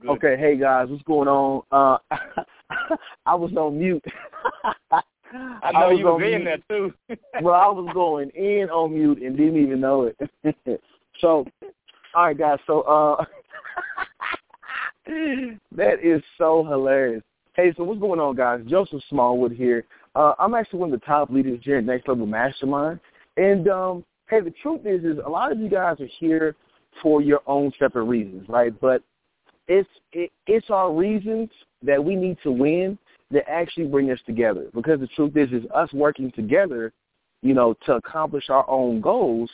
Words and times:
good. 0.00 0.10
Okay, 0.10 0.36
hey 0.38 0.56
guys, 0.56 0.88
what's 0.88 1.02
going 1.04 1.28
on? 1.28 1.62
Uh, 1.70 1.98
I 3.26 3.34
was 3.34 3.52
on 3.56 3.78
mute. 3.78 4.04
I 5.32 5.72
know 5.72 5.90
was 5.90 5.98
you 5.98 6.06
were 6.06 6.18
mute. 6.18 6.44
there 6.44 6.58
too. 6.68 6.94
well, 7.42 7.54
I 7.54 7.68
was 7.68 7.90
going 7.92 8.30
in 8.30 8.68
on 8.70 8.94
mute 8.94 9.22
and 9.22 9.36
didn't 9.36 9.62
even 9.62 9.80
know 9.80 10.10
it. 10.10 10.80
so, 11.20 11.46
all 12.14 12.26
right, 12.26 12.38
guys. 12.38 12.58
So, 12.66 12.80
uh, 12.82 13.24
that 15.06 16.02
is 16.02 16.22
so 16.36 16.64
hilarious. 16.64 17.22
Hey, 17.54 17.72
so 17.76 17.84
what's 17.84 18.00
going 18.00 18.20
on, 18.20 18.36
guys? 18.36 18.60
Joseph 18.66 19.02
Smallwood 19.08 19.52
here. 19.52 19.84
Uh, 20.14 20.34
I'm 20.38 20.54
actually 20.54 20.78
one 20.78 20.92
of 20.92 21.00
the 21.00 21.06
top 21.06 21.30
leaders 21.30 21.60
here 21.62 21.78
at 21.78 21.84
Next 21.84 22.08
Level 22.08 22.26
Mastermind. 22.26 23.00
And 23.36 23.68
um, 23.68 24.04
hey, 24.30 24.40
the 24.40 24.52
truth 24.62 24.82
is, 24.84 25.04
is 25.04 25.18
a 25.24 25.28
lot 25.28 25.52
of 25.52 25.58
you 25.58 25.68
guys 25.68 26.00
are 26.00 26.08
here 26.18 26.54
for 27.02 27.20
your 27.20 27.40
own 27.46 27.72
separate 27.78 28.04
reasons, 28.04 28.48
right? 28.48 28.72
But 28.80 29.02
it's 29.68 29.88
it, 30.12 30.32
it's 30.46 30.70
our 30.70 30.92
reasons 30.92 31.50
that 31.82 32.02
we 32.02 32.16
need 32.16 32.38
to 32.42 32.50
win 32.50 32.98
that 33.30 33.48
actually 33.48 33.86
bring 33.86 34.10
us 34.10 34.18
together. 34.26 34.66
Because 34.74 35.00
the 35.00 35.06
truth 35.08 35.36
is, 35.36 35.52
is 35.52 35.70
us 35.74 35.92
working 35.92 36.32
together, 36.32 36.92
you 37.42 37.54
know, 37.54 37.74
to 37.86 37.94
accomplish 37.94 38.48
our 38.48 38.68
own 38.68 39.00
goals 39.00 39.50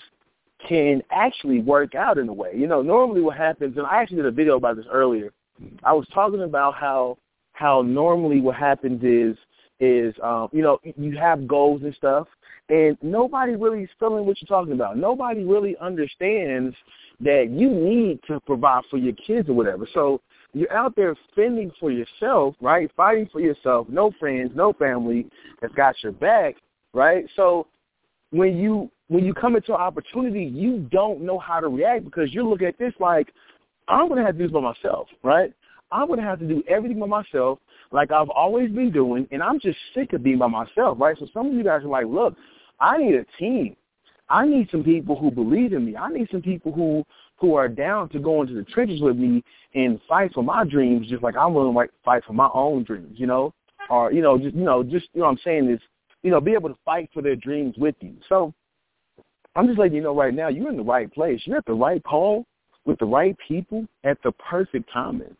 can 0.66 1.02
actually 1.10 1.60
work 1.60 1.95
out 1.95 2.16
in 2.16 2.28
a 2.28 2.32
way. 2.32 2.52
You 2.54 2.66
know, 2.66 2.80
normally 2.80 3.20
what 3.20 3.37
happens, 3.37 3.77
and 3.77 3.87
I 3.87 4.00
actually 4.00 4.18
did 4.18 4.27
a 4.27 4.30
video 4.30 4.56
about 4.56 4.77
this 4.77 4.87
earlier. 4.90 5.32
I 5.82 5.92
was 5.92 6.06
talking 6.15 6.42
about 6.42 6.74
how 6.74 7.18
how 7.52 7.82
normally 7.82 8.40
what 8.40 8.56
happens 8.56 9.02
is 9.04 9.37
is 9.80 10.14
um, 10.23 10.48
you 10.52 10.62
know 10.62 10.78
you 10.83 11.16
have 11.16 11.46
goals 11.48 11.82
and 11.82 11.95
stuff, 11.95 12.27
and 12.69 12.96
nobody 13.02 13.55
really 13.56 13.82
is 13.82 13.90
feeling 13.98 14.26
what 14.26 14.40
you're 14.40 14.48
talking 14.48 14.73
about. 14.73 14.96
Nobody 14.96 15.45
really 15.45 15.76
understands 15.80 16.74
that 17.21 17.51
you 17.51 17.71
need 17.71 18.21
to 18.26 18.40
provide 18.40 18.82
for 18.90 18.98
your 18.98 19.15
kids 19.15 19.48
or 19.48 19.54
whatever. 19.54 19.88
So 19.95 20.21
you're 20.52 20.73
out 20.73 20.95
there 20.96 21.16
fending 21.35 21.73
for 21.80 21.90
yourself, 21.90 22.54
right? 22.60 22.90
Fighting 22.96 23.29
for 23.32 23.40
yourself. 23.40 23.88
No 23.88 24.13
friends, 24.18 24.52
no 24.54 24.73
family 24.73 25.26
that's 25.60 25.74
got 25.74 25.96
your 26.02 26.13
back, 26.13 26.57
right? 26.93 27.26
So 27.37 27.66
when 28.30 28.57
you 28.57 28.91
when 29.09 29.24
you 29.24 29.35
come 29.35 29.57
into 29.57 29.74
an 29.74 29.80
opportunity, 29.80 30.45
you 30.45 30.88
don't 30.91 31.20
know 31.20 31.38
how 31.38 31.60
to 31.60 31.68
react 31.68 32.04
because 32.04 32.32
you're 32.32 32.45
looking 32.45 32.68
at 32.68 32.79
this 32.79 32.95
like, 32.98 33.32
I'm 33.87 34.09
going 34.09 34.18
to 34.18 34.24
have 34.24 34.35
to 34.35 34.38
do 34.38 34.45
this 34.45 34.52
by 34.52 34.60
myself, 34.60 35.09
right? 35.23 35.52
I'm 35.93 36.07
going 36.07 36.18
to 36.20 36.24
have 36.24 36.38
to 36.38 36.48
do 36.48 36.63
everything 36.68 36.98
by 36.98 37.07
myself 37.07 37.59
like 37.95 38.10
I've 38.10 38.28
always 38.30 38.70
been 38.70 38.90
doing, 38.90 39.26
and 39.30 39.42
I'm 39.42 39.60
just 39.60 39.78
sick 39.95 40.12
of 40.12 40.23
being 40.23 40.38
by 40.38 40.48
myself, 40.48 40.98
right? 41.00 41.16
So 41.18 41.28
some 41.32 41.46
of 41.46 41.52
you 41.54 41.62
guys 41.62 41.82
are 41.84 41.88
like, 41.88 42.06
look, 42.06 42.34
I 42.80 42.98
need 42.98 43.14
a 43.14 43.24
team. 43.38 43.76
I 44.28 44.46
need 44.46 44.68
some 44.70 44.82
people 44.82 45.16
who 45.16 45.30
believe 45.30 45.73
in 45.73 45.86
me. 45.86 45.96
I 45.96 46.09
need 46.09 46.28
some 46.30 46.42
people 46.42 46.73
who 46.73 47.04
who 47.36 47.54
are 47.54 47.68
down 47.68 48.09
to 48.10 48.18
go 48.18 48.42
into 48.42 48.54
the 48.54 48.64
trenches 48.64 49.01
with 49.01 49.16
me 49.16 49.45
and 49.74 50.01
fight 50.09 50.32
for 50.32 50.42
my 50.42 50.64
dreams, 50.64 51.09
just 51.09 51.23
like 51.23 51.36
I'm 51.36 51.54
willing 51.54 51.74
to 51.74 51.92
fight 52.04 52.24
for 52.26 52.32
my 52.32 52.48
own 52.52 52.84
dreams, 52.84 53.14
you 53.18 53.26
know, 53.26 53.52
or 53.90 54.12
you 54.12 54.23
know, 54.23 54.38
just 54.38 54.54
you 54.54 54.64
know, 54.64 54.82
just 54.82 55.06
you 55.14 55.20
know, 55.20 55.26
what 55.26 55.32
I'm 55.32 55.38
saying 55.45 55.70
is, 55.70 55.80
you 56.23 56.30
know, 56.30 56.40
be 56.40 56.52
able 56.52 56.70
to 56.70 56.79
fight 56.84 57.10
for 57.14 57.23
their 57.23 57.36
dreams 57.36 57.76
with 57.79 57.95
you. 58.01 58.14
So 58.29 58.52
I'm 59.54 59.66
just 59.66 59.79
letting 59.79 59.95
you 59.95 60.02
know 60.02 60.16
right 60.16 60.34
now, 60.34 60.48
you're 60.48 60.70
in 60.70 60.76
the 60.76 60.82
right 60.82 61.12
place. 61.12 61.40
You're 61.45 61.58
at 61.58 61.66
the 61.66 61.74
right 61.74 62.02
call 62.02 62.45
with 62.86 62.98
the 62.98 63.04
right 63.04 63.36
people 63.46 63.86
at 64.03 64.19
the 64.25 64.32
perfect 64.32 64.91
timing, 64.92 65.36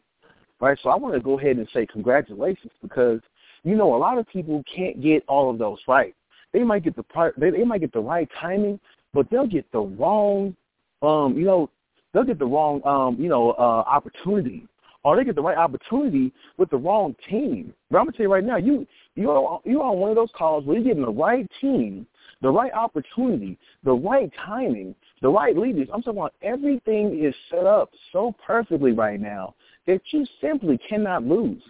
right? 0.65 0.79
So 0.83 0.89
I 0.89 0.97
want 0.97 1.15
to 1.15 1.20
go 1.20 1.39
ahead 1.39 1.57
and 1.59 1.69
say 1.75 1.87
congratulations 1.87 2.73
because 2.83 3.20
you 3.62 3.77
know 3.77 3.95
a 3.95 3.98
lot 3.98 4.19
of 4.19 4.27
people 4.29 4.62
can't 4.75 5.03
get 5.03 5.23
all 5.29 5.51
of 5.51 5.59
those 5.59 5.79
right. 5.87 6.15
They 6.53 6.62
might 6.62 6.84
get 6.84 6.97
the 6.97 7.03
part, 7.03 7.34
they, 7.39 7.51
they 7.51 7.65
might 7.65 7.81
get 7.81 7.93
the 7.93 8.01
right 8.01 8.29
timing, 8.41 8.81
but 9.12 9.29
they'll 9.31 9.47
get 9.47 9.70
the 9.73 9.81
wrong, 9.81 10.57
um, 11.03 11.37
you 11.37 11.45
know, 11.45 11.69
they'll 12.12 12.24
get 12.24 12.39
the 12.39 12.47
wrong, 12.47 12.80
um, 12.86 13.20
you 13.20 13.29
know, 13.29 13.51
uh, 13.53 13.83
opportunity, 13.86 14.67
or 15.03 15.17
they 15.17 15.24
get 15.24 15.35
the 15.35 15.42
right 15.42 15.58
opportunity 15.58 16.33
with 16.57 16.70
the 16.70 16.77
wrong 16.77 17.14
team. 17.29 17.74
But 17.91 17.98
I'm 17.98 18.07
gonna 18.07 18.17
tell 18.17 18.24
you 18.24 18.33
right 18.33 18.45
now, 18.45 18.57
you 18.57 18.86
you 19.17 19.30
are 19.30 19.61
you 19.64 19.83
are 19.83 19.91
on 19.91 19.98
one 19.98 20.11
of 20.11 20.17
those 20.17 20.30
calls 20.35 20.64
where 20.64 20.77
you're 20.77 20.85
getting 20.85 21.05
the 21.05 21.11
right 21.11 21.47
team, 21.61 22.07
the 22.41 22.51
right 22.51 22.73
opportunity, 22.73 23.58
the 23.83 23.92
right 23.92 24.33
timing, 24.47 24.95
the 25.20 25.29
right 25.29 25.57
leaders. 25.57 25.89
I'm 25.92 26.03
talking 26.03 26.20
about 26.20 26.35
everything 26.42 27.23
is 27.23 27.35
set 27.51 27.67
up 27.67 27.91
so 28.13 28.35
perfectly 28.47 28.92
right 28.92 29.20
now 29.20 29.55
that 29.86 30.00
you 30.11 30.27
simply 30.40 30.78
cannot 30.89 31.24
lose. 31.24 31.62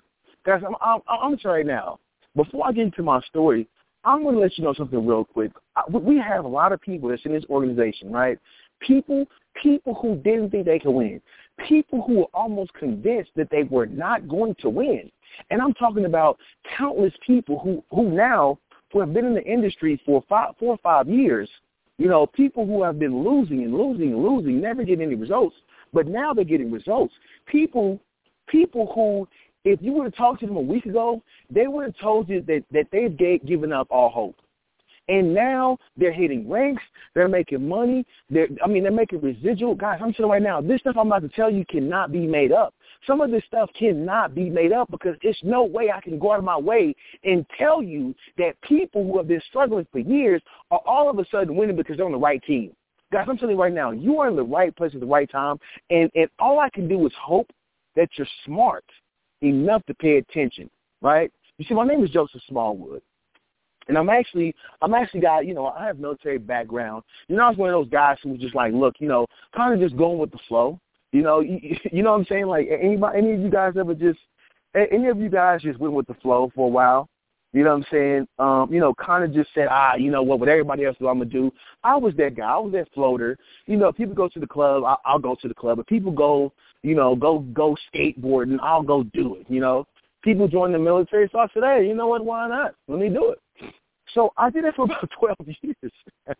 Guys, 0.44 0.62
I'm 0.66 0.74
I'm, 0.80 1.36
gonna 1.36 1.52
right 1.52 1.66
now. 1.66 1.98
Before 2.36 2.66
I 2.66 2.72
get 2.72 2.84
into 2.84 3.02
my 3.02 3.20
story, 3.22 3.68
I'm 4.04 4.22
going 4.22 4.34
to 4.34 4.40
let 4.40 4.58
you 4.58 4.64
know 4.64 4.74
something 4.74 5.06
real 5.06 5.24
quick. 5.24 5.52
We 5.90 6.18
have 6.18 6.44
a 6.44 6.48
lot 6.48 6.72
of 6.72 6.80
people 6.80 7.08
that's 7.08 7.24
in 7.24 7.32
this 7.32 7.44
organization, 7.48 8.12
right? 8.12 8.38
People, 8.80 9.24
people 9.62 9.94
who 9.94 10.16
didn't 10.16 10.50
think 10.50 10.66
they 10.66 10.78
could 10.78 10.90
win. 10.90 11.22
People 11.66 12.02
who 12.02 12.18
were 12.18 12.28
almost 12.34 12.74
convinced 12.74 13.30
that 13.36 13.48
they 13.50 13.62
were 13.62 13.86
not 13.86 14.28
going 14.28 14.54
to 14.60 14.68
win. 14.68 15.10
And 15.50 15.62
I'm 15.62 15.72
talking 15.74 16.04
about 16.04 16.38
countless 16.76 17.14
people 17.26 17.58
who, 17.60 17.82
who 17.90 18.10
now, 18.10 18.58
who 18.92 19.00
have 19.00 19.14
been 19.14 19.24
in 19.24 19.34
the 19.34 19.44
industry 19.44 20.00
for 20.04 20.22
five, 20.28 20.54
four 20.58 20.74
or 20.74 20.78
five 20.78 21.08
years, 21.08 21.48
you 21.96 22.08
know, 22.08 22.26
people 22.26 22.66
who 22.66 22.82
have 22.82 22.98
been 22.98 23.24
losing 23.24 23.62
and 23.62 23.72
losing 23.72 24.12
and 24.12 24.22
losing, 24.22 24.60
never 24.60 24.84
getting 24.84 25.06
any 25.06 25.14
results, 25.14 25.56
but 25.94 26.06
now 26.06 26.34
they're 26.34 26.44
getting 26.44 26.70
results. 26.70 27.14
People, 27.46 28.00
people 28.48 28.92
who 28.94 29.26
if 29.64 29.80
you 29.80 29.92
would 29.92 30.04
have 30.04 30.14
talked 30.14 30.40
to 30.40 30.46
them 30.46 30.56
a 30.56 30.60
week 30.60 30.86
ago, 30.86 31.22
they 31.50 31.66
would 31.66 31.86
have 31.86 31.96
told 31.96 32.28
you 32.28 32.42
that, 32.42 32.64
that 32.70 32.86
they've 32.92 33.16
given 33.46 33.72
up 33.72 33.86
all 33.90 34.10
hope. 34.10 34.36
And 35.08 35.34
now 35.34 35.76
they're 35.96 36.12
hitting 36.12 36.48
ranks. 36.48 36.82
They're 37.14 37.28
making 37.28 37.66
money. 37.68 38.06
They're, 38.30 38.48
I 38.64 38.68
mean, 38.68 38.82
they're 38.82 38.92
making 38.92 39.20
residual. 39.20 39.74
Guys, 39.74 40.00
I'm 40.02 40.14
telling 40.14 40.28
you 40.28 40.32
right 40.32 40.42
now, 40.42 40.60
this 40.62 40.80
stuff 40.80 40.96
I'm 40.98 41.08
about 41.08 41.22
to 41.22 41.28
tell 41.28 41.50
you 41.50 41.64
cannot 41.66 42.10
be 42.10 42.26
made 42.26 42.52
up. 42.52 42.74
Some 43.06 43.20
of 43.20 43.30
this 43.30 43.44
stuff 43.46 43.68
cannot 43.78 44.34
be 44.34 44.48
made 44.48 44.72
up 44.72 44.90
because 44.90 45.16
there's 45.22 45.38
no 45.42 45.64
way 45.64 45.90
I 45.90 46.00
can 46.00 46.18
go 46.18 46.32
out 46.32 46.38
of 46.38 46.44
my 46.44 46.56
way 46.56 46.94
and 47.22 47.44
tell 47.58 47.82
you 47.82 48.14
that 48.38 48.58
people 48.62 49.04
who 49.04 49.18
have 49.18 49.28
been 49.28 49.42
struggling 49.48 49.86
for 49.92 49.98
years 49.98 50.40
are 50.70 50.80
all 50.86 51.10
of 51.10 51.18
a 51.18 51.26
sudden 51.30 51.54
winning 51.54 51.76
because 51.76 51.98
they're 51.98 52.06
on 52.06 52.12
the 52.12 52.18
right 52.18 52.42
team. 52.44 52.72
Guys, 53.12 53.26
I'm 53.28 53.36
telling 53.38 53.54
you 53.54 53.62
right 53.62 53.72
now, 53.72 53.90
you 53.90 54.18
are 54.20 54.28
in 54.28 54.36
the 54.36 54.42
right 54.42 54.74
place 54.74 54.92
at 54.94 55.00
the 55.00 55.06
right 55.06 55.30
time, 55.30 55.58
and, 55.90 56.10
and 56.14 56.28
all 56.38 56.58
I 56.58 56.68
can 56.70 56.88
do 56.88 57.06
is 57.06 57.12
hope 57.20 57.48
that 57.96 58.08
you're 58.16 58.26
smart 58.44 58.84
enough 59.40 59.84
to 59.86 59.94
pay 59.94 60.16
attention, 60.16 60.68
right? 61.00 61.30
You 61.58 61.64
see, 61.64 61.74
my 61.74 61.86
name 61.86 62.02
is 62.02 62.10
Joseph 62.10 62.42
Smallwood. 62.48 63.02
And 63.86 63.98
I'm 63.98 64.08
actually, 64.08 64.54
I'm 64.80 64.94
actually 64.94 65.20
got, 65.20 65.46
you 65.46 65.54
know, 65.54 65.66
I 65.66 65.86
have 65.86 65.98
military 65.98 66.38
background. 66.38 67.02
You 67.28 67.36
know, 67.36 67.44
I 67.44 67.48
was 67.50 67.58
one 67.58 67.68
of 67.68 67.74
those 67.74 67.90
guys 67.90 68.16
who 68.22 68.30
was 68.30 68.40
just 68.40 68.54
like, 68.54 68.72
look, 68.72 68.94
you 68.98 69.08
know, 69.08 69.26
kind 69.54 69.74
of 69.74 69.80
just 69.80 69.96
going 69.98 70.18
with 70.18 70.30
the 70.30 70.38
flow. 70.48 70.80
You 71.12 71.22
know, 71.22 71.40
you, 71.40 71.76
you 71.92 72.02
know 72.02 72.12
what 72.12 72.20
I'm 72.20 72.26
saying? 72.26 72.46
Like, 72.46 72.66
anybody, 72.70 73.18
any 73.18 73.32
of 73.34 73.40
you 73.40 73.50
guys 73.50 73.74
ever 73.78 73.94
just, 73.94 74.18
any 74.74 75.08
of 75.08 75.20
you 75.20 75.28
guys 75.28 75.62
just 75.62 75.78
went 75.78 75.92
with 75.92 76.06
the 76.06 76.14
flow 76.14 76.50
for 76.54 76.66
a 76.66 76.70
while? 76.70 77.08
You 77.54 77.62
know 77.62 77.70
what 77.70 77.76
I'm 77.76 77.86
saying? 77.92 78.28
Um, 78.40 78.74
you 78.74 78.80
know, 78.80 78.92
kind 78.94 79.22
of 79.22 79.32
just 79.32 79.48
said, 79.54 79.68
ah, 79.70 79.94
you 79.94 80.10
know 80.10 80.24
what, 80.24 80.40
what 80.40 80.48
everybody 80.48 80.84
else 80.84 80.96
do, 80.98 81.06
I'm 81.06 81.18
gonna 81.18 81.30
do. 81.30 81.52
I 81.84 81.94
was 81.96 82.12
that 82.16 82.34
guy. 82.36 82.50
I 82.50 82.58
was 82.58 82.72
that 82.72 82.92
floater. 82.92 83.38
You 83.66 83.76
know, 83.76 83.88
if 83.88 83.96
people 83.96 84.14
go 84.14 84.28
to 84.28 84.40
the 84.40 84.46
club, 84.46 84.82
I, 84.82 84.96
I'll 85.04 85.20
go 85.20 85.36
to 85.40 85.46
the 85.46 85.54
club. 85.54 85.78
If 85.78 85.86
people 85.86 86.10
go, 86.10 86.52
you 86.82 86.96
know, 86.96 87.14
go 87.14 87.38
go 87.38 87.76
skateboarding, 87.94 88.58
I'll 88.60 88.82
go 88.82 89.04
do 89.04 89.36
it. 89.36 89.46
You 89.48 89.60
know, 89.60 89.86
people 90.22 90.48
join 90.48 90.72
the 90.72 90.80
military, 90.80 91.28
so 91.30 91.38
I 91.38 91.46
said, 91.54 91.62
hey, 91.62 91.86
you 91.86 91.94
know 91.94 92.08
what? 92.08 92.24
Why 92.24 92.48
not? 92.48 92.74
Let 92.88 92.98
me 92.98 93.08
do 93.08 93.30
it. 93.30 93.38
So 94.14 94.32
I 94.36 94.50
did 94.50 94.64
that 94.64 94.74
for 94.74 94.84
about 94.86 95.08
12 95.16 95.36
years. 95.62 95.92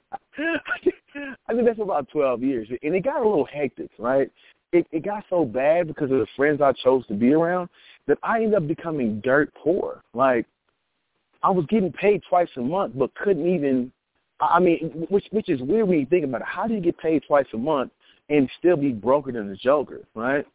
I 1.47 1.55
did 1.55 1.67
that 1.67 1.77
for 1.77 1.83
about 1.83 2.09
12 2.11 2.43
years, 2.43 2.69
and 2.83 2.95
it 2.95 3.05
got 3.05 3.23
a 3.23 3.29
little 3.29 3.47
hectic, 3.47 3.91
right? 4.01 4.29
It, 4.73 4.89
it 4.91 5.05
got 5.05 5.23
so 5.31 5.45
bad 5.45 5.87
because 5.87 6.11
of 6.11 6.19
the 6.19 6.27
friends 6.35 6.61
I 6.61 6.73
chose 6.73 7.07
to 7.07 7.15
be 7.15 7.33
around 7.33 7.69
that 8.09 8.19
I 8.25 8.39
ended 8.39 8.55
up 8.55 8.67
becoming 8.67 9.21
dirt 9.21 9.55
poor. 9.55 10.03
Like 10.13 10.47
I 11.45 11.51
was 11.51 11.67
getting 11.67 11.93
paid 11.93 12.23
twice 12.27 12.49
a 12.57 12.61
month, 12.61 12.95
but 12.97 13.15
couldn't 13.15 13.47
even. 13.47 13.93
I 14.41 14.59
mean, 14.59 15.07
which 15.11 15.27
which 15.31 15.51
is 15.51 15.61
weird 15.61 15.87
when 15.87 16.01
you 16.01 16.07
think 16.07 16.25
about 16.25 16.41
it. 16.41 16.47
How 16.47 16.67
do 16.67 16.75
you 16.75 16.81
get 16.81 16.97
paid 16.99 17.23
twice 17.27 17.47
a 17.53 17.59
month 17.59 17.93
and 18.31 18.49
still 18.59 18.77
be 18.79 18.93
broker 18.93 19.31
than 19.31 19.51
a 19.51 19.57
joker, 19.57 20.01
right? 20.15 20.47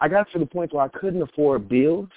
I 0.00 0.08
got 0.08 0.26
to 0.32 0.40
the 0.40 0.46
point 0.46 0.74
where 0.74 0.84
I 0.84 0.88
couldn't 0.88 1.22
afford 1.22 1.68
bills. 1.68 2.08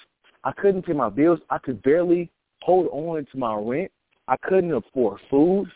I 0.42 0.50
couldn't 0.52 0.84
pay 0.84 0.92
my 0.92 1.08
bills. 1.08 1.38
I 1.50 1.58
could 1.58 1.80
barely 1.82 2.28
hold 2.62 2.88
on 2.88 3.24
to 3.30 3.38
my 3.38 3.54
rent. 3.54 3.92
I 4.26 4.36
couldn't 4.42 4.72
afford 4.72 5.20
food. 5.30 5.70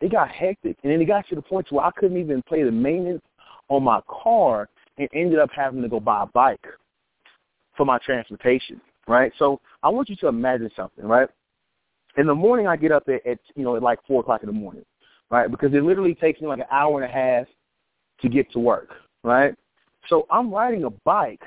It 0.00 0.10
got 0.10 0.30
hectic, 0.30 0.78
and 0.82 0.90
then 0.90 1.02
it 1.02 1.04
got 1.04 1.28
to 1.28 1.34
the 1.34 1.42
point 1.42 1.70
where 1.70 1.84
I 1.84 1.90
couldn't 1.90 2.16
even 2.16 2.40
pay 2.42 2.62
the 2.62 2.72
maintenance 2.72 3.22
on 3.68 3.84
my 3.84 4.00
car, 4.08 4.70
and 4.96 5.08
ended 5.12 5.38
up 5.38 5.50
having 5.54 5.82
to 5.82 5.88
go 5.88 6.00
buy 6.00 6.22
a 6.22 6.26
bike 6.26 6.66
for 7.76 7.84
my 7.84 7.98
transportation. 7.98 8.80
Right. 9.06 9.32
So 9.38 9.60
I 9.82 9.90
want 9.90 10.08
you 10.08 10.16
to 10.16 10.28
imagine 10.28 10.70
something, 10.74 11.04
right? 11.04 11.28
In 12.16 12.26
the 12.26 12.34
morning 12.34 12.66
I 12.66 12.76
get 12.76 12.92
up 12.92 13.04
at, 13.08 13.24
at 13.26 13.38
you 13.54 13.64
know 13.64 13.76
at 13.76 13.82
like 13.82 13.98
four 14.06 14.20
o'clock 14.20 14.42
in 14.42 14.46
the 14.46 14.52
morning, 14.52 14.84
right? 15.30 15.50
Because 15.50 15.72
it 15.74 15.82
literally 15.82 16.14
takes 16.14 16.40
me 16.40 16.48
like 16.48 16.58
an 16.58 16.66
hour 16.70 17.02
and 17.02 17.10
a 17.10 17.14
half 17.14 17.46
to 18.22 18.28
get 18.28 18.50
to 18.52 18.58
work, 18.58 18.90
right? 19.22 19.54
So 20.08 20.26
I'm 20.30 20.52
riding 20.52 20.84
a 20.84 20.90
bike 21.04 21.42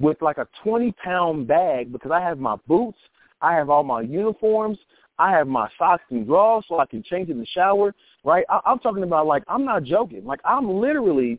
with 0.00 0.20
like 0.20 0.38
a 0.38 0.48
20 0.62 0.92
pound 1.04 1.46
bag 1.46 1.92
because 1.92 2.10
I 2.10 2.20
have 2.20 2.38
my 2.38 2.56
boots, 2.66 2.98
I 3.40 3.54
have 3.54 3.70
all 3.70 3.84
my 3.84 4.00
uniforms, 4.02 4.78
I 5.18 5.30
have 5.30 5.46
my 5.46 5.68
socks 5.78 6.04
and 6.10 6.26
drawers 6.26 6.64
so 6.68 6.78
I 6.78 6.86
can 6.86 7.02
change 7.02 7.28
in 7.28 7.38
the 7.38 7.46
shower, 7.46 7.94
right? 8.24 8.44
I, 8.48 8.60
I'm 8.66 8.78
talking 8.78 9.02
about 9.02 9.26
like 9.26 9.44
I'm 9.48 9.64
not 9.64 9.84
joking, 9.84 10.24
like 10.24 10.40
I'm 10.44 10.68
literally 10.68 11.38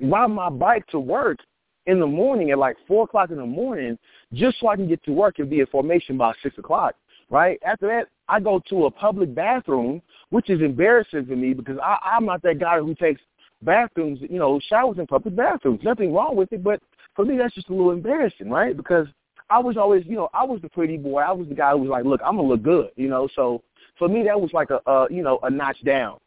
riding 0.00 0.34
my 0.34 0.50
bike 0.50 0.86
to 0.88 0.98
work 0.98 1.38
in 1.86 1.98
the 1.98 2.06
morning 2.06 2.50
at 2.50 2.58
like 2.58 2.76
four 2.86 3.04
o'clock 3.04 3.30
in 3.30 3.36
the 3.36 3.46
morning 3.46 3.98
just 4.32 4.60
so 4.60 4.68
I 4.68 4.76
can 4.76 4.88
get 4.88 5.02
to 5.04 5.12
work 5.12 5.38
and 5.38 5.50
be 5.50 5.60
in 5.60 5.66
formation 5.66 6.16
by 6.16 6.32
six 6.42 6.56
o'clock. 6.58 6.94
Right 7.30 7.58
after 7.64 7.86
that, 7.88 8.08
I 8.28 8.40
go 8.40 8.60
to 8.68 8.86
a 8.86 8.90
public 8.90 9.34
bathroom, 9.34 10.02
which 10.30 10.50
is 10.50 10.60
embarrassing 10.60 11.26
for 11.26 11.36
me 11.36 11.54
because 11.54 11.78
I, 11.82 11.98
I'm 12.02 12.26
not 12.26 12.42
that 12.42 12.58
guy 12.58 12.78
who 12.78 12.94
takes 12.94 13.20
bathrooms, 13.62 14.20
you 14.22 14.38
know, 14.38 14.60
showers 14.68 14.98
in 14.98 15.06
public 15.06 15.36
bathrooms. 15.36 15.80
Nothing 15.82 16.12
wrong 16.12 16.36
with 16.36 16.52
it, 16.52 16.62
but 16.62 16.80
for 17.14 17.24
me 17.24 17.36
that's 17.36 17.54
just 17.54 17.68
a 17.68 17.72
little 17.72 17.92
embarrassing, 17.92 18.50
right? 18.50 18.76
Because 18.76 19.06
I 19.50 19.58
was 19.58 19.76
always, 19.76 20.04
you 20.06 20.16
know, 20.16 20.30
I 20.32 20.44
was 20.44 20.60
the 20.62 20.68
pretty 20.68 20.96
boy. 20.96 21.20
I 21.20 21.32
was 21.32 21.48
the 21.48 21.54
guy 21.54 21.72
who 21.72 21.78
was 21.78 21.90
like, 21.90 22.04
look, 22.04 22.20
I'm 22.24 22.36
gonna 22.36 22.48
look 22.48 22.62
good, 22.62 22.90
you 22.96 23.08
know. 23.08 23.28
So 23.34 23.62
for 23.98 24.08
me, 24.08 24.24
that 24.24 24.40
was 24.40 24.50
like 24.52 24.70
a, 24.70 24.80
a 24.90 25.06
you 25.10 25.22
know, 25.22 25.38
a 25.42 25.50
notch 25.50 25.82
down. 25.84 26.18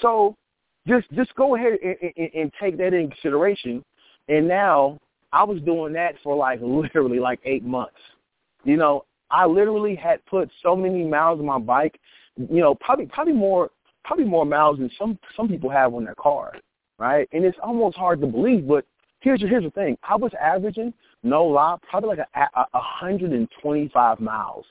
So 0.00 0.36
just 0.86 1.10
just 1.12 1.34
go 1.34 1.56
ahead 1.56 1.78
and, 1.82 1.96
and, 2.16 2.30
and 2.34 2.52
take 2.60 2.78
that 2.78 2.94
in 2.94 3.10
consideration. 3.10 3.84
And 4.28 4.46
now 4.46 4.98
I 5.32 5.42
was 5.44 5.60
doing 5.62 5.92
that 5.94 6.14
for 6.22 6.36
like 6.36 6.60
literally 6.62 7.18
like 7.18 7.40
eight 7.44 7.64
months. 7.64 7.98
You 8.64 8.76
know, 8.76 9.04
I 9.30 9.46
literally 9.46 9.94
had 9.94 10.24
put 10.26 10.50
so 10.62 10.74
many 10.74 11.04
miles 11.04 11.40
on 11.40 11.46
my 11.46 11.58
bike. 11.58 12.00
You 12.36 12.60
know, 12.60 12.74
probably 12.74 13.06
probably 13.06 13.34
more 13.34 13.70
probably 14.04 14.24
more 14.24 14.44
miles 14.44 14.78
than 14.78 14.90
some 14.98 15.18
some 15.36 15.48
people 15.48 15.70
have 15.70 15.94
on 15.94 16.04
their 16.04 16.14
car, 16.14 16.52
right? 16.98 17.28
And 17.32 17.44
it's 17.44 17.58
almost 17.62 17.96
hard 17.96 18.20
to 18.20 18.26
believe, 18.26 18.66
but 18.66 18.84
here's 19.20 19.40
here's 19.40 19.64
the 19.64 19.70
thing: 19.70 19.96
I 20.02 20.16
was 20.16 20.32
averaging, 20.40 20.92
no 21.22 21.44
lie, 21.44 21.76
probably 21.88 22.16
like 22.16 22.26
a, 22.34 22.40
a, 22.40 22.66
a 22.74 22.78
125 22.78 24.20
miles 24.20 24.64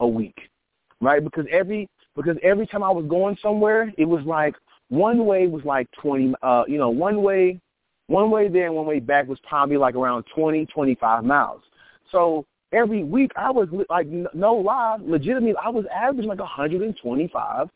a 0.00 0.06
week, 0.06 0.38
right? 1.00 1.22
Because 1.22 1.46
every 1.50 1.88
because 2.14 2.36
every 2.42 2.66
time 2.66 2.82
I 2.82 2.90
was 2.90 3.06
going 3.06 3.36
somewhere, 3.42 3.92
it 3.98 4.06
was 4.06 4.24
like 4.24 4.54
one 4.88 5.26
way 5.26 5.46
was 5.46 5.64
like 5.64 5.88
20, 6.00 6.34
uh, 6.42 6.64
you 6.66 6.78
know, 6.78 6.88
one 6.88 7.22
way, 7.22 7.60
one 8.06 8.30
way 8.30 8.48
there 8.48 8.66
and 8.66 8.74
one 8.74 8.86
way 8.86 9.00
back 9.00 9.28
was 9.28 9.38
probably 9.46 9.76
like 9.76 9.94
around 9.94 10.24
20, 10.34 10.66
25 10.66 11.24
miles. 11.24 11.60
So 12.12 12.46
every 12.72 13.04
week 13.04 13.32
I 13.36 13.50
was 13.50 13.68
like, 13.88 14.06
no 14.08 14.54
lie, 14.54 14.98
legitimately, 15.00 15.54
I 15.62 15.68
was 15.68 15.84
averaging 15.94 16.28
like 16.28 16.38
125 16.38 17.68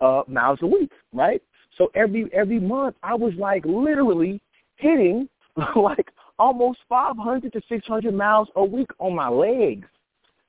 uh, 0.00 0.22
miles 0.28 0.58
a 0.62 0.66
week, 0.66 0.90
right? 1.12 1.42
So 1.78 1.90
every 1.94 2.28
every 2.32 2.60
month 2.60 2.96
I 3.02 3.14
was 3.14 3.32
like 3.36 3.64
literally 3.64 4.40
hitting 4.76 5.28
like 5.76 6.08
almost 6.38 6.78
500 6.88 7.52
to 7.52 7.60
600 7.68 8.14
miles 8.14 8.48
a 8.56 8.64
week 8.64 8.90
on 8.98 9.14
my 9.14 9.28
legs. 9.28 9.88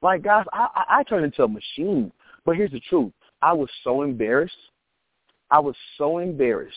Like 0.01 0.23
guys, 0.23 0.45
I, 0.53 0.67
I 0.75 0.99
I 0.99 1.03
turned 1.03 1.25
into 1.25 1.43
a 1.43 1.47
machine. 1.47 2.11
But 2.45 2.57
here's 2.57 2.71
the 2.71 2.81
truth: 2.81 3.11
I 3.41 3.53
was 3.53 3.69
so 3.83 4.03
embarrassed. 4.03 4.53
I 5.49 5.59
was 5.59 5.75
so 5.97 6.19
embarrassed 6.19 6.75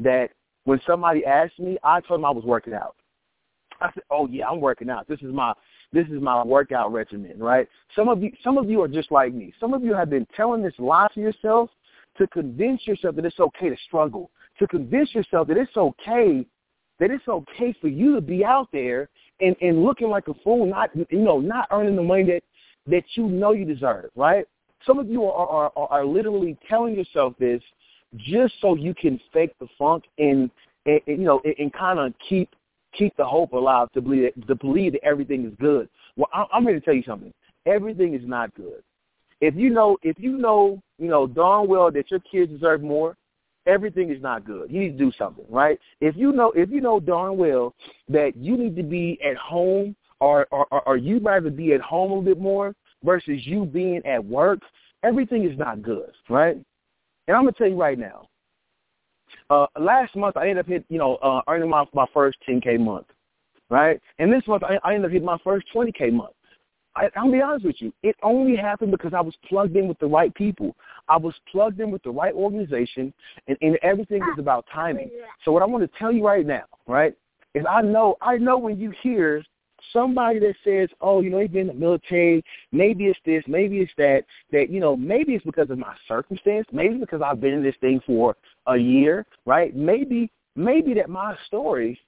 that 0.00 0.30
when 0.64 0.80
somebody 0.86 1.24
asked 1.24 1.58
me, 1.58 1.78
I 1.82 2.00
told 2.00 2.20
them 2.20 2.24
I 2.24 2.30
was 2.30 2.44
working 2.44 2.74
out. 2.74 2.96
I 3.80 3.90
said, 3.94 4.02
"Oh 4.10 4.26
yeah, 4.26 4.48
I'm 4.48 4.60
working 4.60 4.90
out. 4.90 5.08
This 5.08 5.20
is 5.20 5.32
my 5.32 5.54
this 5.92 6.06
is 6.08 6.20
my 6.20 6.44
workout 6.44 6.92
regimen, 6.92 7.38
right?" 7.38 7.68
Some 7.94 8.08
of 8.08 8.22
you 8.22 8.32
some 8.42 8.58
of 8.58 8.68
you 8.70 8.82
are 8.82 8.88
just 8.88 9.10
like 9.10 9.32
me. 9.32 9.52
Some 9.60 9.74
of 9.74 9.82
you 9.82 9.94
have 9.94 10.10
been 10.10 10.26
telling 10.36 10.62
this 10.62 10.78
lie 10.78 11.08
to 11.14 11.20
yourself 11.20 11.70
to 12.16 12.26
convince 12.28 12.86
yourself 12.86 13.16
that 13.16 13.24
it's 13.24 13.40
okay 13.40 13.68
to 13.68 13.76
struggle, 13.86 14.30
to 14.58 14.66
convince 14.66 15.14
yourself 15.14 15.48
that 15.48 15.56
it's 15.56 15.76
okay 15.76 16.46
that 16.98 17.10
it's 17.10 17.28
okay 17.28 17.74
for 17.80 17.88
you 17.88 18.14
to 18.14 18.20
be 18.20 18.44
out 18.44 18.68
there 18.72 19.08
and, 19.40 19.54
and 19.60 19.84
looking 19.84 20.08
like 20.08 20.28
a 20.28 20.34
fool, 20.42 20.66
not 20.66 20.90
you 21.10 21.20
know, 21.20 21.38
not 21.38 21.68
earning 21.70 21.96
the 21.96 22.02
money 22.02 22.24
that 22.24 22.42
that 22.86 23.04
you 23.14 23.28
know 23.28 23.52
you 23.52 23.64
deserve, 23.64 24.10
right? 24.16 24.46
Some 24.86 24.98
of 24.98 25.08
you 25.08 25.24
are 25.24 25.70
are, 25.76 25.88
are 25.90 26.04
literally 26.04 26.56
telling 26.68 26.94
yourself 26.94 27.34
this 27.38 27.62
just 28.16 28.54
so 28.60 28.74
you 28.74 28.94
can 28.94 29.20
fake 29.32 29.52
the 29.60 29.68
funk 29.78 30.04
and, 30.18 30.50
and, 30.86 31.00
and 31.06 31.18
you 31.18 31.24
know 31.24 31.40
and, 31.44 31.54
and 31.58 31.72
kind 31.72 31.98
of 31.98 32.12
keep 32.28 32.50
keep 32.98 33.16
the 33.16 33.24
hope 33.24 33.52
alive 33.52 33.90
to 33.92 34.00
believe 34.00 34.32
that, 34.34 34.46
to 34.48 34.54
believe 34.56 34.92
that 34.92 35.04
everything 35.04 35.46
is 35.46 35.52
good. 35.60 35.88
Well, 36.16 36.28
I'm 36.52 36.64
here 36.64 36.74
to 36.74 36.80
tell 36.80 36.94
you 36.94 37.04
something. 37.06 37.32
Everything 37.66 38.14
is 38.14 38.22
not 38.24 38.54
good. 38.54 38.82
If 39.40 39.54
you 39.54 39.70
know 39.70 39.96
if 40.02 40.16
you 40.18 40.36
know 40.36 40.82
you 40.98 41.08
know 41.08 41.26
darn 41.26 41.68
well 41.68 41.90
that 41.92 42.10
your 42.10 42.20
kids 42.20 42.50
deserve 42.50 42.82
more, 42.82 43.16
everything 43.66 44.10
is 44.10 44.20
not 44.20 44.44
good. 44.44 44.70
You 44.70 44.80
need 44.80 44.98
to 44.98 45.04
do 45.04 45.12
something, 45.16 45.44
right? 45.48 45.78
If 46.00 46.16
you 46.16 46.32
know 46.32 46.50
if 46.56 46.70
you 46.70 46.80
know 46.80 46.98
darn 46.98 47.36
well 47.36 47.74
that 48.08 48.36
you 48.36 48.56
need 48.56 48.74
to 48.76 48.82
be 48.82 49.18
at 49.24 49.36
home 49.36 49.94
or 50.20 50.46
or, 50.50 50.66
or 50.88 50.96
you'd 50.96 51.24
rather 51.24 51.50
be 51.50 51.72
at 51.74 51.80
home 51.80 52.10
a 52.10 52.14
little 52.14 52.34
bit 52.34 52.40
more 52.40 52.74
versus 53.04 53.46
you 53.46 53.64
being 53.64 54.04
at 54.04 54.24
work, 54.24 54.58
everything 55.04 55.44
is 55.44 55.56
not 55.56 55.82
good, 55.82 56.10
right? 56.28 56.56
And 57.28 57.36
I'm 57.36 57.42
gonna 57.42 57.52
tell 57.52 57.68
you 57.68 57.80
right 57.80 57.98
now. 57.98 58.28
Uh, 59.50 59.66
last 59.78 60.14
month 60.16 60.36
I 60.36 60.42
ended 60.42 60.58
up 60.58 60.66
hit, 60.66 60.84
you 60.88 60.98
know, 60.98 61.16
uh, 61.16 61.40
earning 61.48 61.70
my 61.70 61.84
my 61.94 62.06
first 62.12 62.38
10k 62.48 62.80
month, 62.80 63.06
right? 63.70 64.00
And 64.18 64.32
this 64.32 64.42
month 64.46 64.62
I, 64.62 64.78
I 64.84 64.94
ended 64.94 65.06
up 65.06 65.12
hitting 65.12 65.26
my 65.26 65.38
first 65.44 65.66
20k 65.74 66.12
month. 66.12 66.32
I, 66.96 67.08
I'll 67.16 67.30
be 67.30 67.40
honest 67.40 67.64
with 67.64 67.76
you. 67.78 67.92
It 68.02 68.16
only 68.22 68.56
happened 68.56 68.90
because 68.90 69.14
I 69.14 69.20
was 69.20 69.34
plugged 69.48 69.76
in 69.76 69.88
with 69.88 69.98
the 69.98 70.06
right 70.06 70.34
people. 70.34 70.74
I 71.08 71.16
was 71.16 71.34
plugged 71.50 71.80
in 71.80 71.90
with 71.90 72.02
the 72.02 72.10
right 72.10 72.34
organization, 72.34 73.12
and, 73.46 73.56
and 73.60 73.78
everything 73.82 74.20
is 74.22 74.38
about 74.38 74.66
timing. 74.72 75.10
So 75.44 75.52
what 75.52 75.62
I 75.62 75.66
want 75.66 75.90
to 75.90 75.98
tell 75.98 76.12
you 76.12 76.26
right 76.26 76.46
now, 76.46 76.64
right, 76.86 77.14
is 77.54 77.64
I 77.68 77.82
know 77.82 78.16
I 78.20 78.36
know 78.36 78.58
when 78.58 78.78
you 78.78 78.92
hear 79.02 79.42
somebody 79.92 80.38
that 80.40 80.54
says, 80.64 80.88
oh, 81.00 81.20
you 81.20 81.30
know, 81.30 81.38
he's 81.40 81.50
been 81.50 81.62
in 81.62 81.66
the 81.68 81.74
military, 81.74 82.44
maybe 82.72 83.06
it's 83.06 83.18
this, 83.24 83.42
maybe 83.46 83.78
it's 83.78 83.92
that, 83.98 84.24
that, 84.52 84.70
you 84.70 84.80
know, 84.80 84.96
maybe 84.96 85.34
it's 85.34 85.44
because 85.44 85.70
of 85.70 85.78
my 85.78 85.94
circumstance, 86.06 86.66
maybe 86.72 86.96
because 86.96 87.22
I've 87.22 87.40
been 87.40 87.54
in 87.54 87.62
this 87.62 87.76
thing 87.80 88.00
for 88.06 88.36
a 88.66 88.76
year, 88.76 89.26
right? 89.46 89.74
Maybe, 89.74 90.30
maybe 90.56 90.94
that 90.94 91.08
my 91.08 91.36
story 91.46 92.00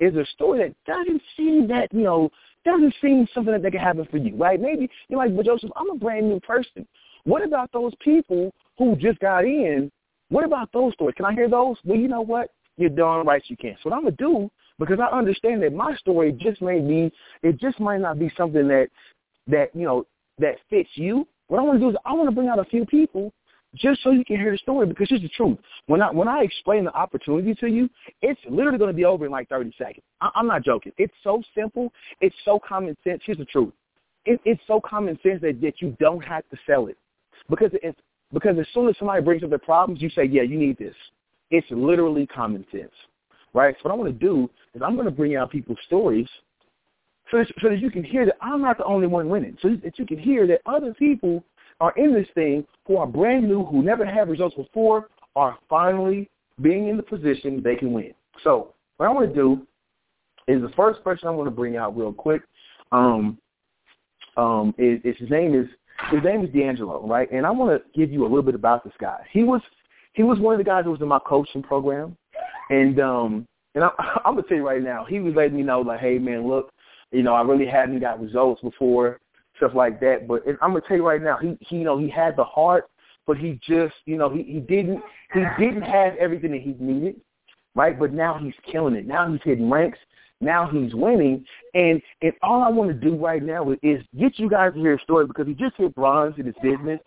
is 0.00 0.14
a 0.16 0.24
story 0.34 0.60
that 0.60 0.92
doesn't 0.92 1.22
seem 1.36 1.66
that, 1.68 1.92
you 1.92 2.02
know, 2.02 2.30
doesn't 2.64 2.94
seem 3.00 3.26
something 3.34 3.52
that, 3.52 3.62
that 3.62 3.72
can 3.72 3.80
happen 3.80 4.06
for 4.10 4.18
you, 4.18 4.36
right? 4.36 4.60
Maybe 4.60 4.88
you're 5.08 5.18
like, 5.18 5.36
but 5.36 5.46
Joseph, 5.46 5.70
I'm 5.76 5.90
a 5.90 5.96
brand 5.96 6.28
new 6.28 6.40
person. 6.40 6.86
What 7.24 7.44
about 7.44 7.70
those 7.72 7.92
people 8.00 8.52
who 8.78 8.96
just 8.96 9.18
got 9.20 9.44
in? 9.44 9.90
What 10.28 10.44
about 10.44 10.70
those 10.72 10.92
stories? 10.94 11.14
Can 11.16 11.24
I 11.24 11.32
hear 11.32 11.48
those? 11.48 11.76
Well, 11.84 11.98
you 11.98 12.08
know 12.08 12.20
what? 12.20 12.50
You're 12.76 12.90
darn 12.90 13.26
right 13.26 13.42
you 13.48 13.56
can. 13.56 13.76
So 13.82 13.90
what 13.90 13.96
I'm 13.96 14.04
gonna 14.04 14.16
do 14.16 14.50
because 14.78 14.98
I 15.00 15.16
understand 15.16 15.62
that 15.62 15.72
my 15.72 15.94
story 15.96 16.32
just 16.32 16.62
may 16.62 16.80
be, 16.80 17.12
it 17.42 17.58
just 17.58 17.80
might 17.80 18.00
not 18.00 18.18
be 18.18 18.30
something 18.36 18.68
that, 18.68 18.88
that 19.46 19.74
you 19.74 19.84
know, 19.84 20.06
that 20.38 20.56
fits 20.70 20.90
you. 20.94 21.26
What 21.48 21.60
I 21.60 21.62
want 21.62 21.78
to 21.78 21.84
do 21.84 21.90
is 21.90 21.96
I 22.04 22.12
want 22.12 22.28
to 22.28 22.34
bring 22.34 22.48
out 22.48 22.58
a 22.58 22.64
few 22.64 22.84
people 22.86 23.32
just 23.74 24.02
so 24.02 24.10
you 24.10 24.24
can 24.24 24.36
hear 24.36 24.52
the 24.52 24.58
story 24.58 24.86
because 24.86 25.08
it's 25.10 25.22
the 25.22 25.28
truth. 25.30 25.58
When 25.86 26.00
I 26.00 26.10
when 26.10 26.28
I 26.28 26.42
explain 26.42 26.84
the 26.84 26.94
opportunity 26.94 27.54
to 27.54 27.66
you, 27.66 27.88
it's 28.22 28.40
literally 28.48 28.78
going 28.78 28.90
to 28.90 28.96
be 28.96 29.04
over 29.04 29.26
in 29.26 29.32
like 29.32 29.48
30 29.48 29.74
seconds. 29.76 30.04
I, 30.20 30.30
I'm 30.34 30.46
not 30.46 30.62
joking. 30.62 30.92
It's 30.98 31.12
so 31.22 31.42
simple. 31.54 31.92
It's 32.20 32.36
so 32.44 32.58
common 32.66 32.96
sense. 33.04 33.22
Here's 33.24 33.38
the 33.38 33.44
truth. 33.44 33.72
It, 34.24 34.40
it's 34.44 34.60
so 34.66 34.80
common 34.80 35.18
sense 35.22 35.40
that, 35.42 35.60
that 35.60 35.80
you 35.80 35.96
don't 36.00 36.22
have 36.24 36.48
to 36.50 36.56
sell 36.66 36.86
it 36.86 36.96
because 37.48 37.70
it's 37.82 37.98
because 38.32 38.56
as 38.58 38.66
soon 38.74 38.88
as 38.88 38.96
somebody 38.98 39.22
brings 39.22 39.42
up 39.42 39.50
their 39.50 39.58
problems, 39.58 40.02
you 40.02 40.10
say, 40.10 40.24
yeah, 40.24 40.42
you 40.42 40.58
need 40.58 40.78
this. 40.78 40.94
It's 41.50 41.66
literally 41.70 42.26
common 42.26 42.64
sense 42.70 42.92
right? 43.58 43.74
So 43.82 43.88
what 43.88 43.94
I 43.94 43.98
want 43.98 44.20
to 44.20 44.26
do 44.26 44.48
is 44.74 44.82
I'm 44.84 44.94
going 44.94 45.06
to 45.06 45.10
bring 45.10 45.34
out 45.34 45.50
people's 45.50 45.78
stories 45.84 46.28
so 47.28 47.38
that, 47.38 47.48
so 47.60 47.68
that 47.68 47.80
you 47.80 47.90
can 47.90 48.04
hear 48.04 48.24
that 48.24 48.36
I'm 48.40 48.62
not 48.62 48.78
the 48.78 48.84
only 48.84 49.08
one 49.08 49.28
winning, 49.28 49.58
so 49.60 49.70
that 49.82 49.98
you 49.98 50.06
can 50.06 50.18
hear 50.18 50.46
that 50.46 50.60
other 50.64 50.94
people 50.94 51.42
are 51.80 51.92
in 51.96 52.14
this 52.14 52.28
thing 52.34 52.64
who 52.86 52.96
are 52.96 53.06
brand 53.06 53.48
new, 53.48 53.64
who 53.64 53.82
never 53.82 54.06
had 54.06 54.28
results 54.28 54.54
before, 54.54 55.08
are 55.34 55.58
finally 55.68 56.30
being 56.62 56.88
in 56.88 56.96
the 56.96 57.02
position 57.02 57.60
they 57.62 57.74
can 57.74 57.92
win. 57.92 58.14
So 58.44 58.74
what 58.96 59.06
I 59.06 59.12
want 59.12 59.28
to 59.28 59.34
do 59.34 59.66
is 60.46 60.62
the 60.62 60.72
first 60.76 61.02
person 61.02 61.26
I 61.26 61.32
want 61.32 61.48
to 61.48 61.54
bring 61.54 61.76
out 61.76 61.96
real 61.96 62.12
quick. 62.12 62.42
Um, 62.92 63.38
um, 64.36 64.72
is, 64.78 65.00
is 65.04 65.16
his 65.18 65.30
name 65.30 65.60
is 65.60 65.66
his 66.12 66.22
name 66.22 66.44
is 66.44 66.50
D'Angelo, 66.52 67.04
right? 67.04 67.28
And 67.32 67.44
I 67.44 67.50
want 67.50 67.82
to 67.82 67.98
give 67.98 68.12
you 68.12 68.22
a 68.22 68.28
little 68.28 68.42
bit 68.42 68.54
about 68.54 68.84
this 68.84 68.92
guy. 69.00 69.18
He 69.32 69.42
was 69.42 69.60
he 70.12 70.22
was 70.22 70.38
one 70.38 70.54
of 70.54 70.58
the 70.58 70.64
guys 70.64 70.84
who 70.84 70.92
was 70.92 71.00
in 71.00 71.08
my 71.08 71.18
coaching 71.18 71.62
program. 71.62 72.16
And 72.70 73.00
um 73.00 73.46
and 73.74 73.84
I, 73.84 73.90
I'm 74.24 74.34
gonna 74.34 74.42
tell 74.42 74.56
you 74.56 74.66
right 74.66 74.82
now, 74.82 75.04
he 75.04 75.20
was 75.20 75.34
letting 75.34 75.56
me 75.56 75.62
know 75.62 75.80
like, 75.80 76.00
hey 76.00 76.18
man, 76.18 76.48
look, 76.48 76.70
you 77.10 77.22
know, 77.22 77.34
I 77.34 77.42
really 77.42 77.66
hadn't 77.66 78.00
got 78.00 78.20
results 78.20 78.60
before, 78.60 79.20
stuff 79.56 79.72
like 79.74 80.00
that. 80.00 80.26
But 80.26 80.42
I'm 80.62 80.70
gonna 80.72 80.82
tell 80.86 80.96
you 80.96 81.06
right 81.06 81.22
now, 81.22 81.38
he, 81.40 81.56
he 81.60 81.76
you 81.76 81.84
know 81.84 81.98
he 81.98 82.08
had 82.08 82.36
the 82.36 82.44
heart, 82.44 82.88
but 83.26 83.36
he 83.36 83.58
just 83.66 83.94
you 84.06 84.16
know 84.16 84.28
he 84.30 84.42
he 84.42 84.60
didn't 84.60 85.00
he 85.32 85.40
didn't 85.58 85.82
have 85.82 86.16
everything 86.16 86.52
that 86.52 86.62
he 86.62 86.74
needed, 86.78 87.20
right? 87.74 87.98
But 87.98 88.12
now 88.12 88.38
he's 88.38 88.54
killing 88.70 88.94
it. 88.94 89.06
Now 89.06 89.30
he's 89.30 89.40
hitting 89.44 89.70
ranks. 89.70 89.98
Now 90.40 90.68
he's 90.68 90.94
winning, 90.94 91.44
and 91.74 92.00
and 92.22 92.32
all 92.42 92.62
I 92.62 92.68
want 92.68 92.90
to 92.90 92.94
do 92.94 93.16
right 93.16 93.42
now 93.42 93.72
is 93.82 94.02
get 94.18 94.38
you 94.38 94.48
guys 94.48 94.72
to 94.74 94.78
hear 94.78 94.92
his 94.92 95.02
story 95.02 95.26
because 95.26 95.46
he 95.46 95.54
just 95.54 95.76
hit 95.76 95.94
bronze 95.94 96.34
in 96.38 96.46
his 96.46 96.54
business. 96.62 97.00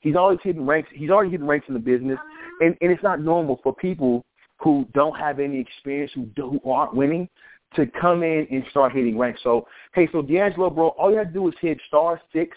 He's 0.00 0.16
always 0.16 0.38
hitting 0.42 0.64
ranks. 0.64 0.88
He's 0.94 1.10
already 1.10 1.30
hitting 1.30 1.46
ranks 1.46 1.66
in 1.68 1.74
the 1.74 1.80
business, 1.80 2.18
and 2.60 2.74
and 2.80 2.90
it's 2.90 3.02
not 3.02 3.20
normal 3.20 3.60
for 3.62 3.74
people 3.74 4.24
who 4.60 4.86
don't 4.92 5.18
have 5.18 5.40
any 5.40 5.58
experience, 5.58 6.12
who, 6.14 6.26
do, 6.36 6.60
who 6.62 6.70
aren't 6.70 6.94
winning, 6.94 7.28
to 7.74 7.86
come 7.86 8.22
in 8.22 8.46
and 8.50 8.64
start 8.70 8.92
hitting 8.92 9.16
ranks. 9.16 9.40
So, 9.42 9.66
hey, 9.94 10.08
so 10.12 10.22
D'Angelo, 10.22 10.70
bro, 10.70 10.88
all 10.88 11.10
you 11.10 11.18
have 11.18 11.28
to 11.28 11.32
do 11.32 11.48
is 11.48 11.54
hit 11.60 11.78
star 11.86 12.20
six, 12.32 12.56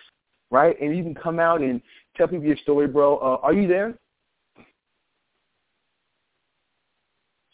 right? 0.49 0.79
And 0.81 0.95
you 0.95 1.03
can 1.03 1.15
come 1.15 1.39
out 1.39 1.61
and 1.61 1.81
tell 2.15 2.27
people 2.27 2.45
your 2.45 2.57
story, 2.57 2.87
bro. 2.87 3.17
Uh, 3.17 3.37
are 3.43 3.53
you 3.53 3.67
there? 3.67 3.93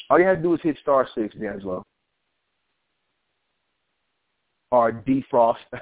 All 0.09 0.19
you 0.19 0.25
have 0.25 0.37
to 0.37 0.43
do 0.43 0.53
is 0.53 0.61
hit 0.63 0.77
star 0.81 1.07
six, 1.13 1.35
D'Angelo. 1.35 1.85
Or 4.71 4.91
defrost. 4.91 5.57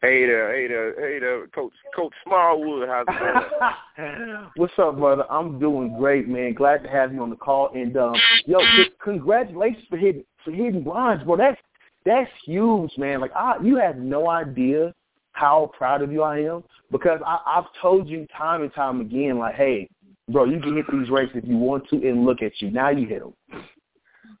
hey 0.00 0.26
there, 0.26 0.54
hey 0.54 0.68
there, 0.68 0.94
hey 1.00 1.18
there, 1.18 1.46
Coach 1.48 1.72
Coach 1.94 2.12
Smallwood. 2.24 2.88
How's 2.88 3.06
it 3.08 3.96
going? 3.98 4.46
What's 4.56 4.72
up, 4.78 4.96
brother? 4.96 5.30
I'm 5.30 5.58
doing 5.58 5.96
great, 5.98 6.28
man. 6.28 6.54
Glad 6.54 6.82
to 6.84 6.88
have 6.88 7.12
you 7.12 7.22
on 7.22 7.30
the 7.30 7.36
call. 7.36 7.70
And 7.74 7.96
um, 7.96 8.14
yo, 8.46 8.58
congratulations 9.02 9.84
for 9.88 9.96
hitting 9.96 10.24
for 10.44 10.52
hitting 10.52 10.84
bronze, 10.84 11.22
bro. 11.24 11.36
That's 11.36 11.60
that's 12.04 12.30
huge, 12.44 12.92
man. 12.96 13.20
Like 13.20 13.32
I, 13.34 13.56
you 13.62 13.76
have 13.76 13.96
no 13.96 14.30
idea 14.30 14.94
how 15.32 15.70
proud 15.76 16.00
of 16.00 16.10
you 16.12 16.22
I 16.22 16.38
am 16.38 16.64
because 16.90 17.20
I, 17.26 17.38
I've 17.46 17.66
told 17.82 18.08
you 18.08 18.26
time 18.36 18.62
and 18.62 18.72
time 18.72 19.00
again, 19.02 19.38
like, 19.38 19.54
hey, 19.54 19.88
bro, 20.30 20.44
you 20.44 20.60
can 20.60 20.76
hit 20.76 20.86
these 20.90 21.10
races 21.10 21.36
if 21.36 21.44
you 21.44 21.58
want 21.58 21.86
to, 21.90 21.96
and 21.96 22.24
look 22.24 22.40
at 22.42 22.52
you. 22.60 22.70
Now 22.70 22.88
you 22.90 23.06
hit 23.06 23.20
them. 23.20 23.34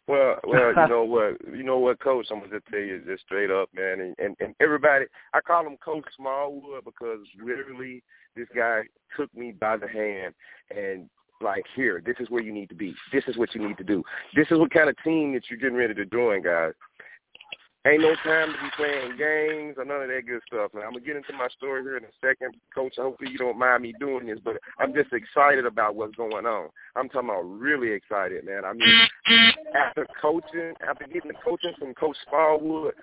Well, 0.08 0.36
well, 0.44 0.68
you 0.68 0.88
know 0.88 1.04
what, 1.04 1.36
you 1.52 1.62
know 1.62 1.78
what, 1.78 2.00
Coach. 2.00 2.26
I'm 2.30 2.40
gonna 2.40 2.60
tell 2.70 2.80
you 2.80 3.02
just 3.06 3.24
straight 3.24 3.50
up, 3.50 3.68
man, 3.74 4.00
and, 4.00 4.14
and 4.18 4.36
and 4.40 4.54
everybody. 4.60 5.06
I 5.34 5.40
call 5.40 5.66
him 5.66 5.76
Coach 5.84 6.04
Smallwood 6.16 6.84
because 6.84 7.20
literally, 7.42 8.02
this 8.36 8.48
guy 8.54 8.82
took 9.16 9.34
me 9.34 9.52
by 9.52 9.76
the 9.76 9.88
hand 9.88 10.34
and 10.70 11.08
like, 11.40 11.64
here, 11.74 12.02
this 12.04 12.16
is 12.18 12.30
where 12.30 12.42
you 12.42 12.52
need 12.52 12.68
to 12.70 12.74
be. 12.74 12.94
This 13.12 13.24
is 13.28 13.36
what 13.36 13.54
you 13.54 13.66
need 13.66 13.76
to 13.78 13.84
do. 13.84 14.02
This 14.34 14.46
is 14.50 14.58
what 14.58 14.70
kind 14.70 14.88
of 14.88 14.96
team 15.04 15.34
that 15.34 15.42
you're 15.48 15.58
getting 15.58 15.76
ready 15.76 15.94
to 15.94 16.06
join, 16.06 16.42
guys. 16.42 16.72
Ain't 17.86 18.02
no 18.02 18.16
time 18.24 18.52
to 18.52 18.58
be 18.58 18.70
playing 18.76 19.16
games 19.16 19.76
or 19.78 19.84
none 19.84 20.02
of 20.02 20.08
that 20.08 20.26
good 20.26 20.42
stuff. 20.48 20.72
Now, 20.74 20.82
I'm 20.82 20.94
to 20.94 21.00
get 21.00 21.14
into 21.14 21.32
my 21.34 21.46
story 21.56 21.82
here 21.82 21.96
in 21.96 22.02
a 22.02 22.08
second. 22.20 22.56
Coach, 22.74 22.94
hopefully 22.96 23.30
you 23.30 23.38
don't 23.38 23.58
mind 23.58 23.84
me 23.84 23.94
doing 24.00 24.26
this, 24.26 24.40
but 24.42 24.56
I'm 24.80 24.92
just 24.92 25.12
excited 25.12 25.66
about 25.66 25.94
what's 25.94 26.16
going 26.16 26.46
on. 26.46 26.70
I'm 26.96 27.08
talking 27.08 27.28
about 27.28 27.42
really 27.42 27.92
excited, 27.92 28.44
man. 28.44 28.64
I 28.64 28.72
mean, 28.72 29.52
after 29.76 30.04
coaching, 30.20 30.72
after 30.86 31.06
getting 31.06 31.30
the 31.30 31.38
coaching 31.44 31.74
from 31.78 31.94
Coach 31.94 32.16
Smallwood, 32.28 32.94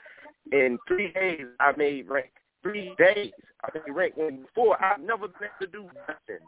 in 0.51 0.77
three 0.85 1.13
days, 1.13 1.45
I 1.61 1.71
made 1.77 2.09
rank. 2.09 2.31
Three 2.61 2.93
days, 2.97 3.31
I 3.63 3.69
made 3.73 3.93
rank. 3.93 4.17
When 4.17 4.41
before, 4.41 4.83
I've 4.83 4.99
never 4.99 5.29
been 5.29 5.47
able 5.61 5.65
to 5.65 5.67
do 5.67 5.83
nothing. 6.07 6.45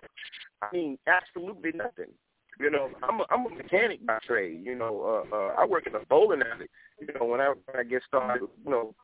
I 0.62 0.68
mean, 0.74 0.98
absolutely 1.08 1.72
nothing. 1.74 2.12
You 2.60 2.72
know, 2.72 2.90
I'm 3.04 3.20
a, 3.20 3.26
I'm 3.30 3.46
a 3.46 3.50
mechanic 3.50 4.06
by 4.06 4.20
trade. 4.26 4.62
You 4.64 4.76
know, 4.76 5.26
uh, 5.32 5.36
uh, 5.36 5.54
I 5.58 5.66
work 5.66 5.88
in 5.88 5.96
a 5.96 6.06
bowling 6.10 6.42
alley. 6.42 6.68
You 7.00 7.08
know, 7.14 7.26
when 7.26 7.42
I 7.42 7.50
when 7.50 7.78
I 7.78 7.84
get 7.84 8.04
started, 8.08 8.48
you 8.64 8.72
know, 8.72 8.96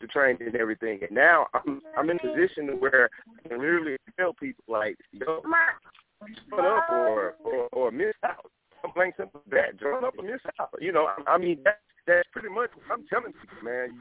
the 0.00 0.06
training 0.06 0.46
and 0.46 0.56
everything. 0.56 1.00
And 1.02 1.12
now 1.12 1.46
I'm 1.54 1.80
I'm 1.96 2.10
in 2.10 2.18
a 2.18 2.20
position 2.20 2.80
where 2.80 3.10
I 3.44 3.48
can 3.48 3.58
literally 3.58 3.96
tell 4.18 4.32
people 4.32 4.64
like, 4.68 4.96
yo, 5.12 5.42
join 6.50 6.64
up 6.64 6.90
or 6.90 7.34
or, 7.44 7.68
or 7.72 7.90
miss 7.90 8.14
out. 8.24 8.50
I'm 8.84 8.92
playing 8.92 9.12
simple 9.16 9.40
as 9.46 9.50
that. 9.50 9.80
Join 9.80 10.04
up 10.04 10.14
or 10.18 10.24
miss 10.24 10.40
out. 10.60 10.70
You 10.80 10.92
know, 10.92 11.06
I, 11.06 11.32
I 11.32 11.38
mean 11.38 11.58
that 11.64 11.80
that's 12.06 12.28
pretty 12.32 12.48
much 12.48 12.70
what 12.74 12.98
I'm 12.98 13.06
telling 13.06 13.32
people, 13.32 13.64
man. 13.64 13.98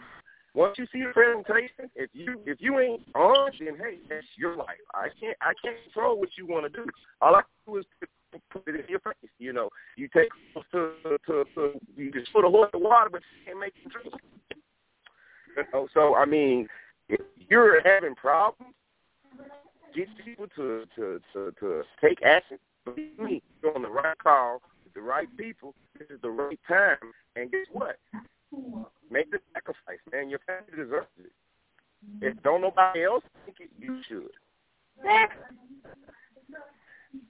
Once 0.56 0.76
you 0.78 0.86
see 0.94 1.02
the 1.02 1.12
presentation, 1.14 1.90
if 1.96 2.10
you 2.14 2.40
if 2.46 2.62
you 2.62 2.80
ain't 2.80 3.02
on, 3.16 3.52
then 3.60 3.76
hey, 3.78 3.98
that's 4.08 4.26
your 4.38 4.56
life. 4.56 4.78
I 4.94 5.08
can't 5.20 5.38
I 5.42 5.54
can't 5.64 5.78
control 5.86 6.20
what 6.20 6.30
you 6.38 6.46
want 6.46 6.72
to 6.72 6.84
do. 6.84 6.86
All 7.22 7.36
I 7.36 7.42
do 7.66 7.78
is 7.78 7.86
put 8.00 8.10
it 8.68 8.76
in 8.76 8.86
your 8.88 9.00
face. 9.00 9.30
You 9.40 9.54
know, 9.54 9.70
you 9.96 10.08
take 10.14 10.30
to 10.72 10.92
to, 11.28 11.46
to 11.56 11.80
you 11.96 12.12
just 12.12 12.32
put 12.34 12.46
a 12.46 12.50
horse 12.50 12.70
in 12.74 12.82
water, 12.82 13.10
but 13.12 13.22
you 13.22 13.46
can't 13.46 13.60
make 13.60 13.74
him 13.76 13.92
drink. 13.92 14.14
You 15.56 15.64
know, 15.74 15.88
so 15.94 16.16
I 16.16 16.26
mean, 16.26 16.68
if 17.10 17.22
you're 17.50 17.82
having 17.84 18.16
problems, 18.16 18.74
get 19.96 20.08
people 20.24 20.48
to 20.56 20.86
to 20.96 21.22
to 21.34 21.54
to 21.60 21.84
take 22.02 22.22
action. 22.24 22.58
Believe 22.86 23.18
me, 23.18 23.42
you're 23.62 23.76
on 23.76 23.82
the 23.82 23.90
right 23.90 24.18
call 24.18 24.62
the 24.94 25.02
right 25.02 25.28
people. 25.38 25.74
This 25.98 26.10
is 26.10 26.20
the 26.22 26.30
right 26.30 26.60
time, 26.68 26.98
and 27.36 27.52
guess 27.52 27.68
what? 27.72 27.98
Make 29.10 29.32
the 29.32 29.40
sacrifice, 29.54 30.00
man. 30.12 30.30
Your 30.30 30.40
family 30.46 30.72
deserves 30.76 31.08
it. 31.20 31.32
If 32.22 32.42
don't 32.44 32.62
nobody 32.62 33.04
else 33.04 33.24
think 33.46 33.58
it, 33.60 33.70
you 33.80 34.02
should. 34.08 34.30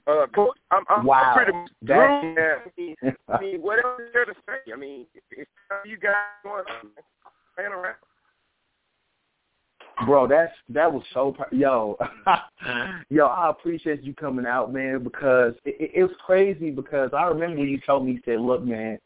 Uh, 0.08 0.26
coach, 0.34 0.58
I'm, 0.72 0.84
I'm 0.90 1.06
wow. 1.06 1.34
pretty 1.36 1.52
much 1.52 1.70
through. 1.86 1.96
I 1.96 2.58
mean, 2.78 2.96
I 3.28 3.40
mean, 3.40 3.62
what 3.62 3.84
else 3.84 4.00
is 4.00 4.14
there 4.14 4.26
to 4.26 4.34
say? 4.48 4.72
I 4.72 4.78
mean, 4.78 5.06
it's 5.32 5.50
you 5.86 5.98
guys 5.98 6.14
going 6.44 6.64
on, 6.66 6.92
playing 7.56 7.72
around. 7.72 7.96
Bro, 10.06 10.28
that's 10.28 10.52
that 10.70 10.92
was 10.92 11.04
so 11.14 11.36
yo, 11.52 11.98
yo. 13.10 13.28
I 13.28 13.50
appreciate 13.50 14.04
you 14.04 14.14
coming 14.16 14.46
out, 14.46 14.74
man, 14.74 15.04
because 15.04 15.54
it, 15.66 15.76
it, 15.80 15.92
it 15.96 16.04
was 16.04 16.16
crazy. 16.26 16.72
Because 16.72 17.12
I 17.16 17.26
remember 17.26 17.60
when 17.60 17.70
you 17.70 17.80
told 17.86 18.06
me, 18.06 18.14
you 18.14 18.20
said, 18.26 18.40
"Look, 18.40 18.64
man, 18.64 18.98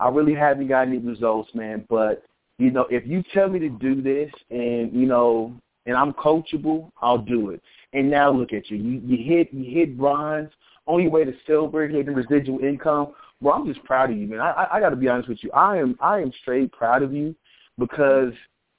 I 0.00 0.08
really 0.08 0.34
haven't 0.34 0.68
got 0.68 0.88
any 0.88 0.98
results, 0.98 1.50
man, 1.54 1.84
but 1.88 2.24
you 2.58 2.70
know, 2.70 2.86
if 2.90 3.06
you 3.06 3.22
tell 3.32 3.48
me 3.48 3.58
to 3.60 3.68
do 3.68 4.02
this, 4.02 4.30
and 4.50 4.92
you 4.92 5.06
know, 5.06 5.54
and 5.86 5.96
I'm 5.96 6.12
coachable, 6.12 6.90
I'll 7.00 7.18
do 7.18 7.50
it." 7.50 7.62
And 7.94 8.10
now 8.10 8.30
look 8.30 8.52
at 8.52 8.70
you. 8.70 8.76
You 8.76 9.00
you 9.04 9.24
hit 9.24 9.52
you 9.52 9.64
hit 9.64 9.96
bronze, 9.96 10.50
on 10.86 11.02
your 11.02 11.10
way 11.10 11.24
to 11.24 11.32
silver, 11.46 11.88
hitting 11.88 12.14
residual 12.14 12.58
income. 12.58 13.14
Well, 13.40 13.54
I'm 13.54 13.66
just 13.66 13.84
proud 13.84 14.10
of 14.10 14.16
you, 14.16 14.26
man. 14.26 14.40
I 14.40 14.50
I, 14.50 14.76
I 14.76 14.80
got 14.80 14.90
to 14.90 14.96
be 14.96 15.08
honest 15.08 15.28
with 15.28 15.42
you. 15.42 15.50
I 15.52 15.78
am 15.78 15.96
I 16.00 16.20
am 16.20 16.32
straight 16.42 16.72
proud 16.72 17.02
of 17.02 17.12
you 17.12 17.34
because 17.78 18.32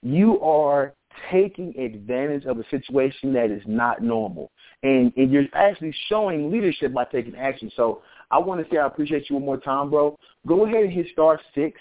you 0.04 0.40
are 0.42 0.94
taking 1.32 1.78
advantage 1.80 2.46
of 2.46 2.60
a 2.60 2.64
situation 2.70 3.34
that 3.34 3.50
is 3.50 3.64
not 3.66 4.04
normal, 4.04 4.52
and 4.84 5.12
and 5.16 5.32
you're 5.32 5.46
actually 5.54 5.96
showing 6.10 6.52
leadership 6.52 6.94
by 6.94 7.06
taking 7.06 7.36
action. 7.36 7.72
So 7.76 8.02
I 8.32 8.38
want 8.38 8.64
to 8.64 8.74
say 8.74 8.80
I 8.80 8.88
appreciate 8.88 9.30
you 9.30 9.38
one 9.38 9.46
more 9.46 9.58
time, 9.58 9.90
bro. 9.90 10.18
Go 10.46 10.66
ahead 10.66 10.84
and 10.84 10.92
hit 10.92 11.08
star 11.12 11.40
six 11.54 11.80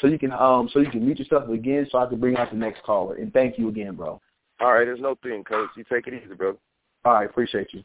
so 0.00 0.08
you 0.08 0.18
can 0.18 0.32
um 0.32 0.68
so 0.72 0.80
you 0.80 0.90
can 0.90 1.04
mute 1.04 1.18
yourself 1.18 1.48
again 1.48 1.86
so 1.90 1.98
I 1.98 2.06
can 2.06 2.18
bring 2.18 2.36
out 2.36 2.50
the 2.50 2.56
next 2.56 2.82
caller. 2.82 3.16
And 3.16 3.32
thank 3.32 3.58
you 3.58 3.68
again, 3.68 3.94
bro. 3.94 4.20
All 4.60 4.72
right, 4.72 4.84
there's 4.84 5.00
no 5.00 5.16
thing, 5.22 5.44
coach. 5.44 5.70
You 5.76 5.84
take 5.90 6.06
it 6.06 6.14
easy, 6.14 6.34
bro. 6.34 6.56
All 7.04 7.14
right, 7.14 7.28
appreciate 7.28 7.68
you. 7.72 7.82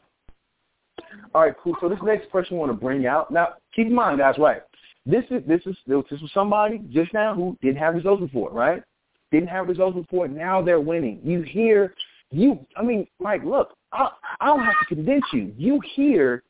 All 1.34 1.42
right, 1.42 1.54
cool. 1.62 1.76
So 1.80 1.88
this 1.88 1.98
next 2.02 2.30
person 2.30 2.56
I 2.56 2.60
want 2.60 2.72
to 2.72 2.78
bring 2.78 3.06
out. 3.06 3.30
Now, 3.30 3.54
keep 3.74 3.86
in 3.86 3.94
mind, 3.94 4.18
guys, 4.18 4.36
right? 4.38 4.62
This 5.06 5.24
is 5.30 5.42
this 5.46 5.60
is 5.66 5.76
this 5.86 6.20
was 6.20 6.30
somebody 6.34 6.78
just 6.92 7.12
now 7.14 7.34
who 7.34 7.56
didn't 7.62 7.78
have 7.78 7.94
results 7.94 8.22
before, 8.22 8.50
right? 8.50 8.82
Didn't 9.32 9.48
have 9.48 9.68
results 9.68 9.96
before. 9.96 10.28
Now 10.28 10.62
they're 10.62 10.80
winning. 10.80 11.20
You 11.24 11.42
hear 11.42 11.94
you. 12.30 12.64
I 12.76 12.82
mean, 12.82 13.06
Mike, 13.18 13.42
look, 13.44 13.74
I, 13.92 14.10
I 14.40 14.46
don't 14.46 14.60
have 14.60 14.74
to 14.80 14.94
convince 14.94 15.24
you. 15.32 15.52
You 15.56 15.80
hear 15.94 16.42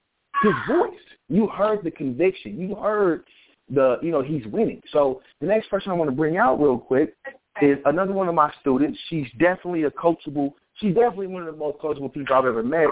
his 0.42 0.52
voice. 0.68 0.98
You 1.28 1.46
heard 1.46 1.84
the 1.84 1.90
conviction. 1.92 2.58
You 2.58 2.74
heard 2.74 3.24
the 3.70 3.98
you 4.02 4.10
know 4.10 4.22
he's 4.22 4.46
winning. 4.46 4.82
So 4.92 5.22
the 5.40 5.46
next 5.46 5.70
person 5.70 5.92
I 5.92 5.94
want 5.94 6.10
to 6.10 6.16
bring 6.16 6.36
out 6.36 6.60
real 6.60 6.78
quick 6.78 7.14
is 7.62 7.78
another 7.84 8.12
one 8.12 8.28
of 8.28 8.34
my 8.34 8.52
students. 8.60 8.98
She's 9.08 9.26
definitely 9.38 9.84
a 9.84 9.90
coachable. 9.90 10.52
She's 10.74 10.94
definitely 10.94 11.28
one 11.28 11.46
of 11.46 11.52
the 11.52 11.58
most 11.58 11.78
coachable 11.78 12.12
people 12.12 12.34
I've 12.34 12.46
ever 12.46 12.62
met, 12.62 12.88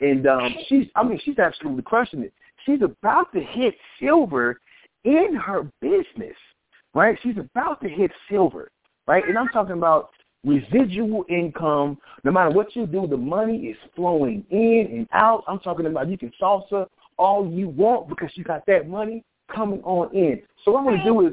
and 0.00 0.26
um, 0.26 0.54
she's 0.68 0.86
I 0.94 1.02
mean 1.02 1.20
she's 1.24 1.38
absolutely 1.38 1.82
crushing 1.82 2.22
it. 2.22 2.32
She's 2.64 2.82
about 2.82 3.32
to 3.32 3.40
hit 3.40 3.74
silver 4.00 4.60
in 5.04 5.34
her 5.34 5.68
business, 5.80 6.36
right? 6.94 7.18
She's 7.22 7.36
about 7.38 7.80
to 7.82 7.88
hit 7.88 8.10
silver, 8.30 8.70
right? 9.06 9.26
And 9.26 9.36
I'm 9.36 9.48
talking 9.48 9.72
about 9.72 10.10
residual 10.44 11.24
income. 11.28 11.98
No 12.24 12.30
matter 12.30 12.50
what 12.50 12.74
you 12.76 12.86
do, 12.86 13.06
the 13.06 13.16
money 13.16 13.58
is 13.58 13.76
flowing 13.96 14.44
in 14.50 14.88
and 14.92 15.08
out. 15.12 15.44
I'm 15.48 15.58
talking 15.60 15.86
about 15.86 16.08
you 16.08 16.18
can 16.18 16.32
salsa 16.40 16.86
all 17.18 17.50
you 17.50 17.68
want 17.68 18.08
because 18.08 18.30
you 18.34 18.44
got 18.44 18.64
that 18.66 18.88
money 18.88 19.24
coming 19.54 19.80
on 19.82 20.14
in. 20.14 20.42
So 20.64 20.72
what 20.72 20.80
I'm 20.80 20.84
going 20.86 20.98
to 20.98 21.04
do 21.04 21.26
is 21.26 21.32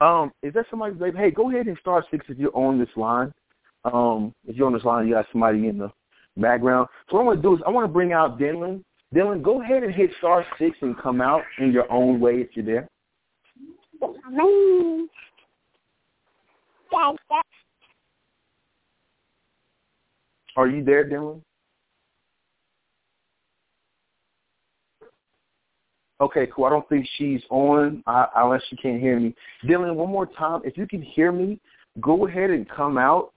um, 0.00 0.32
is 0.42 0.52
that 0.54 0.66
somebody 0.70 0.94
like, 0.98 1.14
hey, 1.14 1.30
go 1.30 1.50
ahead 1.50 1.66
and 1.66 1.78
start 1.80 2.04
six 2.10 2.26
if 2.28 2.38
you're 2.38 2.56
on 2.56 2.78
this 2.78 2.88
line. 2.96 3.32
Um, 3.84 4.34
if 4.46 4.56
you're 4.56 4.66
on 4.66 4.72
this 4.72 4.84
line, 4.84 5.06
you 5.06 5.14
got 5.14 5.26
somebody 5.30 5.68
in 5.68 5.78
the 5.78 5.90
background. 6.36 6.88
So 7.10 7.16
what 7.16 7.22
I 7.22 7.24
want 7.26 7.38
to 7.38 7.42
do 7.42 7.54
is 7.54 7.60
I 7.66 7.70
want 7.70 7.84
to 7.84 7.92
bring 7.92 8.12
out 8.12 8.38
Dylan. 8.38 8.82
Dylan, 9.14 9.42
go 9.42 9.62
ahead 9.62 9.82
and 9.82 9.94
hit 9.94 10.10
star 10.18 10.44
six 10.58 10.76
and 10.80 10.98
come 10.98 11.20
out 11.20 11.42
in 11.58 11.70
your 11.72 11.90
own 11.92 12.18
way 12.18 12.40
if 12.40 12.48
you're 12.54 12.64
there. 12.64 12.88
Are 20.56 20.68
you 20.68 20.84
there, 20.84 21.08
Dylan? 21.08 21.40
Okay, 26.20 26.46
cool. 26.54 26.64
I 26.64 26.70
don't 26.70 26.88
think 26.88 27.06
she's 27.16 27.42
on 27.50 28.02
uh, 28.06 28.26
unless 28.36 28.62
she 28.70 28.76
can't 28.76 29.00
hear 29.00 29.18
me. 29.18 29.34
Dylan, 29.64 29.94
one 29.94 30.10
more 30.10 30.26
time. 30.26 30.60
If 30.64 30.78
you 30.78 30.86
can 30.86 31.02
hear 31.02 31.32
me, 31.32 31.60
go 32.00 32.26
ahead 32.26 32.50
and 32.50 32.68
come 32.68 32.96
out. 32.98 33.32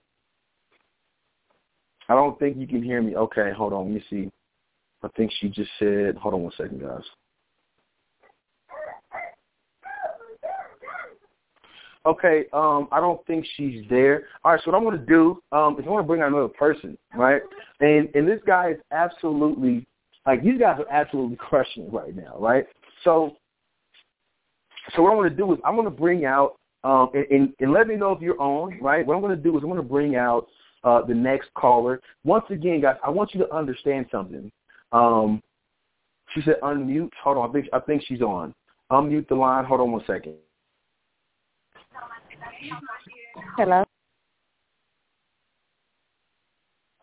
I 2.10 2.14
don't 2.14 2.38
think 2.40 2.58
you 2.58 2.68
can 2.68 2.84
hear 2.84 3.02
me. 3.02 3.16
Okay, 3.16 3.52
hold 3.56 3.74
on. 3.74 3.86
Let 3.86 3.94
me 3.96 4.04
see. 4.10 4.32
I 5.04 5.08
think 5.16 5.32
she 5.40 5.50
just 5.50 5.70
said, 5.80 6.16
hold 6.16 6.36
on 6.36 6.44
one 6.44 6.54
second, 6.58 6.82
guys. 6.82 7.04
Okay, 12.06 12.46
um, 12.54 12.88
I 12.94 13.02
don't 13.02 13.26
think 13.28 13.46
she's 13.58 13.84
there. 13.90 14.28
All 14.46 14.54
right, 14.54 14.62
so 14.64 14.72
what 14.72 14.78
I'm 14.78 14.86
going 14.86 14.98
to 14.98 15.06
do 15.06 15.42
um, 15.52 15.78
is 15.78 15.86
I 15.86 15.90
want 15.90 16.06
to 16.06 16.08
bring 16.08 16.22
out 16.22 16.30
another 16.30 16.48
person, 16.48 16.98
right? 17.14 17.42
And 17.82 18.08
and 18.16 18.26
this 18.26 18.40
guy 18.48 18.72
is 18.72 18.78
absolutely 18.92 19.86
like 20.28 20.44
these 20.44 20.60
guys 20.60 20.80
are 20.80 20.92
absolutely 20.92 21.38
crushing 21.38 21.86
it 21.86 21.94
right 21.94 22.16
now, 22.16 22.36
right? 22.38 22.68
So, 23.04 23.38
so 24.96 25.02
what 25.02 25.14
I 25.14 25.16
want 25.16 25.30
to 25.32 25.36
do 25.36 25.54
is 25.54 25.60
I 25.66 25.72
want 25.72 25.88
to 25.88 25.92
bring 25.92 26.26
out 26.26 26.58
Um, 26.84 27.10
and, 27.14 27.26
and, 27.32 27.54
and 27.60 27.74
let 27.74 27.88
me 27.88 27.96
know 27.96 28.12
if 28.12 28.22
you're 28.22 28.40
on, 28.40 28.78
right? 28.80 29.06
What 29.06 29.16
I'm 29.16 29.22
going 29.22 29.36
to 29.36 29.44
do 29.44 29.58
is 29.58 29.64
I'm 29.64 29.70
going 29.70 29.82
to 29.82 29.94
bring 29.96 30.16
out 30.16 30.48
uh, 30.84 31.02
the 31.06 31.14
next 31.14 31.50
caller. 31.54 32.00
Once 32.24 32.46
again, 32.50 32.82
guys, 32.82 32.98
I 33.04 33.10
want 33.10 33.34
you 33.34 33.40
to 33.44 33.52
understand 33.54 34.06
something. 34.12 34.52
Um, 34.92 35.42
she 36.34 36.42
said 36.42 36.56
unmute. 36.62 37.12
Hold 37.24 37.38
on. 37.38 37.50
I 37.50 37.54
think, 37.54 37.68
I 37.74 37.80
think 37.80 38.04
she's 38.08 38.22
on. 38.22 38.54
Unmute 38.92 39.28
the 39.28 39.36
line. 39.36 39.66
Hold 39.66 39.82
on 39.82 39.92
one 39.92 40.04
second. 40.06 40.36
Hello. 43.58 43.84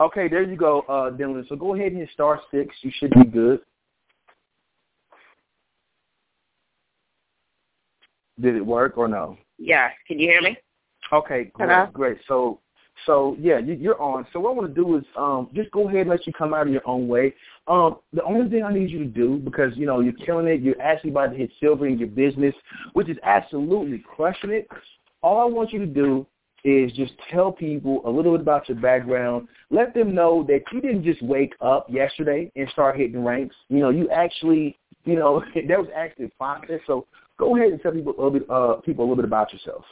Okay, 0.00 0.26
there 0.28 0.42
you 0.42 0.56
go, 0.56 0.80
uh, 0.88 1.10
Dylan. 1.10 1.48
So 1.48 1.54
go 1.54 1.74
ahead 1.74 1.92
and 1.92 1.98
hit 1.98 2.10
star 2.12 2.40
six. 2.50 2.74
You 2.82 2.90
should 2.98 3.10
be 3.10 3.24
good. 3.24 3.60
Did 8.40 8.56
it 8.56 8.66
work 8.66 8.98
or 8.98 9.06
no? 9.06 9.38
Yes. 9.58 9.92
Can 10.08 10.18
you 10.18 10.28
hear 10.28 10.42
me? 10.42 10.56
Okay, 11.12 11.50
great, 11.54 11.68
Hello? 11.68 11.88
great. 11.92 12.18
So, 12.26 12.58
so 13.06 13.36
yeah, 13.38 13.58
you, 13.58 13.74
you're 13.74 14.00
on. 14.00 14.26
So 14.32 14.40
what 14.40 14.50
I 14.50 14.54
want 14.54 14.74
to 14.74 14.74
do 14.74 14.96
is 14.96 15.04
um, 15.16 15.48
just 15.54 15.70
go 15.70 15.88
ahead 15.88 16.02
and 16.02 16.10
let 16.10 16.26
you 16.26 16.32
come 16.32 16.52
out 16.52 16.66
of 16.66 16.72
your 16.72 16.86
own 16.88 17.06
way. 17.06 17.34
Um, 17.68 17.98
the 18.12 18.24
only 18.24 18.50
thing 18.50 18.64
I 18.64 18.72
need 18.72 18.90
you 18.90 18.98
to 18.98 19.04
do, 19.04 19.38
because 19.38 19.76
you 19.76 19.86
know 19.86 20.00
you're 20.00 20.12
killing 20.12 20.48
it, 20.48 20.60
you're 20.60 20.80
actually 20.80 21.10
about 21.10 21.30
to 21.32 21.36
hit 21.36 21.50
silver 21.60 21.86
in 21.86 21.98
your 21.98 22.08
business, 22.08 22.54
which 22.94 23.08
is 23.08 23.16
absolutely 23.22 24.02
crushing 24.04 24.50
it. 24.50 24.68
All 25.22 25.40
I 25.40 25.44
want 25.44 25.72
you 25.72 25.78
to 25.78 25.86
do 25.86 26.26
is 26.64 26.90
just 26.92 27.12
tell 27.30 27.52
people 27.52 28.00
a 28.06 28.10
little 28.10 28.32
bit 28.32 28.40
about 28.40 28.68
your 28.68 28.78
background. 28.78 29.48
Let 29.70 29.94
them 29.94 30.14
know 30.14 30.44
that 30.48 30.60
you 30.72 30.80
didn't 30.80 31.04
just 31.04 31.22
wake 31.22 31.54
up 31.60 31.86
yesterday 31.90 32.50
and 32.56 32.68
start 32.70 32.96
hitting 32.96 33.22
ranks. 33.22 33.54
You 33.68 33.78
know, 33.78 33.90
you 33.90 34.08
actually, 34.10 34.78
you 35.04 35.16
know, 35.16 35.42
that 35.54 35.78
was 35.78 35.88
actually 35.94 36.26
a 36.26 36.30
process. 36.30 36.80
So 36.86 37.06
go 37.38 37.56
ahead 37.56 37.72
and 37.72 37.80
tell 37.82 37.92
people 37.92 38.14
a 38.18 38.22
little 38.22 38.30
bit, 38.30 38.50
uh, 38.50 38.74
people 38.80 39.04
a 39.04 39.06
little 39.06 39.16
bit 39.16 39.26
about 39.26 39.52
yourself. 39.52 39.84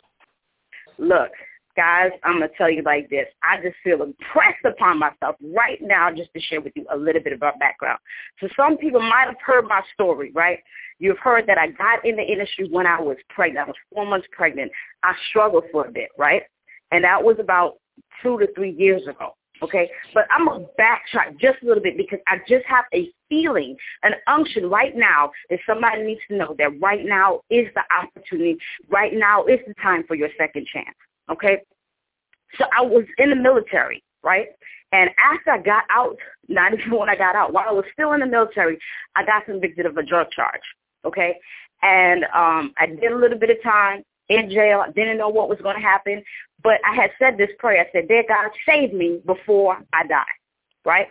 Look, 0.98 1.30
guys, 1.76 2.10
I'm 2.24 2.34
gonna 2.34 2.48
tell 2.56 2.70
you 2.70 2.82
like 2.82 3.10
this. 3.10 3.26
I 3.42 3.60
just 3.62 3.76
feel 3.84 4.02
impressed 4.02 4.64
upon 4.64 4.98
myself 4.98 5.36
right 5.54 5.78
now 5.80 6.10
just 6.10 6.32
to 6.34 6.40
share 6.40 6.60
with 6.60 6.72
you 6.76 6.86
a 6.92 6.96
little 6.96 7.22
bit 7.22 7.32
about 7.32 7.58
background. 7.58 7.98
So 8.40 8.48
some 8.56 8.78
people 8.78 9.00
might 9.00 9.26
have 9.26 9.40
heard 9.44 9.66
my 9.66 9.82
story, 9.94 10.32
right? 10.34 10.58
You've 10.98 11.18
heard 11.18 11.46
that 11.48 11.58
I 11.58 11.68
got 11.68 12.04
in 12.04 12.16
the 12.16 12.22
industry 12.22 12.68
when 12.70 12.86
I 12.86 13.00
was 13.00 13.16
pregnant. 13.28 13.66
I 13.66 13.70
was 13.70 13.76
four 13.92 14.06
months 14.06 14.28
pregnant. 14.32 14.70
I 15.02 15.12
struggled 15.30 15.64
for 15.72 15.86
a 15.86 15.90
bit, 15.90 16.10
right? 16.16 16.42
And 16.92 17.02
that 17.04 17.22
was 17.22 17.36
about 17.40 17.78
two 18.22 18.38
to 18.38 18.46
three 18.54 18.70
years 18.70 19.02
ago. 19.08 19.34
Okay, 19.62 19.88
but 20.12 20.24
I'm 20.30 20.46
gonna 20.46 20.64
backtrack 20.78 21.38
just 21.38 21.62
a 21.62 21.66
little 21.66 21.82
bit 21.82 21.96
because 21.96 22.18
I 22.26 22.38
just 22.48 22.64
have 22.66 22.84
a 22.92 23.08
feeling, 23.28 23.76
an 24.02 24.12
unction 24.26 24.68
right 24.68 24.94
now 24.96 25.30
that 25.50 25.60
somebody 25.66 26.02
needs 26.02 26.20
to 26.28 26.36
know 26.36 26.56
that 26.58 26.80
right 26.80 27.04
now 27.04 27.42
is 27.48 27.68
the 27.74 27.82
opportunity. 27.96 28.56
Right 28.88 29.12
now 29.14 29.44
is 29.44 29.60
the 29.66 29.74
time 29.74 30.04
for 30.08 30.16
your 30.16 30.30
second 30.36 30.66
chance. 30.66 30.96
Okay, 31.30 31.58
so 32.58 32.64
I 32.76 32.82
was 32.82 33.04
in 33.18 33.30
the 33.30 33.36
military, 33.36 34.02
right? 34.24 34.48
And 34.90 35.10
after 35.16 35.52
I 35.52 35.58
got 35.58 35.84
out, 35.90 36.16
not 36.48 36.74
even 36.78 36.98
when 36.98 37.08
I 37.08 37.16
got 37.16 37.36
out, 37.36 37.52
while 37.52 37.68
I 37.68 37.72
was 37.72 37.84
still 37.92 38.12
in 38.14 38.20
the 38.20 38.26
military, 38.26 38.78
I 39.14 39.24
got 39.24 39.44
convicted 39.44 39.86
of 39.86 39.96
a 39.96 40.02
drug 40.02 40.26
charge. 40.32 40.62
Okay, 41.04 41.36
and 41.82 42.24
um, 42.34 42.72
I 42.78 42.86
did 42.86 43.12
a 43.12 43.16
little 43.16 43.38
bit 43.38 43.50
of 43.50 43.62
time 43.62 44.02
in 44.28 44.50
jail. 44.50 44.84
I 44.86 44.90
didn't 44.90 45.18
know 45.18 45.28
what 45.28 45.48
was 45.48 45.58
going 45.62 45.76
to 45.76 45.82
happen, 45.82 46.22
but 46.62 46.80
I 46.84 46.94
had 46.94 47.10
said 47.18 47.36
this 47.38 47.50
prayer. 47.58 47.86
I 47.86 47.92
said, 47.92 48.08
"Dear 48.08 48.24
God, 48.28 48.50
save 48.66 48.92
me 48.92 49.20
before 49.26 49.78
I 49.92 50.06
die." 50.06 50.24
Right? 50.84 51.08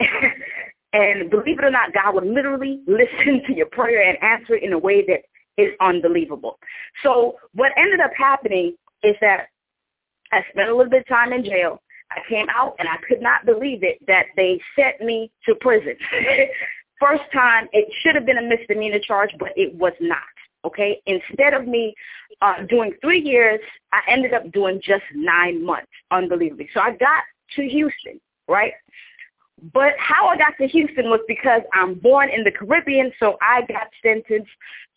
and 0.92 1.30
believe 1.30 1.58
it 1.58 1.64
or 1.64 1.70
not, 1.70 1.92
God 1.92 2.14
would 2.14 2.26
literally 2.26 2.80
listen 2.86 3.42
to 3.46 3.54
your 3.54 3.66
prayer 3.66 4.08
and 4.08 4.22
answer 4.22 4.54
it 4.54 4.62
in 4.62 4.72
a 4.72 4.78
way 4.78 5.04
that 5.06 5.22
is 5.56 5.72
unbelievable. 5.80 6.58
So 7.02 7.36
what 7.54 7.72
ended 7.76 8.00
up 8.00 8.12
happening 8.16 8.76
is 9.02 9.16
that 9.20 9.48
I 10.32 10.44
spent 10.50 10.68
a 10.68 10.76
little 10.76 10.90
bit 10.90 11.00
of 11.00 11.08
time 11.08 11.32
in 11.32 11.44
jail. 11.44 11.82
I 12.10 12.20
came 12.28 12.46
out 12.54 12.76
and 12.78 12.88
I 12.88 12.96
could 13.06 13.20
not 13.20 13.44
believe 13.44 13.82
it 13.82 13.98
that 14.06 14.26
they 14.36 14.60
sent 14.76 15.00
me 15.00 15.30
to 15.46 15.54
prison. 15.56 15.94
First 17.00 17.24
time, 17.32 17.68
it 17.72 17.88
should 18.00 18.14
have 18.14 18.26
been 18.26 18.38
a 18.38 18.42
misdemeanor 18.42 18.98
charge, 18.98 19.30
but 19.38 19.50
it 19.56 19.74
was 19.74 19.92
not. 20.00 20.18
Okay, 20.64 21.00
instead 21.06 21.54
of 21.54 21.66
me 21.66 21.94
uh, 22.42 22.64
doing 22.68 22.92
three 23.00 23.20
years, 23.20 23.60
I 23.92 24.00
ended 24.08 24.34
up 24.34 24.50
doing 24.52 24.80
just 24.82 25.04
nine 25.14 25.64
months, 25.64 25.90
unbelievably. 26.10 26.68
So 26.74 26.80
I 26.80 26.90
got 26.90 27.22
to 27.56 27.68
Houston, 27.68 28.20
right? 28.48 28.72
But 29.72 29.94
how 29.98 30.28
I 30.28 30.36
got 30.36 30.56
to 30.58 30.68
Houston 30.68 31.10
was 31.10 31.20
because 31.26 31.62
I'm 31.72 31.94
born 31.94 32.28
in 32.30 32.44
the 32.44 32.50
Caribbean, 32.50 33.12
so 33.18 33.36
I 33.40 33.62
got 33.62 33.88
sentenced 34.02 34.50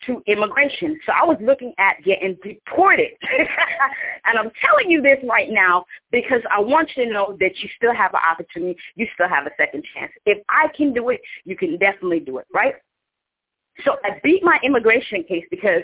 to 0.06 0.22
immigration. 0.26 0.98
So 1.04 1.12
I 1.12 1.24
was 1.24 1.36
looking 1.40 1.74
at 1.78 1.96
getting 2.04 2.36
deported. 2.42 3.10
and 4.24 4.38
I'm 4.38 4.50
telling 4.64 4.90
you 4.90 5.02
this 5.02 5.18
right 5.28 5.50
now 5.50 5.84
because 6.10 6.42
I 6.50 6.60
want 6.60 6.90
you 6.96 7.06
to 7.06 7.12
know 7.12 7.36
that 7.40 7.58
you 7.58 7.68
still 7.76 7.94
have 7.94 8.14
an 8.14 8.20
opportunity. 8.28 8.78
You 8.94 9.06
still 9.14 9.28
have 9.28 9.46
a 9.46 9.50
second 9.56 9.84
chance. 9.94 10.12
If 10.26 10.38
I 10.48 10.68
can 10.76 10.92
do 10.92 11.08
it, 11.10 11.20
you 11.44 11.56
can 11.56 11.76
definitely 11.78 12.20
do 12.20 12.38
it, 12.38 12.46
right? 12.54 12.74
So 13.84 13.96
I 14.04 14.20
beat 14.22 14.42
my 14.42 14.58
immigration 14.62 15.24
case 15.24 15.44
because, 15.50 15.82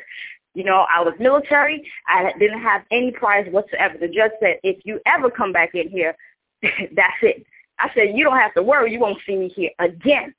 you 0.55 0.65
know, 0.65 0.87
I 0.95 1.03
was 1.03 1.15
military. 1.19 1.91
I 2.07 2.33
didn't 2.39 2.61
have 2.61 2.83
any 2.91 3.11
priors 3.11 3.53
whatsoever. 3.53 3.97
The 3.99 4.09
judge 4.09 4.33
said, 4.41 4.59
if 4.63 4.85
you 4.85 5.01
ever 5.07 5.31
come 5.31 5.53
back 5.53 5.75
in 5.75 5.89
here, 5.89 6.15
that's 6.63 7.17
it. 7.23 7.47
I 7.79 7.91
said, 7.95 8.13
you 8.15 8.25
don't 8.25 8.39
have 8.39 8.55
to 8.55 8.63
worry. 8.63 8.93
You 8.93 9.01
won't 9.01 9.19
see 9.27 9.37
me 9.37 9.49
here 9.49 9.71
again. 9.79 10.35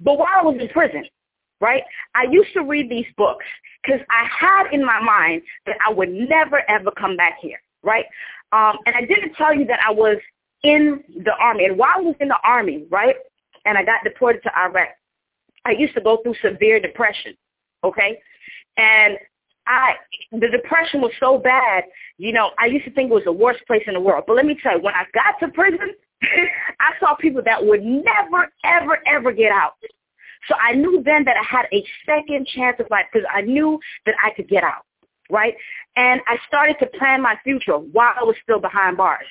But 0.00 0.18
while 0.18 0.28
I 0.34 0.42
was 0.42 0.56
in 0.60 0.68
prison, 0.68 1.04
right, 1.60 1.82
I 2.14 2.24
used 2.24 2.52
to 2.54 2.62
read 2.62 2.90
these 2.90 3.06
books 3.16 3.44
because 3.82 4.00
I 4.10 4.26
had 4.26 4.72
in 4.72 4.84
my 4.84 5.00
mind 5.00 5.42
that 5.66 5.76
I 5.86 5.92
would 5.92 6.10
never, 6.10 6.68
ever 6.68 6.90
come 6.90 7.16
back 7.16 7.38
here, 7.40 7.60
right? 7.82 8.04
Um, 8.52 8.78
and 8.86 8.96
I 8.96 9.02
didn't 9.02 9.34
tell 9.34 9.54
you 9.54 9.64
that 9.66 9.80
I 9.86 9.92
was 9.92 10.18
in 10.62 11.02
the 11.24 11.34
army. 11.36 11.66
And 11.66 11.78
while 11.78 11.94
I 11.96 12.00
was 12.00 12.16
in 12.20 12.28
the 12.28 12.38
army, 12.44 12.84
right, 12.90 13.16
and 13.64 13.78
I 13.78 13.84
got 13.84 14.04
deported 14.04 14.42
to 14.42 14.58
Iraq, 14.58 14.88
I 15.64 15.72
used 15.72 15.94
to 15.94 16.00
go 16.00 16.18
through 16.22 16.34
severe 16.42 16.80
depression, 16.80 17.36
okay? 17.84 18.20
And 18.76 19.16
I 19.66 19.94
the 20.32 20.48
depression 20.48 21.00
was 21.00 21.12
so 21.20 21.38
bad, 21.38 21.84
you 22.18 22.32
know, 22.32 22.50
I 22.58 22.66
used 22.66 22.84
to 22.84 22.90
think 22.90 23.10
it 23.10 23.14
was 23.14 23.24
the 23.24 23.32
worst 23.32 23.64
place 23.66 23.82
in 23.86 23.94
the 23.94 24.00
world. 24.00 24.24
But 24.26 24.36
let 24.36 24.46
me 24.46 24.56
tell 24.60 24.76
you, 24.76 24.82
when 24.82 24.94
I 24.94 25.04
got 25.14 25.38
to 25.40 25.52
prison, 25.52 25.94
I 26.80 26.92
saw 26.98 27.14
people 27.14 27.42
that 27.44 27.64
would 27.64 27.82
never, 27.82 28.50
ever, 28.64 28.98
ever 29.06 29.32
get 29.32 29.52
out. 29.52 29.74
So 30.48 30.56
I 30.60 30.72
knew 30.72 31.02
then 31.04 31.24
that 31.24 31.36
I 31.36 31.44
had 31.44 31.66
a 31.72 31.84
second 32.04 32.46
chance 32.48 32.76
of 32.80 32.86
life 32.90 33.06
because 33.12 33.26
I 33.32 33.42
knew 33.42 33.78
that 34.06 34.14
I 34.24 34.30
could 34.34 34.48
get 34.48 34.64
out, 34.64 34.84
right? 35.30 35.54
And 35.94 36.20
I 36.26 36.38
started 36.48 36.76
to 36.80 36.86
plan 36.98 37.22
my 37.22 37.36
future 37.44 37.76
while 37.76 38.14
I 38.20 38.24
was 38.24 38.34
still 38.42 38.58
behind 38.58 38.96
bars. 38.96 39.26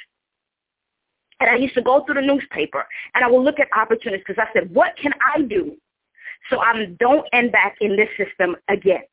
And 1.42 1.50
I 1.50 1.56
used 1.56 1.74
to 1.74 1.82
go 1.82 2.06
through 2.06 2.16
the 2.16 2.22
newspaper 2.22 2.86
and 3.16 3.26
I 3.26 3.30
would 3.30 3.42
look 3.42 3.60
at 3.60 3.68
opportunities 3.76 4.24
because 4.26 4.42
I 4.42 4.54
said, 4.54 4.74
what 4.74 4.96
can 4.96 5.12
I 5.36 5.42
do 5.42 5.76
so 6.50 6.60
I 6.60 6.86
don't 7.00 7.26
end 7.34 7.52
back 7.52 7.76
in 7.82 7.96
this 7.96 8.10
system 8.18 8.56
again? 8.70 9.04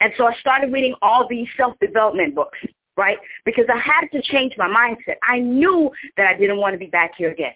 And 0.00 0.12
so 0.16 0.26
I 0.26 0.34
started 0.40 0.72
reading 0.72 0.94
all 1.02 1.26
these 1.28 1.48
self-development 1.56 2.34
books 2.34 2.58
right? 2.96 3.18
Because 3.44 3.66
I 3.72 3.78
had 3.78 4.08
to 4.12 4.22
change 4.22 4.54
my 4.56 4.68
mindset. 4.68 5.16
I 5.22 5.38
knew 5.38 5.90
that 6.16 6.26
I 6.26 6.36
didn't 6.36 6.58
want 6.58 6.74
to 6.74 6.78
be 6.78 6.86
back 6.86 7.12
here 7.16 7.30
again. 7.30 7.52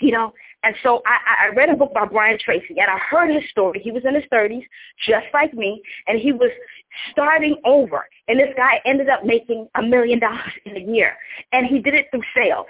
You 0.00 0.12
know, 0.12 0.32
and 0.62 0.76
so 0.84 1.02
I, 1.06 1.46
I 1.46 1.54
read 1.56 1.70
a 1.70 1.76
book 1.76 1.92
by 1.92 2.04
Brian 2.06 2.38
Tracy, 2.38 2.76
and 2.78 2.88
I 2.88 2.98
heard 2.98 3.34
his 3.34 3.48
story. 3.50 3.80
He 3.82 3.90
was 3.90 4.04
in 4.04 4.14
his 4.14 4.22
30s, 4.32 4.62
just 5.04 5.26
like 5.34 5.52
me, 5.54 5.82
and 6.06 6.20
he 6.20 6.30
was 6.30 6.50
starting 7.10 7.56
over. 7.64 8.06
And 8.28 8.38
this 8.38 8.54
guy 8.56 8.80
ended 8.84 9.08
up 9.08 9.24
making 9.24 9.66
a 9.74 9.82
million 9.82 10.20
dollars 10.20 10.52
in 10.66 10.76
a 10.76 10.80
year, 10.80 11.16
and 11.50 11.66
he 11.66 11.80
did 11.80 11.94
it 11.94 12.06
through 12.12 12.22
sales. 12.32 12.66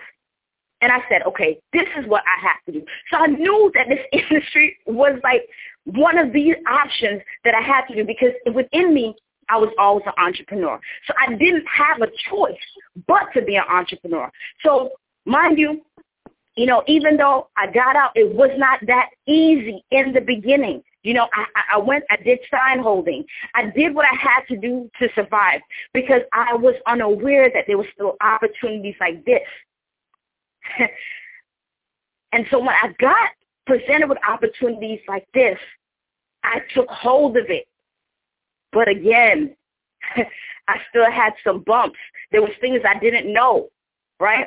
And 0.80 0.92
I 0.92 0.98
said, 1.08 1.22
okay, 1.26 1.58
this 1.72 1.86
is 1.98 2.06
what 2.06 2.22
I 2.26 2.46
have 2.46 2.64
to 2.66 2.72
do. 2.80 2.86
So 3.10 3.18
I 3.18 3.26
knew 3.26 3.70
that 3.74 3.88
this 3.88 4.00
industry 4.12 4.76
was 4.86 5.18
like 5.24 5.42
one 5.84 6.18
of 6.18 6.32
these 6.32 6.54
options 6.70 7.22
that 7.44 7.54
I 7.54 7.60
had 7.60 7.86
to 7.86 7.94
do 7.94 8.04
because 8.04 8.32
within 8.54 8.94
me 8.94 9.14
I 9.48 9.56
was 9.56 9.70
always 9.78 10.04
an 10.06 10.12
entrepreneur. 10.18 10.78
So 11.06 11.14
I 11.18 11.34
didn't 11.34 11.64
have 11.66 12.02
a 12.02 12.10
choice 12.30 12.58
but 13.06 13.28
to 13.34 13.42
be 13.42 13.56
an 13.56 13.64
entrepreneur. 13.68 14.30
So 14.62 14.90
mind 15.24 15.58
you, 15.58 15.82
you 16.56 16.66
know, 16.66 16.82
even 16.86 17.16
though 17.16 17.48
I 17.56 17.70
got 17.70 17.96
out, 17.96 18.10
it 18.14 18.34
was 18.34 18.50
not 18.56 18.80
that 18.86 19.10
easy 19.26 19.84
in 19.90 20.12
the 20.12 20.20
beginning. 20.20 20.82
You 21.04 21.14
know, 21.14 21.28
I, 21.32 21.76
I 21.76 21.78
went, 21.78 22.04
I 22.10 22.16
did 22.16 22.40
sign 22.50 22.80
holding. 22.80 23.24
I 23.54 23.70
did 23.70 23.94
what 23.94 24.04
I 24.04 24.14
had 24.14 24.42
to 24.48 24.56
do 24.56 24.90
to 24.98 25.08
survive 25.14 25.60
because 25.94 26.22
I 26.32 26.54
was 26.54 26.74
unaware 26.86 27.48
that 27.54 27.64
there 27.66 27.78
were 27.78 27.86
still 27.94 28.16
opportunities 28.20 28.96
like 29.00 29.24
this. 29.24 29.40
and 32.32 32.46
so 32.50 32.58
when 32.58 32.70
I 32.70 32.94
got 32.98 33.30
presented 33.66 34.08
with 34.08 34.18
opportunities 34.26 35.00
like 35.08 35.26
this, 35.34 35.58
I 36.44 36.60
took 36.74 36.88
hold 36.88 37.36
of 37.36 37.46
it. 37.48 37.66
But 38.72 38.88
again, 38.88 39.56
I 40.68 40.76
still 40.90 41.10
had 41.10 41.32
some 41.42 41.62
bumps. 41.64 41.98
There 42.30 42.42
was 42.42 42.52
things 42.60 42.80
I 42.86 42.98
didn't 42.98 43.32
know, 43.32 43.68
right? 44.20 44.46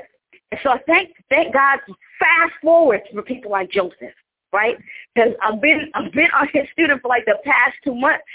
And 0.52 0.60
so 0.64 0.70
I 0.70 0.80
thank 0.88 1.10
thank 1.30 1.54
God. 1.54 1.80
Fast 2.20 2.54
forward 2.62 3.02
for 3.12 3.24
people 3.24 3.52
like 3.52 3.72
Joseph, 3.72 4.14
right? 4.54 4.78
Because 5.16 5.34
I've 5.42 5.60
been 5.62 5.90
I've 5.96 6.12
been 6.12 6.30
on 6.40 6.48
his 6.54 6.66
student 6.72 7.02
for 7.02 7.08
like 7.08 7.26
the 7.26 7.38
past 7.44 7.76
two 7.84 7.96
months. 7.96 8.26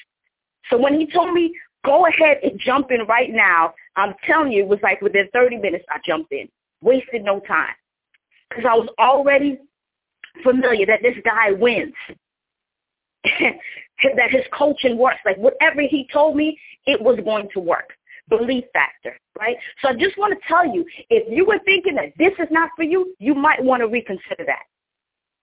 So 0.71 0.77
when 0.77 0.99
he 0.99 1.07
told 1.07 1.33
me 1.33 1.53
Go 1.87 2.05
ahead 2.07 2.39
and 2.43 2.59
jump 2.59 2.91
in 2.91 3.07
right 3.07 3.31
now. 3.33 3.73
I'm 3.95 4.15
telling 4.27 4.51
you, 4.51 4.65
it 4.65 4.69
was 4.69 4.81
like 4.83 5.01
within 5.01 5.29
30 5.33 5.59
minutes 5.59 5.85
I 5.89 5.99
jumped 6.05 6.33
in. 6.33 6.49
Wasted 6.83 7.25
no 7.25 7.41
time. 7.41 7.75
Because 8.49 8.65
I 8.69 8.75
was 8.75 8.89
already 8.99 9.59
familiar 10.43 10.87
that 10.87 11.01
this 11.03 11.17
guy 11.25 11.53
wins. 11.53 11.95
that 13.25 14.31
his 14.31 14.45
coaching 14.53 14.99
works. 14.99 15.21
Like 15.25 15.37
whatever 15.39 15.83
he 15.83 16.09
told 16.13 16.37
me, 16.37 16.59
it 16.87 17.01
was 17.01 17.19
going 17.25 17.49
to 17.55 17.61
work. 17.61 17.93
Belief 18.29 18.65
factor, 18.73 19.17
right? 19.39 19.57
So 19.81 19.89
I 19.89 19.95
just 19.95 20.19
want 20.19 20.35
to 20.35 20.49
tell 20.49 20.67
you, 20.67 20.85
if 21.11 21.31
you 21.31 21.47
were 21.47 21.61
thinking 21.65 21.95
that 21.95 22.13
this 22.19 22.33
is 22.39 22.49
not 22.51 22.71
for 22.77 22.83
you, 22.83 23.15
you 23.21 23.35
might 23.35 23.63
want 23.63 23.83
to 23.83 23.87
reconsider 23.87 24.45
that, 24.47 24.65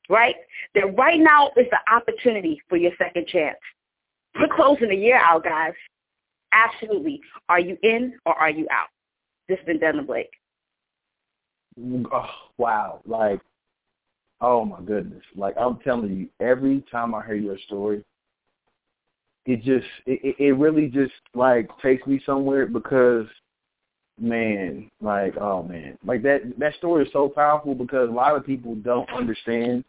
right? 0.09 0.35
That 0.75 0.97
right 0.97 1.19
now 1.19 1.47
is 1.55 1.65
the 1.71 1.79
opportunity 1.93 2.61
for 2.67 2.77
your 2.77 2.91
second 2.97 3.27
chance. 3.27 3.57
We're 4.37 4.53
closing 4.53 4.89
the 4.89 4.95
year 4.95 5.17
out, 5.17 5.45
guys. 5.45 5.73
Absolutely. 6.51 7.21
Are 7.47 7.59
you 7.59 7.77
in 7.83 8.15
or 8.25 8.33
are 8.33 8.49
you 8.49 8.67
out? 8.69 8.89
This 9.47 9.59
has 9.65 9.79
been 9.79 10.05
Blake. 10.05 10.31
Oh, 11.79 12.25
wow. 12.57 13.01
Like, 13.05 13.41
oh 14.41 14.65
my 14.65 14.81
goodness. 14.81 15.23
Like 15.35 15.55
I'm 15.59 15.79
telling 15.79 16.15
you, 16.15 16.45
every 16.45 16.83
time 16.91 17.15
I 17.15 17.25
hear 17.25 17.35
your 17.35 17.57
story, 17.65 18.03
it 19.45 19.57
just 19.63 19.87
it, 20.05 20.35
it 20.39 20.57
really 20.57 20.87
just 20.87 21.13
like 21.33 21.69
takes 21.81 22.05
me 22.07 22.21
somewhere 22.25 22.65
because 22.65 23.27
man, 24.19 24.91
like 25.01 25.35
oh 25.37 25.63
man, 25.63 25.97
like 26.05 26.21
that 26.23 26.41
that 26.59 26.75
story 26.75 27.05
is 27.05 27.11
so 27.13 27.29
powerful 27.29 27.73
because 27.73 28.09
a 28.09 28.13
lot 28.13 28.35
of 28.35 28.45
people 28.45 28.75
don't 28.75 29.09
understand 29.09 29.83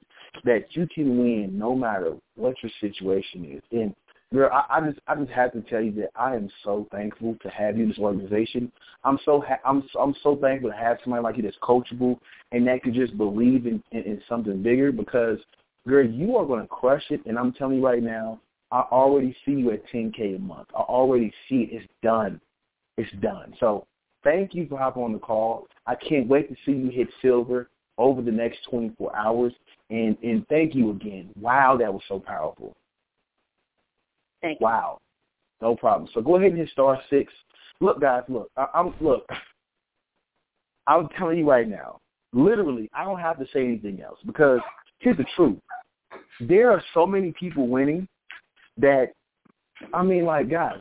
that 0.45 0.65
you 0.71 0.89
can 0.93 1.19
win 1.19 1.57
no 1.57 1.75
matter 1.75 2.17
what 2.37 2.55
your 2.63 2.73
situation 2.81 3.45
is. 3.45 3.63
And 3.71 3.95
girl, 4.35 4.51
I, 4.53 4.79
I 4.79 4.81
just 4.91 5.01
I 5.07 5.15
just 5.15 5.31
have 5.31 5.53
to 5.53 5.63
tell 5.63 5.81
you 5.81 5.93
that 5.93 6.11
I 6.17 6.35
am 6.35 6.51
so 6.65 6.87
thankful 6.91 7.37
to 7.43 7.49
have 7.49 7.77
you 7.77 7.85
in 7.85 7.89
this 7.91 7.99
organization. 7.99 8.71
I'm 9.05 9.19
so 9.25 9.41
ha- 9.41 9.61
I'm 9.65 9.83
I'm 9.99 10.15
so 10.23 10.37
thankful 10.37 10.71
to 10.71 10.77
have 10.77 10.99
somebody 11.03 11.23
like 11.23 11.37
you 11.37 11.43
that's 11.43 11.57
coachable 11.63 12.19
and 12.53 12.67
that 12.67 12.83
can 12.83 12.93
just 12.93 13.17
believe 13.17 13.67
in, 13.67 13.83
in, 13.93 14.01
in 14.01 14.23
something 14.29 14.63
bigger 14.63 14.93
because 14.93 15.39
girl, 15.87 16.07
you 16.07 16.37
are 16.37 16.47
going 16.47 16.63
to 16.63 16.69
crush 16.69 17.05
it. 17.11 17.21
And 17.27 17.39
I'm 17.39 17.53
telling 17.53 17.79
you 17.79 17.87
right 17.87 18.03
now, 18.03 18.41
I 18.71 18.81
already 18.91 19.37
see 19.45 19.53
you 19.53 19.71
at 19.73 19.87
10K 19.89 20.37
a 20.37 20.39
month. 20.39 20.69
I 20.75 20.81
already 20.81 21.33
see 21.49 21.57
it. 21.57 21.69
It's 21.73 21.93
done. 22.03 22.41
It's 22.97 23.13
done. 23.21 23.55
So 23.61 23.87
thank 24.23 24.55
you 24.55 24.67
for 24.69 24.79
hopping 24.79 25.03
on 25.03 25.13
the 25.13 25.19
call. 25.19 25.67
I 25.87 25.95
can't 25.95 26.29
wait 26.29 26.49
to 26.49 26.57
see 26.65 26.73
you 26.73 26.91
hit 26.91 27.09
silver 27.23 27.69
over 27.99 28.23
the 28.23 28.33
next 28.33 28.59
24 28.71 29.17
hours. 29.17 29.53
And 29.91 30.17
and 30.23 30.47
thank 30.49 30.75
you 30.75 30.91
again. 30.91 31.31
Wow, 31.39 31.77
that 31.77 31.93
was 31.93 32.03
so 32.09 32.19
powerful. 32.19 32.75
Thank 34.45 34.61
you. 34.61 34.65
Wow. 34.65 35.01
No 35.63 35.75
problem. 35.75 36.11
So 36.13 36.21
go 36.21 36.37
ahead 36.37 36.51
and 36.51 36.59
hit 36.59 36.69
star 36.71 37.01
six. 37.09 37.33
Look, 37.81 38.01
guys, 38.01 38.23
look. 38.29 38.51
I, 38.57 38.67
I'm 38.75 38.95
look. 39.01 39.27
I'm 40.87 41.09
telling 41.19 41.39
you 41.39 41.49
right 41.49 41.69
now. 41.69 42.01
Literally, 42.35 42.91
I 42.93 43.05
don't 43.05 43.21
have 43.21 43.39
to 43.39 43.47
say 43.53 43.65
anything 43.65 44.03
else 44.03 44.19
because 44.27 44.61
here's 44.99 45.17
the 45.17 45.25
truth. 45.35 45.59
There 46.41 46.71
are 46.71 46.83
so 46.93 47.07
many 47.07 47.33
people 47.33 47.69
winning 47.69 48.07
that 48.77 49.13
I 49.93 50.03
mean, 50.03 50.25
like 50.25 50.51
guys, 50.51 50.79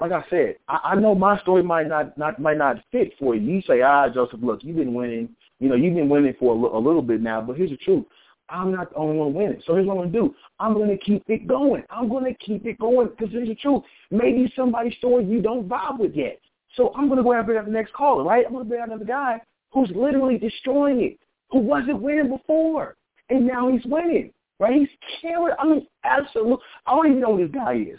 like 0.00 0.12
I 0.12 0.22
said, 0.30 0.56
I, 0.68 0.80
I 0.84 0.94
know 0.94 1.14
my 1.14 1.40
story 1.40 1.62
might 1.62 1.88
not 1.88 2.16
not 2.16 2.38
might 2.38 2.58
not 2.58 2.76
fit 2.92 3.12
for 3.18 3.34
you. 3.34 3.54
You 3.54 3.62
say, 3.62 3.82
ah, 3.82 4.08
Joseph, 4.08 4.40
look, 4.42 4.60
you've 4.62 4.76
been 4.76 4.94
winning. 4.94 5.30
You 5.58 5.68
know, 5.68 5.74
you've 5.74 5.94
been 5.94 6.08
winning 6.08 6.34
for 6.38 6.54
a, 6.54 6.78
a 6.78 6.80
little 6.80 7.02
bit 7.02 7.20
now, 7.20 7.40
but 7.40 7.56
here's 7.56 7.70
the 7.70 7.76
truth. 7.78 8.04
I'm 8.50 8.72
not 8.72 8.90
the 8.90 8.96
only 8.96 9.16
one 9.16 9.34
winning. 9.34 9.62
So 9.66 9.74
here's 9.74 9.86
what 9.86 9.94
I'm 9.94 9.98
going 9.98 10.12
to 10.12 10.18
do. 10.18 10.34
I'm 10.58 10.74
going 10.74 10.90
to 10.90 10.98
keep 10.98 11.22
it 11.28 11.46
going. 11.46 11.82
I'm 11.90 12.08
going 12.08 12.24
to 12.24 12.34
keep 12.44 12.66
it 12.66 12.78
going 12.78 13.08
because 13.08 13.32
here's 13.32 13.48
the 13.48 13.54
truth. 13.54 13.82
Maybe 14.10 14.52
somebody's 14.56 14.96
story 14.96 15.24
you 15.24 15.40
don't 15.40 15.68
vibe 15.68 15.98
with 15.98 16.14
yet. 16.14 16.40
So 16.76 16.92
I'm 16.96 17.06
going 17.06 17.18
to 17.18 17.22
go 17.22 17.32
after 17.32 17.62
the 17.62 17.70
next 17.70 17.92
caller, 17.92 18.24
right? 18.24 18.44
I'm 18.46 18.52
going 18.52 18.64
to 18.64 18.68
bring 18.68 18.80
out 18.80 18.88
another 18.88 19.04
guy 19.04 19.40
who's 19.72 19.90
literally 19.94 20.38
destroying 20.38 21.00
it, 21.02 21.18
who 21.50 21.58
wasn't 21.58 22.00
winning 22.00 22.28
before, 22.28 22.96
and 23.28 23.46
now 23.46 23.70
he's 23.70 23.84
winning 23.84 24.32
right? 24.60 24.74
He's 24.74 24.88
carrying. 25.20 25.56
I 25.58 25.66
mean, 25.66 25.86
absolutely. 26.04 26.58
I 26.86 26.94
don't 26.94 27.06
even 27.06 27.20
know 27.20 27.36
who 27.36 27.48
this 27.48 27.54
guy 27.54 27.74
is. 27.74 27.98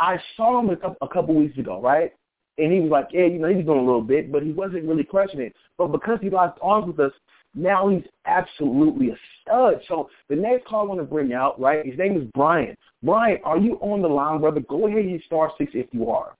I 0.00 0.18
saw 0.36 0.58
him 0.58 0.70
a 0.70 0.76
couple, 0.76 0.96
a 1.02 1.08
couple 1.08 1.34
weeks 1.34 1.58
ago, 1.58 1.80
right? 1.80 2.12
And 2.58 2.72
he 2.72 2.80
was 2.80 2.90
like, 2.90 3.08
yeah, 3.12 3.26
you 3.26 3.38
know, 3.38 3.48
he's 3.48 3.64
doing 3.64 3.78
a 3.78 3.84
little 3.84 4.02
bit, 4.02 4.32
but 4.32 4.42
he 4.42 4.50
wasn't 4.50 4.84
really 4.84 5.04
crushing 5.04 5.40
it. 5.40 5.54
But 5.78 5.88
because 5.88 6.18
he 6.20 6.30
lost 6.30 6.58
arms 6.60 6.88
with 6.88 6.98
us, 6.98 7.12
now 7.54 7.88
he's 7.88 8.04
absolutely 8.26 9.10
a 9.10 9.16
stud. 9.42 9.80
So 9.88 10.08
the 10.28 10.36
next 10.36 10.66
call 10.66 10.82
I 10.82 10.88
want 10.88 11.00
to 11.00 11.04
bring 11.04 11.32
out, 11.32 11.60
right, 11.60 11.84
his 11.84 11.98
name 11.98 12.16
is 12.16 12.28
Brian. 12.34 12.76
Brian, 13.02 13.38
are 13.44 13.58
you 13.58 13.74
on 13.80 14.02
the 14.02 14.08
line, 14.08 14.40
brother? 14.40 14.60
Go 14.60 14.86
ahead 14.86 15.04
and 15.04 15.22
star 15.26 15.52
six 15.58 15.72
if 15.74 15.86
you 15.92 16.10
are. 16.10 16.34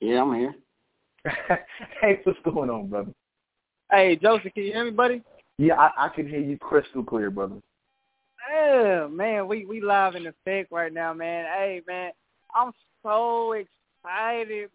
Yeah, 0.00 0.22
I'm 0.22 0.34
here. 0.34 0.54
hey, 2.00 2.20
what's 2.24 2.38
going 2.44 2.70
on, 2.70 2.88
brother? 2.88 3.12
Hey, 3.90 4.16
Joseph, 4.16 4.52
can 4.54 4.64
you 4.64 4.72
hear 4.72 4.84
me, 4.84 4.90
buddy? 4.90 5.22
Yeah, 5.58 5.74
I, 5.74 6.06
I 6.06 6.08
can 6.08 6.28
hear 6.28 6.40
you 6.40 6.58
crystal 6.58 7.04
clear, 7.04 7.30
brother. 7.30 7.56
Oh 8.52 9.08
man, 9.08 9.46
we 9.46 9.64
we 9.64 9.80
live 9.80 10.14
in 10.16 10.26
effect 10.26 10.72
right 10.72 10.92
now, 10.92 11.14
man. 11.14 11.44
Hey 11.46 11.80
man, 11.86 12.10
I'm 12.54 12.72
so 13.02 13.52
excited, 13.52 13.68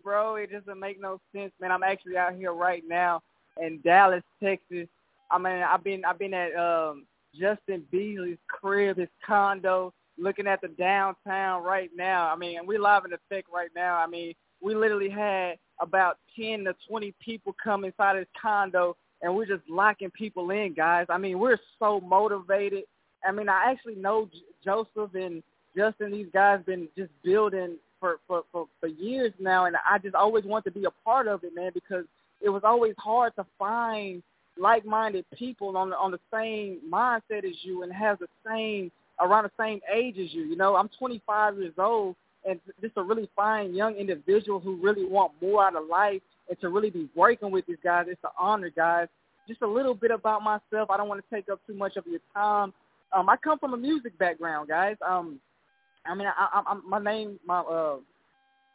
bro. 0.04 0.36
It 0.36 0.52
doesn't 0.52 0.80
make 0.80 1.00
no 1.00 1.20
sense, 1.34 1.52
man. 1.60 1.72
I'm 1.72 1.84
actually 1.84 2.18
out 2.18 2.36
here 2.36 2.54
right 2.54 2.84
now 2.88 3.22
in 3.62 3.80
Dallas, 3.84 4.24
Texas. 4.42 4.88
I 5.30 5.38
mean, 5.38 5.64
I've 5.64 5.84
been 5.84 6.06
I've 6.06 6.20
been 6.20 6.34
at 6.34 6.56
um 6.56 7.06
Justin 7.40 7.84
Beasley's 7.92 8.38
crib, 8.48 8.98
his 8.98 9.10
condo, 9.26 9.94
looking 10.18 10.48
at 10.48 10.62
the 10.62 10.70
downtown 10.70 11.64
right 11.64 11.92
now. 11.96 12.32
I 12.32 12.36
mean, 12.36 12.66
we 12.66 12.78
live 12.78 13.06
in 13.06 13.14
effect 13.14 13.48
right 13.54 13.70
now. 13.76 13.98
I 13.98 14.08
mean, 14.08 14.34
we 14.62 14.76
literally 14.76 15.10
had 15.10 15.58
about 15.80 16.18
ten 16.36 16.64
to 16.66 16.76
twenty 16.88 17.14
people 17.24 17.56
come 17.64 17.86
inside 17.86 18.18
his 18.18 18.28
condo 18.40 18.96
and 19.22 19.36
we're 19.36 19.46
just 19.46 19.68
locking 19.70 20.12
people 20.12 20.52
in, 20.52 20.74
guys. 20.74 21.08
I 21.10 21.18
mean, 21.18 21.40
we're 21.40 21.60
so 21.80 22.00
motivated. 22.02 22.84
I 23.28 23.32
mean, 23.32 23.50
I 23.50 23.72
actually 23.72 23.96
know 23.96 24.30
J- 24.32 24.40
Joseph 24.64 25.16
and 25.16 25.42
Justin. 25.76 26.12
These 26.12 26.28
guys 26.34 26.60
been 26.66 26.88
just 26.96 27.12
building 27.24 27.78
for, 28.00 28.18
for 28.28 28.44
for 28.52 28.68
for 28.80 28.88
years 28.88 29.34
now, 29.40 29.66
and 29.66 29.76
I 29.90 29.98
just 29.98 30.16
always 30.16 30.46
want 30.46 30.66
to 30.66 30.72
be 30.72 30.86
a 30.86 30.92
part 31.04 31.28
of 31.28 31.44
it, 31.44 31.56
man, 31.56 31.72
because 31.74 32.06
it 32.42 32.50
was 32.50 32.62
always 32.64 32.94
hard 32.98 33.36
to 33.36 33.46
find 33.58 34.22
like-minded 34.60 35.26
people 35.38 35.78
on 35.78 35.92
the, 35.92 35.98
on 35.98 36.12
the 36.12 36.20
same 36.34 36.80
mindset 36.92 37.46
as 37.46 37.56
you 37.62 37.84
and 37.84 37.94
have 37.94 38.20
the 38.20 38.28
same 38.46 38.92
around 39.20 39.44
the 39.44 39.52
same 39.64 39.80
age 39.94 40.18
as 40.18 40.34
you. 40.34 40.44
You 40.44 40.56
know, 40.56 40.76
I'm 40.76 40.90
25 40.98 41.58
years 41.58 41.74
old, 41.78 42.16
and 42.48 42.60
just 42.82 42.94
a 42.98 43.04
really 43.04 43.30
fine 43.36 43.74
young 43.74 43.96
individual 43.96 44.60
who 44.60 44.76
really 44.82 45.06
want 45.06 45.32
more 45.42 45.64
out 45.66 45.76
of 45.76 45.88
life 45.88 46.22
and 46.50 46.60
to 46.62 46.70
really 46.70 46.90
be 46.90 47.10
working 47.16 47.52
with 47.52 47.66
these 47.66 47.78
guys. 47.84 48.06
It's 48.08 48.24
an 48.24 48.30
honor, 48.40 48.70
guys. 48.70 49.08
Just 49.48 49.62
a 49.62 49.68
little 49.68 49.94
bit 49.94 50.12
about 50.12 50.42
myself. 50.44 50.90
I 50.90 50.98
don't 50.98 51.08
want 51.08 51.24
to 51.24 51.36
take 51.36 51.50
up 51.50 51.60
too 51.68 51.74
much 51.74 51.96
of 51.98 52.06
your 52.06 52.20
time. 52.34 52.74
Um, 53.14 53.30
I 53.30 53.38
come 53.38 53.58
from 53.58 53.74
a 53.74 53.78
music 53.78 54.18
background, 54.18 54.68
guys. 54.68 54.98
Um, 55.08 55.40
I 56.10 56.16
mean, 56.16 56.28
I, 56.28 56.32
I, 56.54 56.74
I, 56.74 56.80
my 56.88 57.00
name, 57.00 57.40
my 57.46 57.60
uh, 57.60 57.98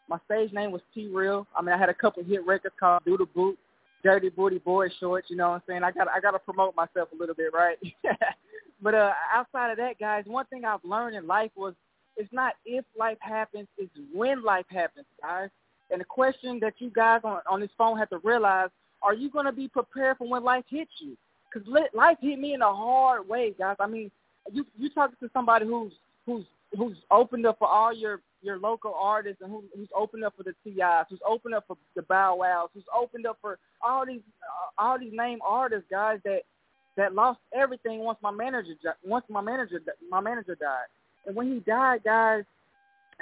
my 0.08 0.18
stage 0.26 0.52
name 0.52 0.72
was 0.72 0.82
T-Real. 0.94 1.46
I 1.56 1.62
mean, 1.62 1.74
I 1.74 1.78
had 1.78 1.88
a 1.88 1.94
couple 1.94 2.22
hit 2.22 2.44
records 2.46 2.74
called 2.78 3.02
Do 3.04 3.16
the 3.16 3.24
Boot, 3.24 3.58
Dirty 4.02 4.28
Booty 4.28 4.58
Boy 4.58 4.88
Shorts. 5.00 5.28
You 5.30 5.36
know 5.36 5.50
what 5.50 5.54
I'm 5.56 5.62
saying? 5.68 5.84
I 5.84 5.92
got 5.92 6.08
I 6.08 6.20
got 6.20 6.32
to 6.32 6.38
promote 6.38 6.76
myself 6.76 7.08
a 7.12 7.16
little 7.16 7.34
bit, 7.34 7.52
right? 7.54 7.78
but 8.82 8.94
uh, 8.94 9.12
outside 9.32 9.70
of 9.70 9.78
that, 9.78 9.98
guys, 9.98 10.24
one 10.26 10.46
thing 10.46 10.64
I've 10.64 10.84
learned 10.84 11.16
in 11.16 11.26
life 11.26 11.50
was 11.56 11.74
it's 12.16 12.32
not 12.32 12.54
if 12.66 12.84
life 12.98 13.18
happens, 13.20 13.68
it's 13.78 13.90
when 14.12 14.42
life 14.44 14.66
happens, 14.68 15.06
guys. 15.20 15.48
And 15.90 16.00
the 16.00 16.04
question 16.04 16.58
that 16.60 16.74
you 16.78 16.90
guys 16.90 17.20
on, 17.24 17.40
on 17.50 17.60
this 17.60 17.70
phone 17.76 17.98
have 17.98 18.10
to 18.10 18.18
realize, 18.18 18.70
are 19.02 19.14
you 19.14 19.30
going 19.30 19.46
to 19.46 19.52
be 19.52 19.68
prepared 19.68 20.18
for 20.18 20.28
when 20.28 20.42
life 20.42 20.64
hits 20.68 20.90
you? 21.00 21.16
Because 21.52 21.68
life 21.92 22.16
hit 22.20 22.38
me 22.38 22.54
in 22.54 22.62
a 22.62 22.74
hard 22.74 23.28
way, 23.28 23.54
guys. 23.58 23.76
I 23.78 23.86
mean, 23.86 24.10
you 24.50 24.66
you 24.78 24.90
talking 24.90 25.16
to 25.20 25.30
somebody 25.32 25.66
who's 25.66 25.92
who's 26.26 26.44
who's 26.76 26.96
opened 27.10 27.46
up 27.46 27.58
for 27.58 27.68
all 27.68 27.92
your 27.92 28.20
your 28.42 28.58
local 28.58 28.94
artists 28.94 29.40
and 29.40 29.50
who, 29.50 29.62
who's 29.76 29.88
opened 29.94 30.24
up 30.24 30.34
for 30.36 30.42
the 30.42 30.54
T.I.s, 30.64 31.06
who's 31.08 31.20
opened 31.26 31.54
up 31.54 31.64
for 31.68 31.76
the 31.94 32.02
Bow 32.02 32.36
Wows, 32.36 32.70
who's 32.74 32.84
opened 32.94 33.26
up 33.26 33.38
for 33.40 33.58
all 33.80 34.04
these 34.04 34.20
uh, 34.42 34.82
all 34.82 34.98
these 34.98 35.12
name 35.12 35.38
artists, 35.46 35.86
guys 35.90 36.18
that 36.24 36.42
that 36.96 37.14
lost 37.14 37.38
everything 37.54 38.00
once 38.00 38.18
my 38.22 38.30
manager 38.30 38.74
once 39.04 39.24
my 39.28 39.40
manager 39.40 39.80
my 40.10 40.20
manager 40.20 40.56
died. 40.56 40.86
And 41.26 41.36
when 41.36 41.52
he 41.52 41.60
died, 41.60 42.00
guys, 42.04 42.44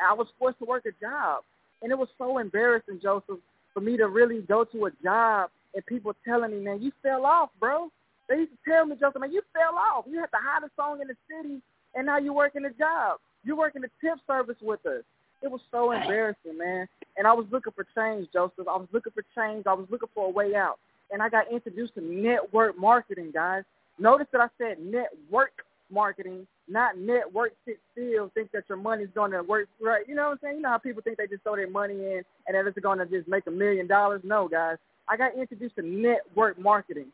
I 0.02 0.14
was 0.14 0.26
forced 0.38 0.58
to 0.60 0.64
work 0.64 0.84
a 0.86 1.04
job. 1.04 1.42
And 1.82 1.92
it 1.92 1.98
was 1.98 2.08
so 2.18 2.38
embarrassing, 2.38 3.00
Joseph, 3.02 3.38
for 3.74 3.80
me 3.80 3.96
to 3.96 4.08
really 4.08 4.40
go 4.42 4.64
to 4.64 4.86
a 4.86 4.90
job 5.02 5.50
and 5.74 5.84
people 5.86 6.14
telling 6.24 6.50
me, 6.50 6.60
man, 6.60 6.82
you 6.82 6.92
fell 7.02 7.24
off, 7.24 7.50
bro. 7.58 7.90
They 8.28 8.36
used 8.36 8.52
to 8.52 8.70
tell 8.70 8.86
me, 8.86 8.96
Joseph, 8.98 9.20
man, 9.20 9.32
you 9.32 9.42
fell 9.52 9.76
off. 9.76 10.04
You 10.08 10.20
had 10.20 10.30
the 10.32 10.38
hottest 10.40 10.74
song 10.76 11.00
in 11.00 11.08
the 11.08 11.16
city, 11.28 11.60
and 11.94 12.06
now 12.06 12.18
you're 12.18 12.32
working 12.32 12.64
a 12.64 12.70
job. 12.70 13.18
You're 13.44 13.56
working 13.56 13.82
the 13.82 13.90
tip 14.00 14.18
service 14.26 14.56
with 14.60 14.84
us. 14.86 15.02
It 15.42 15.50
was 15.50 15.60
so 15.70 15.92
embarrassing, 15.92 16.58
man. 16.58 16.86
And 17.16 17.26
I 17.26 17.32
was 17.32 17.46
looking 17.50 17.72
for 17.72 17.86
change, 17.96 18.28
Joseph. 18.32 18.68
I 18.68 18.76
was 18.76 18.88
looking 18.92 19.12
for 19.12 19.24
change. 19.34 19.66
I 19.66 19.72
was 19.72 19.86
looking 19.90 20.08
for 20.14 20.26
a 20.26 20.30
way 20.30 20.54
out. 20.54 20.78
And 21.10 21.22
I 21.22 21.28
got 21.28 21.50
introduced 21.50 21.94
to 21.94 22.00
network 22.02 22.78
marketing, 22.78 23.30
guys. 23.32 23.64
Notice 23.98 24.26
that 24.32 24.40
I 24.40 24.48
said 24.58 24.78
network 24.80 25.52
marketing, 25.90 26.46
not 26.68 26.98
network 26.98 27.52
sit 27.64 27.78
still, 27.92 28.30
think 28.34 28.52
that 28.52 28.64
your 28.68 28.78
money's 28.78 29.08
going 29.14 29.32
to 29.32 29.42
work 29.42 29.68
right. 29.80 30.06
You 30.06 30.14
know 30.14 30.24
what 30.24 30.32
I'm 30.32 30.38
saying? 30.42 30.56
You 30.56 30.62
know 30.62 30.68
how 30.70 30.78
people 30.78 31.02
think 31.02 31.16
they 31.16 31.26
just 31.26 31.42
throw 31.42 31.56
their 31.56 31.68
money 31.70 31.94
in 31.94 32.22
and 32.46 32.54
that 32.54 32.66
it's 32.66 32.78
going 32.78 32.98
to 32.98 33.06
just 33.06 33.26
make 33.28 33.46
a 33.46 33.50
million 33.50 33.86
dollars? 33.86 34.20
No, 34.24 34.46
guys. 34.46 34.76
I 35.08 35.16
got 35.16 35.34
introduced 35.36 35.76
to 35.76 35.82
network 35.82 36.58
marketing. 36.58 37.06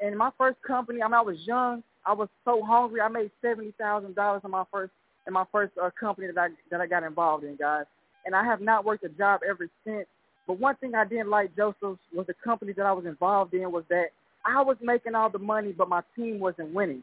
And 0.00 0.16
my 0.16 0.30
first 0.38 0.56
company, 0.66 1.02
I 1.02 1.06
mean, 1.06 1.14
I 1.14 1.20
was 1.20 1.36
young. 1.44 1.82
I 2.06 2.12
was 2.12 2.28
so 2.44 2.62
hungry. 2.64 3.00
I 3.00 3.08
made 3.08 3.30
seventy 3.40 3.72
thousand 3.78 4.14
dollars 4.14 4.42
in 4.44 4.50
my 4.50 4.64
first 4.72 4.92
in 5.26 5.32
my 5.32 5.44
first 5.52 5.72
uh, 5.82 5.90
company 5.98 6.26
that 6.26 6.38
I 6.38 6.48
that 6.70 6.80
I 6.80 6.86
got 6.86 7.02
involved 7.02 7.44
in, 7.44 7.56
guys. 7.56 7.84
And 8.24 8.34
I 8.34 8.44
have 8.44 8.60
not 8.60 8.84
worked 8.84 9.04
a 9.04 9.08
job 9.08 9.40
ever 9.48 9.68
since. 9.84 10.06
But 10.46 10.58
one 10.58 10.76
thing 10.76 10.94
I 10.94 11.04
didn't 11.04 11.30
like, 11.30 11.56
Joseph, 11.56 11.98
was 12.12 12.26
the 12.26 12.34
company 12.44 12.72
that 12.72 12.86
I 12.86 12.92
was 12.92 13.06
involved 13.06 13.54
in 13.54 13.70
was 13.70 13.84
that 13.90 14.06
I 14.44 14.60
was 14.62 14.76
making 14.82 15.14
all 15.14 15.30
the 15.30 15.38
money, 15.38 15.72
but 15.72 15.88
my 15.88 16.02
team 16.16 16.40
wasn't 16.40 16.74
winning. 16.74 17.02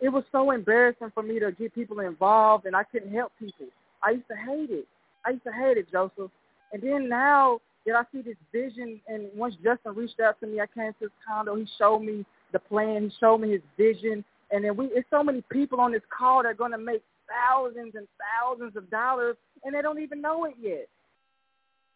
It 0.00 0.08
was 0.08 0.24
so 0.32 0.50
embarrassing 0.52 1.12
for 1.12 1.22
me 1.22 1.40
to 1.40 1.52
get 1.52 1.74
people 1.74 2.00
involved, 2.00 2.66
and 2.66 2.74
I 2.74 2.84
couldn't 2.84 3.12
help 3.12 3.32
people. 3.38 3.66
I 4.02 4.10
used 4.12 4.28
to 4.28 4.36
hate 4.36 4.70
it. 4.70 4.86
I 5.26 5.30
used 5.30 5.44
to 5.44 5.52
hate 5.52 5.76
it, 5.76 5.90
Joseph. 5.90 6.30
And 6.72 6.82
then 6.82 7.08
now 7.08 7.60
that 7.84 7.96
I 7.96 8.02
see 8.12 8.22
this 8.22 8.36
vision, 8.52 9.00
and 9.08 9.28
once 9.34 9.54
Justin 9.62 9.94
reached 9.94 10.20
out 10.20 10.38
to 10.40 10.46
me, 10.46 10.60
I 10.60 10.66
came 10.66 10.92
to 10.94 10.98
his 11.00 11.10
condo. 11.26 11.56
He 11.56 11.66
showed 11.78 12.00
me 12.00 12.24
the 12.52 12.58
plan. 12.58 13.04
He 13.04 13.12
showed 13.18 13.38
me 13.38 13.52
his 13.52 13.62
vision. 13.76 14.24
And 14.50 14.64
then 14.64 14.76
we, 14.76 14.86
it's 14.86 15.08
so 15.10 15.22
many 15.22 15.42
people 15.50 15.80
on 15.80 15.92
this 15.92 16.02
call 16.16 16.42
that 16.42 16.50
are 16.50 16.54
going 16.54 16.72
to 16.72 16.78
make 16.78 17.02
thousands 17.28 17.94
and 17.94 18.06
thousands 18.18 18.76
of 18.76 18.90
dollars, 18.90 19.36
and 19.64 19.74
they 19.74 19.82
don't 19.82 20.00
even 20.00 20.20
know 20.20 20.44
it 20.44 20.54
yet. 20.60 20.88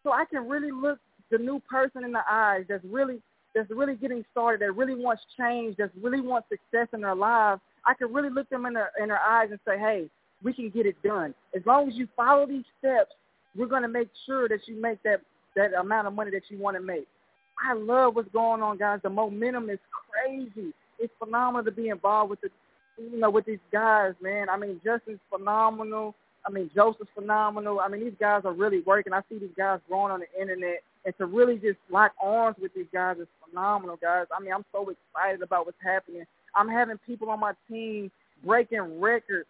So 0.03 0.11
I 0.11 0.25
can 0.25 0.47
really 0.47 0.71
look 0.71 0.99
the 1.31 1.37
new 1.37 1.59
person 1.69 2.03
in 2.03 2.11
the 2.11 2.23
eyes 2.29 2.65
that's 2.69 2.83
really 2.85 3.21
that's 3.55 3.69
really 3.69 3.95
getting 3.95 4.25
started, 4.31 4.61
that 4.61 4.75
really 4.75 4.95
wants 4.95 5.21
change, 5.37 5.77
that 5.77 5.91
really 6.01 6.21
wants 6.21 6.47
success 6.49 6.87
in 6.93 7.01
their 7.01 7.15
lives. 7.15 7.61
I 7.85 7.93
can 7.93 8.11
really 8.11 8.29
look 8.29 8.49
them 8.49 8.65
in 8.65 8.73
their 8.73 8.91
in 9.01 9.09
their 9.09 9.21
eyes 9.21 9.49
and 9.51 9.59
say, 9.65 9.77
hey, 9.77 10.09
we 10.43 10.53
can 10.53 10.69
get 10.69 10.85
it 10.85 10.95
done. 11.03 11.33
As 11.55 11.61
long 11.65 11.87
as 11.87 11.95
you 11.95 12.07
follow 12.15 12.45
these 12.45 12.65
steps, 12.79 13.11
we're 13.55 13.67
to 13.67 13.87
make 13.87 14.09
sure 14.25 14.49
that 14.49 14.59
you 14.67 14.81
make 14.81 15.01
that 15.03 15.21
that 15.55 15.73
amount 15.73 16.07
of 16.07 16.13
money 16.13 16.31
that 16.31 16.43
you 16.49 16.57
want 16.57 16.75
to 16.77 16.81
make. 16.81 17.07
I 17.63 17.73
love 17.73 18.15
what's 18.15 18.31
going 18.31 18.61
on, 18.61 18.77
guys. 18.77 18.99
The 19.03 19.09
momentum 19.09 19.69
is 19.69 19.79
crazy. 20.09 20.73
It's 20.99 21.13
phenomenal 21.19 21.63
to 21.65 21.71
be 21.71 21.89
involved 21.89 22.31
with 22.31 22.41
the, 22.41 22.49
you 22.97 23.19
know, 23.19 23.29
with 23.29 23.45
these 23.45 23.59
guys, 23.71 24.13
man. 24.21 24.49
I 24.49 24.57
mean, 24.57 24.79
Justin's 24.83 25.19
phenomenal. 25.29 26.15
I 26.45 26.51
mean, 26.51 26.69
Joseph's 26.75 27.09
phenomenal. 27.15 27.79
I 27.79 27.87
mean, 27.87 28.03
these 28.03 28.17
guys 28.19 28.41
are 28.45 28.51
really 28.51 28.81
working. 28.81 29.13
I 29.13 29.21
see 29.29 29.39
these 29.39 29.55
guys 29.57 29.79
growing 29.87 30.11
on 30.11 30.19
the 30.19 30.41
internet, 30.41 30.83
and 31.05 31.17
to 31.17 31.25
really 31.25 31.55
just 31.55 31.77
lock 31.89 32.11
arms 32.21 32.57
with 32.61 32.73
these 32.73 32.87
guys 32.91 33.17
is 33.17 33.27
phenomenal, 33.49 33.97
guys. 34.01 34.25
I 34.35 34.41
mean, 34.41 34.51
I'm 34.53 34.65
so 34.71 34.89
excited 34.89 35.41
about 35.41 35.65
what's 35.65 35.77
happening. 35.83 36.25
I'm 36.55 36.67
having 36.67 36.97
people 37.07 37.29
on 37.29 37.39
my 37.39 37.53
team 37.69 38.11
breaking 38.43 38.99
records 38.99 39.47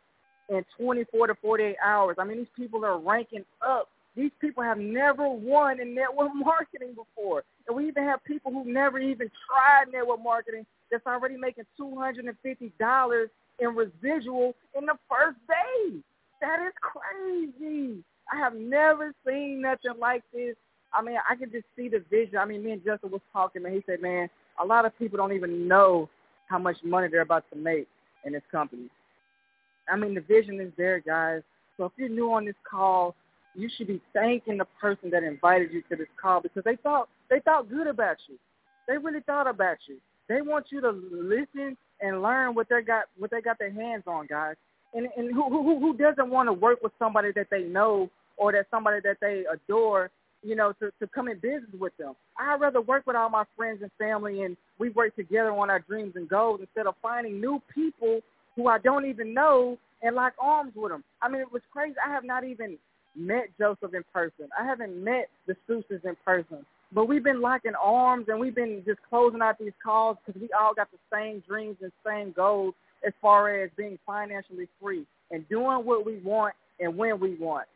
in 0.49 0.63
24 0.77 1.27
to 1.27 1.35
48 1.41 1.75
hours. 1.83 2.17
I 2.19 2.25
mean, 2.25 2.37
these 2.37 2.47
people 2.55 2.85
are 2.85 2.97
ranking 2.99 3.45
up. 3.65 3.89
These 4.15 4.31
people 4.39 4.63
have 4.63 4.77
never 4.77 5.27
won 5.27 5.79
in 5.79 5.95
network 5.95 6.29
marketing 6.35 6.95
before. 6.95 7.43
And 7.67 7.75
we 7.75 7.87
even 7.87 8.03
have 8.03 8.23
people 8.23 8.51
who 8.51 8.65
never 8.65 8.99
even 8.99 9.29
tried 9.47 9.91
network 9.91 10.21
marketing 10.23 10.65
that's 10.91 11.05
already 11.07 11.37
making 11.37 11.65
$250 11.79 13.27
in 13.59 13.75
residual 13.75 14.53
in 14.77 14.85
the 14.85 14.95
first 15.09 15.37
day. 15.47 15.97
That 16.41 16.59
is 16.67 16.73
crazy. 16.81 18.03
I 18.31 18.37
have 18.37 18.55
never 18.55 19.13
seen 19.25 19.61
nothing 19.61 19.99
like 19.99 20.23
this. 20.33 20.55
I 20.93 21.01
mean, 21.01 21.17
I 21.29 21.35
can 21.35 21.51
just 21.51 21.65
see 21.75 21.89
the 21.89 22.03
vision. 22.09 22.37
I 22.37 22.45
mean, 22.45 22.63
me 22.63 22.71
and 22.71 22.83
Justin 22.83 23.11
was 23.11 23.21
talking, 23.31 23.65
and 23.65 23.73
he 23.73 23.83
said, 23.85 24.01
man, 24.01 24.29
a 24.61 24.65
lot 24.65 24.85
of 24.85 24.97
people 24.99 25.17
don't 25.17 25.33
even 25.33 25.67
know 25.67 26.09
how 26.47 26.59
much 26.59 26.77
money 26.83 27.07
they're 27.09 27.21
about 27.21 27.45
to 27.51 27.57
make 27.57 27.87
in 28.25 28.33
this 28.33 28.43
company. 28.51 28.89
I 29.89 29.97
mean, 29.97 30.13
the 30.13 30.21
vision 30.21 30.59
is 30.59 30.71
there, 30.77 30.99
guys. 30.99 31.41
So 31.77 31.85
if 31.85 31.91
you're 31.97 32.09
new 32.09 32.31
on 32.31 32.45
this 32.45 32.55
call, 32.69 33.15
you 33.55 33.69
should 33.77 33.87
be 33.87 34.01
thanking 34.13 34.57
the 34.57 34.65
person 34.79 35.09
that 35.11 35.23
invited 35.23 35.71
you 35.71 35.81
to 35.89 35.95
this 35.95 36.07
call 36.21 36.41
because 36.41 36.63
they 36.63 36.75
thought 36.77 37.09
they 37.29 37.39
thought 37.39 37.69
good 37.69 37.87
about 37.87 38.17
you. 38.27 38.35
They 38.87 38.97
really 38.97 39.21
thought 39.21 39.47
about 39.47 39.77
you. 39.87 39.97
They 40.27 40.41
want 40.41 40.67
you 40.69 40.81
to 40.81 40.89
listen 40.89 41.77
and 42.01 42.21
learn 42.21 42.55
what 42.55 42.67
they 42.69 42.81
got 42.81 43.05
what 43.17 43.31
they 43.31 43.41
got 43.41 43.59
their 43.59 43.71
hands 43.71 44.03
on, 44.07 44.27
guys 44.27 44.55
and 44.93 45.07
and 45.17 45.33
who 45.33 45.49
who 45.49 45.79
who 45.79 45.97
doesn't 45.97 46.29
want 46.29 46.47
to 46.47 46.53
work 46.53 46.81
with 46.81 46.91
somebody 46.99 47.31
that 47.35 47.47
they 47.49 47.63
know 47.63 48.09
or 48.37 48.51
that 48.51 48.67
somebody 48.71 48.99
that 49.03 49.17
they 49.21 49.43
adore, 49.51 50.09
you 50.41 50.55
know, 50.55 50.73
to 50.73 50.91
to 50.99 51.07
come 51.07 51.27
in 51.27 51.39
business 51.39 51.69
with 51.79 51.95
them. 51.97 52.13
I'd 52.37 52.61
rather 52.61 52.81
work 52.81 53.05
with 53.05 53.15
all 53.15 53.29
my 53.29 53.43
friends 53.55 53.81
and 53.81 53.91
family 53.97 54.43
and 54.43 54.55
we 54.79 54.89
work 54.89 55.15
together 55.15 55.51
on 55.51 55.69
our 55.69 55.79
dreams 55.79 56.13
and 56.15 56.27
goals 56.29 56.59
instead 56.61 56.87
of 56.87 56.95
finding 57.01 57.39
new 57.39 57.61
people 57.73 58.21
who 58.55 58.67
I 58.67 58.77
don't 58.79 59.05
even 59.05 59.33
know 59.33 59.77
and 60.01 60.15
lock 60.15 60.33
arms 60.39 60.73
with 60.75 60.91
them. 60.91 61.03
I 61.21 61.29
mean, 61.29 61.41
it 61.41 61.51
was 61.51 61.61
crazy. 61.71 61.95
I 62.05 62.11
have 62.11 62.23
not 62.23 62.43
even 62.43 62.77
met 63.15 63.49
Joseph 63.59 63.93
in 63.93 64.03
person. 64.13 64.49
I 64.57 64.65
haven't 64.65 65.03
met 65.03 65.29
the 65.47 65.55
Seuss's 65.67 66.01
in 66.03 66.15
person. 66.25 66.65
But 66.93 67.05
we've 67.05 67.23
been 67.23 67.41
locking 67.41 67.73
arms 67.81 68.27
and 68.29 68.39
we've 68.39 68.53
been 68.53 68.83
just 68.85 68.99
closing 69.09 69.41
out 69.41 69.57
these 69.57 69.73
calls 69.83 70.17
because 70.25 70.39
we 70.39 70.49
all 70.59 70.73
got 70.75 70.89
the 70.91 70.99
same 71.11 71.43
dreams 71.47 71.77
and 71.81 71.91
same 72.05 72.31
goals 72.33 72.75
as 73.05 73.13
far 73.21 73.63
as 73.63 73.71
being 73.75 73.97
financially 74.05 74.67
free 74.81 75.05
and 75.31 75.47
doing 75.49 75.85
what 75.85 76.05
we 76.05 76.17
want 76.19 76.53
and 76.79 76.95
when 76.95 77.19
we 77.19 77.35
want. 77.35 77.67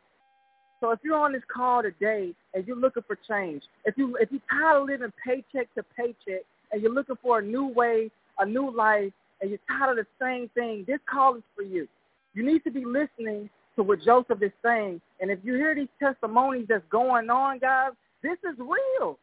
So 0.80 0.92
if 0.92 1.00
you're 1.02 1.18
on 1.18 1.32
this 1.32 1.42
call 1.52 1.82
today 1.82 2.32
and 2.54 2.66
you're 2.66 2.76
looking 2.76 3.02
for 3.06 3.18
change, 3.28 3.64
if 3.84 3.98
you 3.98 4.16
if 4.20 4.30
you're 4.30 4.40
tired 4.48 4.82
of 4.82 4.86
living 4.86 5.12
paycheck 5.24 5.72
to 5.74 5.82
paycheck 5.96 6.42
and 6.70 6.80
you're 6.80 6.92
looking 6.92 7.16
for 7.20 7.40
a 7.40 7.42
new 7.42 7.66
way, 7.66 8.10
a 8.38 8.46
new 8.46 8.70
life, 8.70 9.12
and 9.40 9.50
you're 9.50 9.58
tired 9.68 9.98
of 9.98 10.06
the 10.06 10.24
same 10.24 10.48
thing, 10.50 10.84
this 10.86 11.00
call 11.10 11.34
is 11.34 11.42
for 11.56 11.62
you. 11.62 11.88
You 12.34 12.46
need 12.46 12.62
to 12.64 12.70
be 12.70 12.84
listening 12.84 13.50
to 13.78 13.84
what 13.84 14.02
Joseph 14.02 14.42
is 14.42 14.50
saying. 14.62 15.00
And 15.20 15.30
if 15.30 15.38
you 15.44 15.54
hear 15.54 15.74
these 15.74 15.88
testimonies 16.02 16.66
that's 16.68 16.84
going 16.90 17.30
on, 17.30 17.60
guys, 17.60 17.92
this 18.22 18.36
is 18.42 18.58
real. 18.58 19.18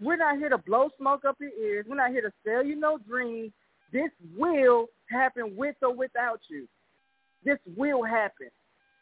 We're 0.00 0.16
not 0.16 0.38
here 0.38 0.48
to 0.48 0.58
blow 0.58 0.90
smoke 0.96 1.24
up 1.24 1.36
your 1.40 1.50
ears. 1.50 1.84
We're 1.88 1.96
not 1.96 2.10
here 2.10 2.22
to 2.22 2.32
sell 2.46 2.64
you 2.64 2.76
no 2.76 2.98
dreams. 2.98 3.52
This 3.92 4.10
will 4.36 4.86
happen 5.06 5.56
with 5.56 5.74
or 5.82 5.92
without 5.92 6.40
you. 6.48 6.68
This 7.44 7.58
will 7.76 8.04
happen. 8.04 8.48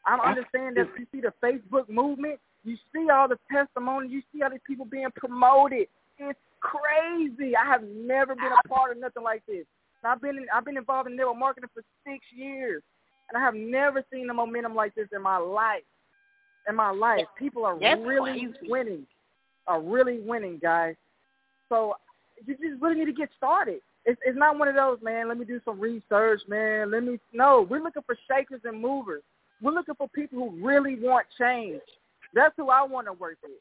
I 0.07 0.15
understand 0.15 0.77
that 0.77 0.89
you 0.99 1.07
see 1.13 1.21
the 1.21 1.33
Facebook 1.43 1.89
movement. 1.89 2.41
You 2.65 2.77
see 2.95 3.09
all 3.11 3.29
the 3.29 3.39
testimony. 3.53 4.09
You 4.09 4.23
see 4.33 4.43
all 4.43 4.51
these 4.51 4.61
people 4.67 4.87
being 4.87 5.09
promoted. 5.15 5.87
It's 6.19 6.39
crazy. 6.61 7.55
I 7.57 7.67
have 7.67 7.83
never 7.83 8.35
been 8.35 8.53
a 8.53 8.69
part 8.69 8.93
of 8.93 8.99
nothing 8.99 9.23
like 9.23 9.43
this. 9.47 9.65
I've 10.03 10.21
been 10.21 10.37
in, 10.39 10.47
I've 10.53 10.65
been 10.65 10.77
involved 10.77 11.09
in 11.09 11.17
network 11.17 11.39
marketing 11.39 11.71
for 11.75 11.83
six 12.05 12.25
years, 12.35 12.83
and 13.29 13.41
I 13.41 13.45
have 13.45 13.55
never 13.55 14.05
seen 14.13 14.29
a 14.31 14.35
momentum 14.35 14.75
like 14.75 14.95
this 14.95 15.09
in 15.15 15.23
my 15.23 15.39
life. 15.39 15.83
In 16.69 16.77
my 16.77 16.91
life, 16.93 17.25
people 17.39 17.65
are 17.65 17.79
That's 17.79 18.01
really 18.01 18.33
crazy. 18.33 18.71
winning, 18.71 19.07
are 19.67 19.81
really 19.81 20.21
winning, 20.21 20.61
guys. 20.63 20.95
So 21.69 21.95
you 22.47 22.55
just 22.55 22.81
really 22.81 23.01
need 23.01 23.07
to 23.07 23.13
get 23.13 23.31
started. 23.37 23.81
It's, 24.05 24.21
it's 24.25 24.39
not 24.39 24.59
one 24.59 24.69
of 24.69 24.75
those, 24.75 24.99
man. 25.03 25.29
Let 25.29 25.39
me 25.39 25.45
do 25.45 25.61
some 25.65 25.81
research, 25.81 26.41
man. 26.49 26.91
Let 26.91 27.05
me 27.05 27.19
no. 27.33 27.67
We're 27.69 27.83
looking 27.83 28.03
for 28.07 28.17
shakers 28.31 28.61
and 28.65 28.81
movers. 28.81 29.23
We're 29.61 29.73
looking 29.73 29.95
for 29.97 30.09
people 30.09 30.51
who 30.51 30.65
really 30.65 30.97
want 31.01 31.27
change. 31.39 31.81
That's 32.35 32.55
who 32.57 32.69
I 32.71 32.83
want 32.83 33.07
to 33.07 33.13
work 33.13 33.39
with. 33.43 33.53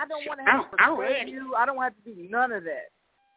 I 0.00 0.06
don't 0.06 0.26
want 0.26 0.40
to 0.40 0.50
have 0.50 0.70
to 0.70 0.76
persuade 0.76 1.28
you. 1.28 1.54
I 1.56 1.66
don't 1.66 1.78
have 1.82 1.92
to 2.04 2.14
do 2.14 2.28
none 2.30 2.52
of 2.52 2.64
that. 2.64 2.90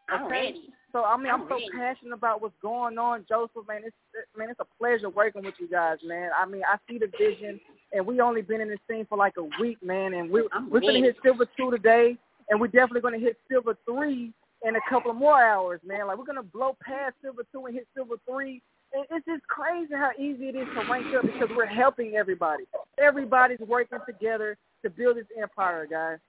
I'm 0.10 0.24
Okay? 0.26 0.32
ready. 0.32 0.70
So 0.92 1.04
I 1.04 1.18
mean, 1.18 1.28
I'm, 1.34 1.42
I'm 1.42 1.48
so 1.50 1.56
ready. 1.56 1.68
passionate 1.76 2.14
about 2.14 2.42
what's 2.42 2.54
going 2.62 2.98
on, 2.98 3.26
Joseph. 3.28 3.68
Man, 3.68 3.82
it's 3.84 3.96
man, 4.38 4.50
it's 4.50 4.60
a 4.60 4.68
pleasure 4.80 5.10
working 5.10 5.44
with 5.44 5.56
you 5.60 5.68
guys, 5.68 5.98
man. 6.06 6.30
I 6.38 6.46
mean, 6.46 6.62
I 6.68 6.78
see 6.90 7.00
the 7.00 7.08
vision, 7.18 7.60
and 7.94 8.06
we 8.06 8.22
only 8.22 8.42
been 8.42 8.62
in 8.62 8.70
this 8.70 8.80
scene 8.90 9.06
for 9.10 9.18
like 9.18 9.34
a 9.38 9.48
week, 9.60 9.82
man, 9.84 10.14
and 10.14 10.30
we 10.30 10.48
I'm 10.52 10.70
we're 10.70 10.82
gonna 10.82 11.00
hit 11.00 11.18
silver 11.24 11.48
two 11.58 11.72
today, 11.72 12.16
and 12.50 12.62
we're 12.62 12.68
definitely 12.68 13.02
gonna 13.02 13.18
hit 13.20 13.38
silver 13.50 13.76
three 13.86 14.32
in 14.66 14.76
a 14.76 14.80
couple 14.88 15.10
of 15.12 15.18
more 15.18 15.42
hours, 15.42 15.80
man. 15.86 16.06
Like 16.08 16.18
we're 16.18 16.26
gonna 16.26 16.44
blow 16.44 16.78
past 16.84 17.16
silver 17.24 17.44
two 17.52 17.66
and 17.66 17.74
hit 17.76 17.88
silver 17.96 18.16
three. 18.30 18.62
And 18.96 19.06
it's 19.10 19.26
just 19.26 19.42
crazy 19.48 19.96
how 19.96 20.12
easy 20.20 20.50
it 20.50 20.56
is 20.56 20.68
to 20.76 20.88
rank 20.88 21.08
up 21.16 21.24
because 21.24 21.50
we're 21.58 21.66
helping 21.66 22.14
everybody. 22.16 22.66
Everybody's 23.00 23.58
working 23.60 23.98
together 24.06 24.56
to 24.84 24.90
build 24.92 25.18
this 25.18 25.26
empire, 25.42 25.88
guys. 25.90 26.20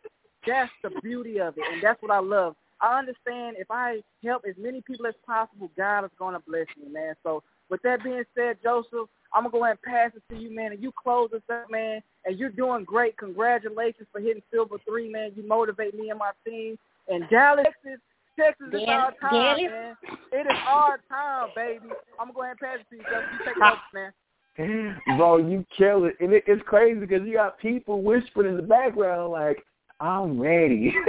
That's 0.47 0.71
the 0.83 0.89
beauty 1.03 1.39
of 1.41 1.59
it, 1.59 1.65
and 1.71 1.83
that's 1.83 2.01
what 2.01 2.11
I 2.11 2.21
love. 2.21 2.57
I 2.85 2.99
understand 2.99 3.57
if 3.59 3.71
I 3.71 4.03
help 4.23 4.45
as 4.47 4.55
many 4.59 4.83
people 4.83 5.07
as 5.07 5.15
possible, 5.27 5.71
God 5.75 6.05
is 6.05 6.11
going 6.19 6.35
to 6.35 6.43
bless 6.47 6.67
me, 6.79 6.93
man. 6.93 7.15
So 7.23 7.43
with 7.71 7.81
that 7.81 8.05
being 8.05 8.25
said, 8.35 8.59
Joseph, 8.63 9.09
I'm 9.33 9.45
going 9.45 9.53
to 9.53 9.59
go 9.59 9.65
ahead 9.65 9.79
and 9.83 9.95
pass 9.95 10.11
it 10.15 10.23
to 10.35 10.39
you, 10.39 10.55
man, 10.55 10.73
and 10.73 10.83
you 10.83 10.93
close 10.93 11.31
this 11.33 11.41
up, 11.51 11.71
man, 11.71 12.03
and 12.27 12.39
you're 12.39 12.51
doing 12.51 12.85
great. 12.85 13.17
Congratulations 13.17 14.07
for 14.13 14.21
hitting 14.21 14.43
Silver 14.53 14.77
3, 14.87 15.09
man. 15.09 15.33
You 15.35 15.49
motivate 15.49 15.95
me 15.99 16.11
and 16.11 16.19
my 16.19 16.33
team. 16.47 16.79
And 17.09 17.25
Dallas, 17.31 17.65
Texas, 17.65 18.01
Texas 18.39 18.67
is 18.67 18.81
Dan- 18.85 18.91
our 18.91 19.13
time, 19.13 19.57
Dallas? 19.57 19.63
man. 19.71 19.97
It 20.33 20.47
is 20.47 20.59
our 20.69 21.01
time, 21.09 21.49
baby. 21.57 21.89
I'm 22.21 22.27
going 22.27 22.29
to 22.29 22.35
go 22.35 22.43
ahead 22.43 22.51
and 22.51 22.61
pass 22.61 22.79
it 22.81 22.87
to 22.91 22.97
you, 22.97 23.03
Joseph. 23.11 23.31
You 23.33 23.39
take 23.47 23.57
it 23.57 23.63
over, 23.63 23.81
man. 23.95 24.97
Bro, 25.17 25.39
you 25.39 25.65
kill 25.77 26.05
it. 26.05 26.17
And 26.21 26.35
it, 26.35 26.45
it's 26.47 26.63
crazy 26.67 27.01
because 27.01 27.27
you 27.27 27.33
got 27.33 27.59
people 27.59 28.03
whispering 28.03 28.51
in 28.51 28.57
the 28.57 28.63
background 28.63 29.33
like, 29.33 29.65
I'm 30.01 30.39
ready. 30.39 30.95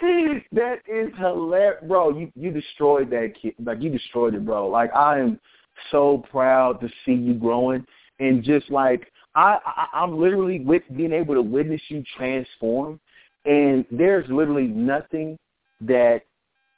that 0.00 0.78
is 0.86 1.10
hilarious. 1.18 1.82
Bro, 1.86 2.18
you, 2.18 2.32
you 2.34 2.50
destroyed 2.50 3.10
that 3.10 3.34
kid. 3.40 3.54
Like, 3.64 3.82
you 3.82 3.90
destroyed 3.90 4.34
it, 4.34 4.44
bro. 4.44 4.68
Like, 4.68 4.94
I 4.94 5.18
am 5.18 5.40
so 5.90 6.24
proud 6.30 6.80
to 6.80 6.88
see 7.04 7.12
you 7.12 7.34
growing 7.34 7.86
and 8.18 8.42
just 8.42 8.70
like 8.70 9.12
I, 9.34 9.58
I 9.64 9.86
I'm 9.92 10.18
literally 10.18 10.60
with 10.60 10.82
being 10.96 11.12
able 11.12 11.34
to 11.34 11.42
witness 11.42 11.80
you 11.88 12.02
transform 12.16 13.00
and 13.44 13.84
there's 13.90 14.28
literally 14.28 14.66
nothing 14.66 15.38
that 15.82 16.22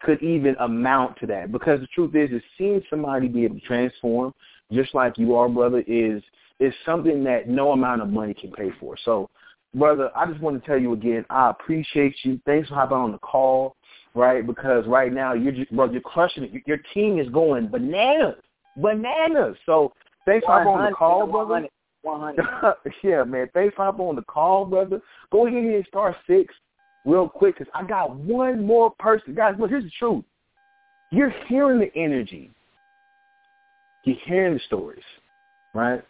could 0.02 0.22
even 0.22 0.56
amount 0.60 1.18
to 1.18 1.26
that 1.26 1.50
because 1.52 1.80
the 1.80 1.86
truth 1.88 2.14
is 2.14 2.30
is 2.30 2.42
seeing 2.56 2.82
somebody 2.88 3.28
be 3.28 3.44
able 3.44 3.56
to 3.58 3.66
transform 3.66 4.34
just 4.72 4.94
like 4.94 5.16
you 5.18 5.34
are 5.34 5.48
brother 5.48 5.82
is 5.86 6.22
is 6.60 6.74
something 6.84 7.22
that 7.24 7.48
no 7.48 7.72
amount 7.72 8.02
of 8.02 8.08
money 8.08 8.34
can 8.34 8.50
pay 8.52 8.70
for 8.80 8.96
so 9.04 9.28
brother 9.74 10.10
i 10.16 10.26
just 10.26 10.40
want 10.40 10.60
to 10.60 10.66
tell 10.66 10.78
you 10.78 10.92
again 10.92 11.24
i 11.30 11.50
appreciate 11.50 12.14
you 12.22 12.40
thanks 12.46 12.68
for 12.68 12.74
hopping 12.74 12.96
on 12.96 13.12
the 13.12 13.18
call 13.18 13.76
right 14.14 14.46
because 14.46 14.86
right 14.86 15.12
now 15.12 15.34
you're 15.34 15.52
just 15.52 15.70
brother 15.74 15.92
you're 15.92 16.00
crushing 16.02 16.44
it 16.44 16.62
your 16.66 16.78
team 16.94 17.18
is 17.18 17.28
going 17.28 17.68
bananas 17.68 18.36
bananas 18.76 19.56
so 19.66 19.92
thanks 20.24 20.44
for 20.46 20.52
hopping 20.52 20.68
on 20.68 20.90
the 20.90 20.96
call 20.96 21.26
brother 21.26 21.68
100. 22.02 22.74
yeah, 23.02 23.24
man. 23.24 23.48
Thanks 23.54 23.74
for 23.74 23.84
hopping 23.84 24.06
on 24.06 24.16
the 24.16 24.22
call, 24.22 24.64
brother. 24.64 25.00
Go 25.30 25.46
ahead 25.46 25.62
and 25.62 25.86
star 25.86 26.16
six 26.26 26.54
real 27.04 27.28
quick 27.28 27.58
because 27.58 27.72
I 27.74 27.84
got 27.84 28.14
one 28.14 28.64
more 28.64 28.92
person. 28.98 29.34
Guys, 29.34 29.54
look, 29.58 29.70
here's 29.70 29.84
the 29.84 29.90
truth. 29.98 30.24
You're 31.10 31.32
hearing 31.48 31.80
the 31.80 31.90
energy. 31.96 32.50
You're 34.04 34.16
hearing 34.24 34.54
the 34.54 34.60
stories, 34.66 35.02
right? 35.74 36.02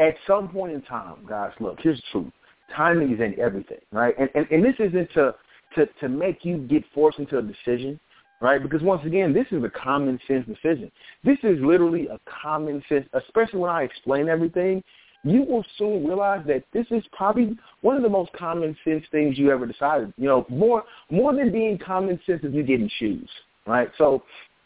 At 0.00 0.14
some 0.26 0.48
point 0.48 0.72
in 0.72 0.82
time, 0.82 1.26
guys, 1.28 1.52
look, 1.60 1.78
here's 1.80 1.98
the 1.98 2.02
truth. 2.12 2.32
Timing 2.74 3.12
is 3.12 3.20
in 3.20 3.38
everything, 3.38 3.78
right? 3.92 4.14
And, 4.18 4.28
and, 4.34 4.46
and 4.50 4.64
this 4.64 4.74
isn't 4.78 5.12
to, 5.14 5.34
to, 5.76 5.86
to 6.00 6.08
make 6.08 6.44
you 6.44 6.58
get 6.58 6.82
forced 6.94 7.18
into 7.18 7.38
a 7.38 7.42
decision, 7.42 8.00
right? 8.40 8.62
Because 8.62 8.82
once 8.82 9.04
again, 9.06 9.32
this 9.32 9.46
is 9.52 9.62
a 9.62 9.70
common 9.70 10.18
sense 10.26 10.46
decision. 10.46 10.90
This 11.22 11.38
is 11.42 11.58
literally 11.60 12.08
a 12.08 12.18
common 12.42 12.82
sense, 12.88 13.06
especially 13.12 13.60
when 13.60 13.70
I 13.70 13.82
explain 13.82 14.28
everything 14.28 14.82
you 15.24 15.42
will 15.42 15.64
soon 15.78 16.06
realize 16.06 16.44
that 16.46 16.64
this 16.72 16.86
is 16.90 17.02
probably 17.12 17.56
one 17.80 17.96
of 17.96 18.02
the 18.02 18.08
most 18.08 18.30
common 18.34 18.76
sense 18.84 19.04
things 19.10 19.38
you 19.38 19.50
ever 19.50 19.66
decided. 19.66 20.12
You 20.16 20.26
know, 20.26 20.46
more 20.50 20.84
more 21.10 21.34
than 21.34 21.50
being 21.50 21.78
common 21.78 22.20
sense 22.26 22.44
is 22.44 22.52
you 22.52 22.62
getting 22.62 22.90
shoes, 22.98 23.28
right? 23.66 23.88
So 23.96 24.22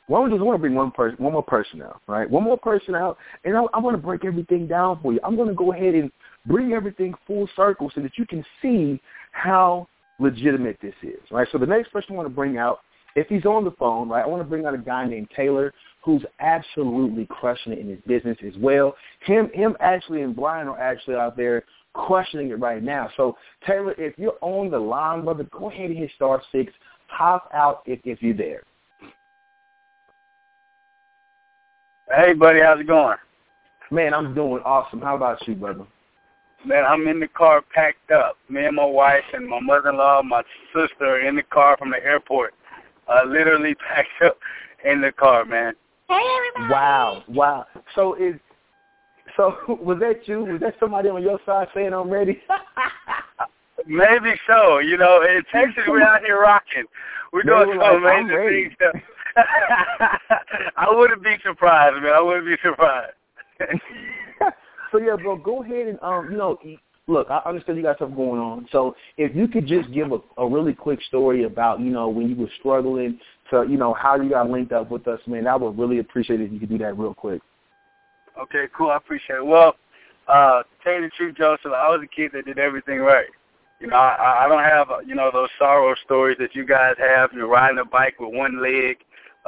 don't 0.09 0.33
I 0.33 0.43
want 0.43 0.55
to 0.57 0.61
bring 0.61 0.75
one 0.75 0.91
person, 0.91 1.23
one 1.23 1.33
more 1.33 1.43
person 1.43 1.83
out, 1.83 2.01
right? 2.07 2.29
One 2.29 2.45
more 2.45 2.59
person 2.59 2.95
out, 2.95 3.19
and 3.45 3.57
I, 3.57 3.63
I 3.75 3.79
want 3.79 3.95
to 3.95 4.03
break 4.03 4.25
everything 4.25 4.67
down 4.67 4.99
for 5.03 5.13
you. 5.13 5.21
I'm 5.23 5.37
going 5.37 5.49
to 5.49 5.55
go 5.55 5.73
ahead 5.73 5.95
and 5.95 6.11
bring 6.47 6.73
everything 6.73 7.15
full 7.27 7.49
circle 7.55 7.91
so 7.95 8.01
that 8.01 8.13
you 8.17 8.27
can 8.27 8.45
see 8.63 9.01
how 9.33 9.87
legitimate 10.19 10.79
this 10.81 10.95
is, 11.03 11.21
right? 11.31 11.47
So 11.53 11.59
the 11.59 11.67
next 11.67 11.93
person 11.93 12.13
I 12.13 12.17
want 12.17 12.27
to 12.27 12.35
bring 12.35 12.57
out, 12.57 12.81
if 13.17 13.27
he's 13.29 13.45
on 13.45 13.65
the 13.65 13.71
phone, 13.73 14.09
right, 14.09 14.25
I 14.25 14.27
want 14.27 14.43
to 14.43 14.49
bring 14.49 14.65
out 14.65 14.75
a 14.75 14.79
guy 14.79 15.07
named 15.07 15.29
Taylor 15.37 15.73
who's 16.03 16.25
absolutely 16.41 17.27
crushing 17.27 17.73
it 17.73 17.79
in 17.79 17.89
his 17.89 18.01
business 18.07 18.39
as 18.47 18.55
well. 18.59 18.95
Him, 19.27 19.51
him 19.53 19.77
actually 19.81 20.23
and 20.23 20.35
Brian 20.35 20.69
are 20.69 20.79
actually 20.79 21.17
out 21.17 21.37
there 21.37 21.65
questioning 21.93 22.51
it 22.51 22.59
right 22.59 22.83
now. 22.83 23.11
So 23.17 23.37
Taylor, 23.67 23.95
if 23.99 24.17
you're 24.19 24.39
on 24.41 24.71
the 24.71 24.79
line, 24.79 25.25
brother, 25.25 25.47
go 25.53 25.71
ahead 25.71 25.91
and 25.91 25.99
hit 25.99 26.11
star 26.17 26.43
six. 26.53 26.73
Hop 27.09 27.51
out 27.53 27.83
if, 27.87 28.01
if 28.05 28.23
you're 28.23 28.35
there. 28.35 28.63
Hey, 32.15 32.33
buddy, 32.33 32.61
how's 32.61 32.81
it 32.81 32.87
going? 32.87 33.19
Man, 33.91 34.15
I'm 34.15 34.35
doing 34.35 34.63
awesome. 34.65 35.03
How 35.03 35.15
about 35.17 35.47
you, 35.47 35.55
brother? 35.55 35.85
Man, 36.65 36.85
I'm 36.85 37.07
in 37.07 37.21
the 37.21 37.29
car 37.29 37.63
packed 37.75 38.11
up. 38.11 38.37
Me 38.49 38.65
and 38.65 38.77
my 38.77 38.85
wife 38.85 39.25
and 39.35 39.47
my 39.47 39.61
mother-in-law, 39.61 40.23
my 40.23 40.43
sister 40.75 41.05
are 41.05 41.21
in 41.21 41.37
the 41.37 41.43
car 41.43 41.77
from 41.77 41.91
the 41.91 42.03
airport. 42.03 42.55
Uh, 43.09 43.25
literally 43.27 43.75
packed 43.89 44.09
up 44.25 44.39
in 44.85 45.03
the 45.03 45.13
car, 45.13 45.45
man. 45.45 45.75
Hey, 46.09 46.25
everybody. 46.39 46.73
Wow, 46.73 47.23
wow. 47.29 47.67
So 47.95 48.15
is 48.15 48.37
so 49.37 49.55
was 49.83 49.99
that 50.01 50.27
you? 50.27 50.45
Was 50.45 50.61
that 50.63 50.75
somebody 50.81 51.11
on 51.11 51.23
your 51.23 51.39
side 51.45 51.69
saying 51.75 51.93
I'm 51.93 52.09
ready? 52.09 52.41
Maybe 53.87 54.33
so. 54.47 54.79
You 54.79 54.97
know, 54.97 55.23
in 55.23 55.43
Texas, 55.53 55.85
we're 55.87 56.03
out 56.03 56.23
here 56.23 56.41
rocking. 56.41 56.85
We're 57.33 57.43
doing 57.43 57.69
some 57.71 58.03
like, 58.03 58.23
amazing 58.23 58.75
things. 58.79 59.05
I 60.77 60.87
wouldn't 60.91 61.23
be 61.23 61.37
surprised, 61.45 62.03
man. 62.03 62.13
I 62.13 62.21
wouldn't 62.21 62.47
be 62.47 62.57
surprised. 62.63 63.13
so 64.93 64.99
yeah, 64.99 65.17
bro, 65.17 65.37
go 65.37 65.63
ahead 65.63 65.89
and 65.89 65.99
um, 66.03 66.31
you 66.31 66.37
know, 66.37 66.59
look, 67.09 67.29
I 67.31 67.41
understand 67.47 67.79
you 67.79 67.85
got 67.85 67.97
stuff 67.97 68.15
going 68.15 68.41
on. 68.41 68.69
So 68.71 68.95
if 69.17 69.35
you 69.35 69.49
could 69.49 69.67
just 69.67 69.93
give 69.93 70.13
a, 70.13 70.19
a 70.37 70.49
really 70.49 70.75
quick 70.75 71.01
story 71.03 71.45
about, 71.45 71.81
you 71.81 71.91
know, 71.91 72.09
when 72.09 72.29
you 72.29 72.37
were 72.37 72.51
struggling 72.61 73.19
to, 73.51 73.67
you 73.69 73.79
know, 73.79 73.95
how 73.95 74.21
you 74.21 74.31
got 74.31 74.51
linked 74.51 74.73
up 74.73 74.91
with 74.91 75.09
us, 75.09 75.21
man, 75.27 75.47
I 75.47 75.57
would 75.57 75.79
really 75.79 75.99
appreciate 75.99 76.41
it 76.41 76.45
if 76.45 76.53
you 76.53 76.61
could 76.61 76.69
do 76.69 76.79
that 76.79 76.99
real 76.99 77.15
quick. 77.15 77.41
Okay, 78.41 78.67
cool. 78.77 78.91
I 78.91 78.97
appreciate 78.97 79.37
it. 79.37 79.47
Well, 79.47 79.75
uh, 80.29 80.63
to 80.63 80.69
tell 80.85 80.95
you 80.95 81.03
the 81.03 81.11
truth, 81.17 81.37
Joseph, 81.37 81.73
I 81.75 81.89
was 81.89 82.01
a 82.05 82.15
kid 82.15 82.31
that 82.35 82.45
did 82.45 82.59
everything 82.59 83.01
right. 83.01 83.27
You 83.81 83.87
know, 83.87 83.97
I, 83.97 84.45
I 84.45 84.49
don't 84.49 84.63
have, 84.63 84.89
you 85.07 85.15
know, 85.15 85.31
those 85.33 85.49
sorrow 85.59 85.95
stories 86.05 86.37
that 86.41 86.55
you 86.55 86.67
guys 86.67 86.95
have, 86.99 87.31
you 87.33 87.41
know, 87.41 87.49
riding 87.49 87.79
a 87.79 87.85
bike 87.85 88.19
with 88.21 88.35
one 88.35 88.61
leg 88.61 88.99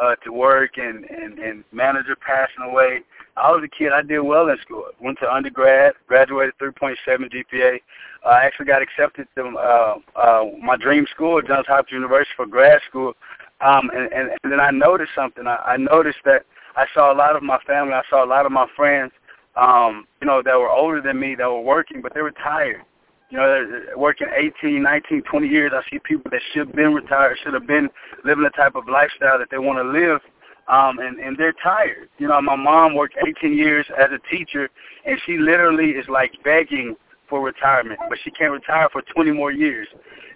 uh, 0.01 0.17
to 0.17 0.33
work 0.33 0.79
and, 0.79 1.05
and, 1.05 1.39
and 1.39 1.65
manager 1.73 2.17
passing 2.17 2.65
away. 2.65 3.01
I 3.37 3.51
was 3.51 3.63
a 3.65 3.69
kid. 3.69 3.93
I 3.93 4.03
did 4.03 4.21
well 4.21 4.49
in 4.49 4.59
school. 4.63 4.87
Went 5.01 5.19
to 5.21 5.33
undergrad, 5.33 5.95
graduated 6.07 6.55
3.7 6.59 6.97
GPA. 7.07 7.79
Uh, 8.25 8.29
I 8.29 8.45
actually 8.45 8.67
got 8.67 8.83
accepted 8.83 9.29
to 9.37 9.49
uh, 9.57 9.99
uh, 10.17 10.45
my 10.63 10.77
dream 10.77 11.07
school, 11.15 11.41
Johns 11.43 11.67
Hopkins 11.67 11.93
University, 11.93 12.33
for 12.37 12.47
grad 12.47 12.81
school. 12.89 13.15
Um, 13.61 13.91
and, 13.95 14.13
and, 14.13 14.31
and 14.43 14.53
then 14.53 14.61
I 14.61 14.71
noticed 14.71 15.13
something. 15.15 15.47
I, 15.47 15.57
I 15.57 15.77
noticed 15.77 16.19
that 16.25 16.45
I 16.77 16.87
saw 16.95 17.13
a 17.13 17.17
lot 17.17 17.37
of 17.37 17.43
my 17.43 17.59
family. 17.67 17.93
I 17.95 18.03
saw 18.09 18.25
a 18.25 18.27
lot 18.27 18.47
of 18.47 18.53
my 18.53 18.67
friends, 18.75 19.13
um, 19.57 20.07
you 20.21 20.27
know, 20.27 20.43
that 20.43 20.59
were 20.59 20.71
older 20.71 21.01
than 21.01 21.21
me 21.21 21.35
that 21.35 21.49
were 21.49 21.61
working, 21.61 22.01
but 22.01 22.15
they 22.15 22.23
were 22.23 22.33
tired. 22.33 22.83
You 23.31 23.39
know, 23.39 23.83
working 23.97 24.27
18, 24.35 24.83
19, 24.83 25.23
20 25.23 25.49
years. 25.49 25.73
I 25.75 25.83
see 25.91 26.01
people 26.01 26.31
that 26.33 26.41
should 26.53 26.67
have 26.67 26.77
been 26.77 26.93
retired, 26.93 27.39
should 27.43 27.55
have 27.55 27.67
been 27.67 27.89
living 28.25 28.45
the 28.45 28.51
type 28.51 28.75
of 28.75 28.89
lifestyle 28.89 29.39
that 29.39 29.49
they 29.51 29.59
want 29.59 29.79
to 29.79 29.89
live, 29.89 30.21
um, 30.67 30.99
and, 30.99 31.19
and 31.21 31.37
they're 31.37 31.55
tired. 31.63 32.09
You 32.19 32.29
know, 32.29 32.41
my 32.43 32.57
mom 32.57 32.95
worked 32.95 33.17
18 33.25 33.57
years 33.57 33.87
as 33.99 34.11
a 34.13 34.19
teacher, 34.35 34.69
and 35.07 35.19
she 35.27 35.39
literally 35.39 35.91
is 35.91 36.07
like 36.09 36.33
begging 36.45 36.97
for 37.29 37.41
retirement, 37.41 38.01
but 38.09 38.19
she 38.25 38.31
can't 38.33 38.53
retire 38.53 38.89
for 38.91 39.03
20 39.15 39.31
more 39.31 39.53
years. 39.53 39.87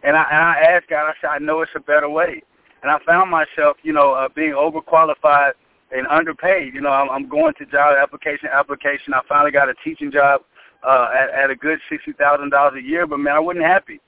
And 0.05 0.17
I, 0.17 0.23
and 0.31 0.39
I 0.39 0.75
asked 0.77 0.89
God, 0.89 1.09
I 1.09 1.13
said, 1.21 1.31
I 1.31 1.39
know 1.39 1.63
it's 1.63 1.73
a 1.75 1.81
better 1.81 2.09
way. 2.09 2.43
And 2.83 2.91
I 2.91 2.99
found 3.05 3.31
myself, 3.31 3.77
you 3.83 3.93
know, 3.93 4.13
uh, 4.13 4.29
being 4.35 4.53
overqualified 4.53 5.53
and 5.91 6.07
underpaid. 6.07 6.75
You 6.75 6.83
know, 6.83 6.91
I'm, 6.91 7.11
I'm 7.11 7.29
going 7.29 7.55
to 7.59 7.67
job 7.67 7.97
application 8.01 8.49
application. 8.53 9.15
I 9.15 9.21
finally 9.29 9.51
got 9.51 9.69
a 9.69 9.75
teaching 9.83 10.13
job 10.13 10.43
uh, 10.87 11.09
at, 11.15 11.45
at 11.45 11.51
a 11.51 11.57
good 11.57 11.79
sixty 11.89 12.13
thousand 12.13 12.51
dollars 12.51 12.75
a 12.79 12.83
year, 12.83 13.07
but 13.07 13.19
man, 13.19 13.35
I 13.35 13.41
wasn't 13.41 13.65
happy. 13.65 14.01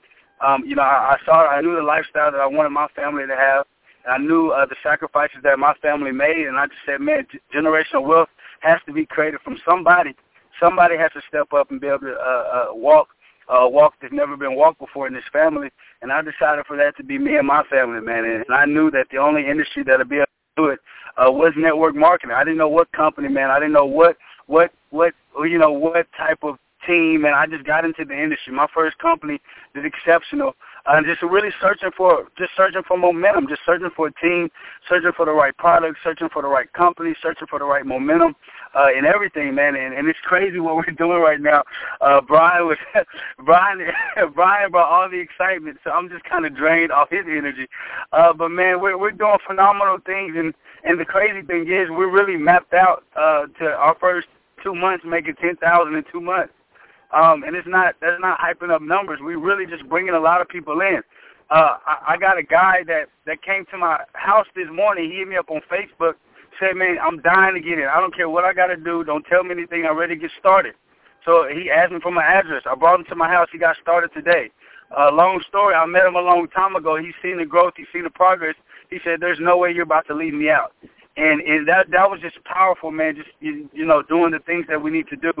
Um, 0.45 0.63
you 0.65 0.75
know, 0.75 0.83
I, 0.83 1.15
I 1.15 1.17
saw, 1.25 1.47
I 1.47 1.61
knew 1.61 1.75
the 1.75 1.81
lifestyle 1.81 2.31
that 2.31 2.39
I 2.39 2.45
wanted 2.45 2.69
my 2.69 2.87
family 2.95 3.25
to 3.25 3.35
have. 3.35 3.65
And 4.05 4.13
I 4.13 4.17
knew 4.17 4.49
uh, 4.49 4.65
the 4.65 4.75
sacrifices 4.83 5.39
that 5.43 5.57
my 5.57 5.73
family 5.81 6.11
made, 6.11 6.45
and 6.47 6.57
I 6.57 6.67
just 6.67 6.79
said, 6.85 7.01
man, 7.01 7.25
g- 7.31 7.39
generational 7.53 8.05
wealth 8.05 8.29
has 8.61 8.79
to 8.85 8.93
be 8.93 9.05
created 9.05 9.39
from 9.43 9.57
somebody. 9.67 10.15
Somebody 10.59 10.97
has 10.97 11.11
to 11.13 11.21
step 11.27 11.53
up 11.53 11.71
and 11.71 11.81
be 11.81 11.87
able 11.87 11.99
to 11.99 12.13
uh, 12.13 12.19
uh, 12.19 12.65
walk 12.71 13.09
uh, 13.49 13.65
walk 13.65 13.93
that's 14.01 14.13
never 14.13 14.35
been 14.35 14.55
walked 14.55 14.79
before 14.79 15.07
in 15.07 15.13
this 15.13 15.23
family. 15.31 15.69
And 16.01 16.11
I 16.11 16.21
decided 16.21 16.65
for 16.67 16.75
that 16.77 16.97
to 16.97 17.03
be 17.03 17.17
me 17.17 17.37
and 17.37 17.47
my 17.47 17.63
family, 17.69 18.01
man. 18.01 18.25
And 18.25 18.43
I 18.53 18.65
knew 18.65 18.91
that 18.91 19.05
the 19.09 19.17
only 19.19 19.47
industry 19.47 19.83
that'll 19.85 20.05
be 20.05 20.17
able 20.17 20.25
to 20.25 20.31
do 20.57 20.65
it 20.65 20.79
uh, 21.17 21.31
was 21.31 21.53
network 21.55 21.95
marketing. 21.95 22.35
I 22.35 22.43
didn't 22.43 22.57
know 22.57 22.67
what 22.67 22.91
company, 22.91 23.29
man. 23.29 23.49
I 23.49 23.59
didn't 23.59 23.73
know 23.73 23.85
what 23.85 24.17
what 24.47 24.71
what 24.89 25.13
you 25.43 25.57
know 25.57 25.71
what 25.71 26.07
type 26.17 26.39
of 26.43 26.57
team, 26.87 27.25
and 27.25 27.35
I 27.35 27.45
just 27.45 27.65
got 27.65 27.85
into 27.85 28.05
the 28.05 28.17
industry. 28.17 28.53
My 28.53 28.67
first 28.73 28.97
company 28.97 29.39
did 29.75 29.85
exceptional. 29.85 30.55
Uh, 30.87 31.01
just 31.01 31.21
really 31.21 31.49
searching 31.59 31.89
for 31.97 32.27
just 32.37 32.51
searching 32.55 32.81
for 32.87 32.97
momentum, 32.97 33.47
just 33.49 33.61
searching 33.65 33.89
for 33.93 34.07
a 34.07 34.13
team, 34.13 34.49
searching 34.87 35.11
for 35.17 35.25
the 35.25 35.31
right 35.33 35.55
product, 35.57 35.97
searching 36.01 36.29
for 36.31 36.41
the 36.41 36.47
right 36.47 36.71
company, 36.71 37.13
searching 37.21 37.45
for 37.49 37.59
the 37.59 37.65
right 37.65 37.85
momentum, 37.85 38.33
uh, 38.73 38.87
and 38.95 39.05
everything, 39.05 39.53
man. 39.53 39.75
And, 39.75 39.93
and 39.93 40.07
it's 40.07 40.19
crazy 40.23 40.59
what 40.59 40.77
we're 40.77 40.83
doing 40.97 41.19
right 41.19 41.41
now. 41.41 41.63
Uh, 41.99 42.21
Brian 42.21 42.67
was 42.67 42.77
Brian 43.45 43.81
Brian 44.33 44.71
brought 44.71 44.89
all 44.89 45.09
the 45.09 45.19
excitement, 45.19 45.77
so 45.83 45.91
I'm 45.91 46.07
just 46.09 46.23
kind 46.23 46.45
of 46.45 46.55
drained 46.55 46.93
off 46.93 47.09
his 47.09 47.25
energy. 47.27 47.67
Uh, 48.13 48.31
but 48.31 48.49
man, 48.49 48.79
we're 48.79 48.97
we're 48.97 49.11
doing 49.11 49.37
phenomenal 49.45 49.97
things, 50.05 50.35
and 50.37 50.53
and 50.85 50.97
the 50.97 51.05
crazy 51.05 51.45
thing 51.45 51.63
is 51.63 51.89
we're 51.89 52.09
really 52.09 52.37
mapped 52.37 52.73
out 52.73 53.03
uh, 53.17 53.47
to 53.59 53.65
our 53.65 53.97
first 53.99 54.27
two 54.63 54.73
months 54.73 55.03
making 55.05 55.35
ten 55.35 55.57
thousand 55.57 55.95
in 55.95 56.03
two 56.11 56.21
months. 56.21 56.53
Um, 57.11 57.43
and 57.43 57.55
it's 57.55 57.67
not 57.67 57.95
that's 58.01 58.19
not 58.19 58.39
hyping 58.39 58.69
up 58.69 58.81
numbers. 58.81 59.19
We're 59.21 59.39
really 59.39 59.65
just 59.65 59.87
bringing 59.87 60.13
a 60.13 60.19
lot 60.19 60.41
of 60.41 60.49
people 60.49 60.81
in. 60.81 61.01
Uh, 61.49 61.77
I, 61.85 62.13
I 62.13 62.17
got 62.17 62.37
a 62.37 62.43
guy 62.43 62.83
that 62.87 63.07
that 63.25 63.41
came 63.41 63.65
to 63.71 63.77
my 63.77 64.03
house 64.13 64.47
this 64.55 64.67
morning. 64.71 65.09
He 65.09 65.17
hit 65.19 65.27
me 65.27 65.37
up 65.37 65.49
on 65.49 65.61
Facebook. 65.71 66.13
Said, 66.59 66.75
"Man, 66.75 66.97
I'm 67.01 67.21
dying 67.21 67.53
to 67.53 67.61
get 67.61 67.79
in. 67.79 67.85
I 67.85 67.99
don't 67.99 68.15
care 68.15 68.29
what 68.29 68.43
I 68.43 68.51
got 68.51 68.67
to 68.67 68.75
do. 68.75 69.03
Don't 69.03 69.25
tell 69.25 69.43
me 69.43 69.51
anything. 69.51 69.85
I'm 69.85 69.97
ready 69.97 70.15
to 70.15 70.21
get 70.21 70.31
started." 70.37 70.75
So 71.23 71.47
he 71.47 71.69
asked 71.69 71.91
me 71.91 71.99
for 72.01 72.11
my 72.11 72.23
address. 72.23 72.63
I 72.65 72.75
brought 72.75 72.99
him 72.99 73.05
to 73.09 73.15
my 73.15 73.29
house. 73.29 73.47
He 73.51 73.57
got 73.57 73.77
started 73.81 74.11
today. 74.13 74.49
Uh, 74.97 75.11
long 75.11 75.41
story. 75.47 75.75
I 75.75 75.85
met 75.85 76.05
him 76.05 76.15
a 76.15 76.21
long 76.21 76.47
time 76.47 76.75
ago. 76.75 76.97
He's 76.97 77.13
seen 77.21 77.37
the 77.37 77.45
growth. 77.45 77.73
He's 77.77 77.87
seen 77.93 78.03
the 78.03 78.09
progress. 78.09 78.55
He 78.89 78.99
said, 79.03 79.19
"There's 79.21 79.39
no 79.39 79.57
way 79.57 79.71
you're 79.71 79.83
about 79.83 80.07
to 80.07 80.13
leave 80.13 80.33
me 80.33 80.49
out." 80.49 80.73
And 81.17 81.41
and 81.41 81.67
that 81.67 81.89
that 81.91 82.09
was 82.09 82.19
just 82.21 82.37
powerful, 82.45 82.91
man. 82.91 83.15
Just 83.15 83.29
you, 83.39 83.69
you 83.73 83.85
know, 83.85 84.03
doing 84.03 84.31
the 84.31 84.39
things 84.39 84.65
that 84.69 84.81
we 84.81 84.91
need 84.91 85.07
to 85.09 85.15
do, 85.15 85.33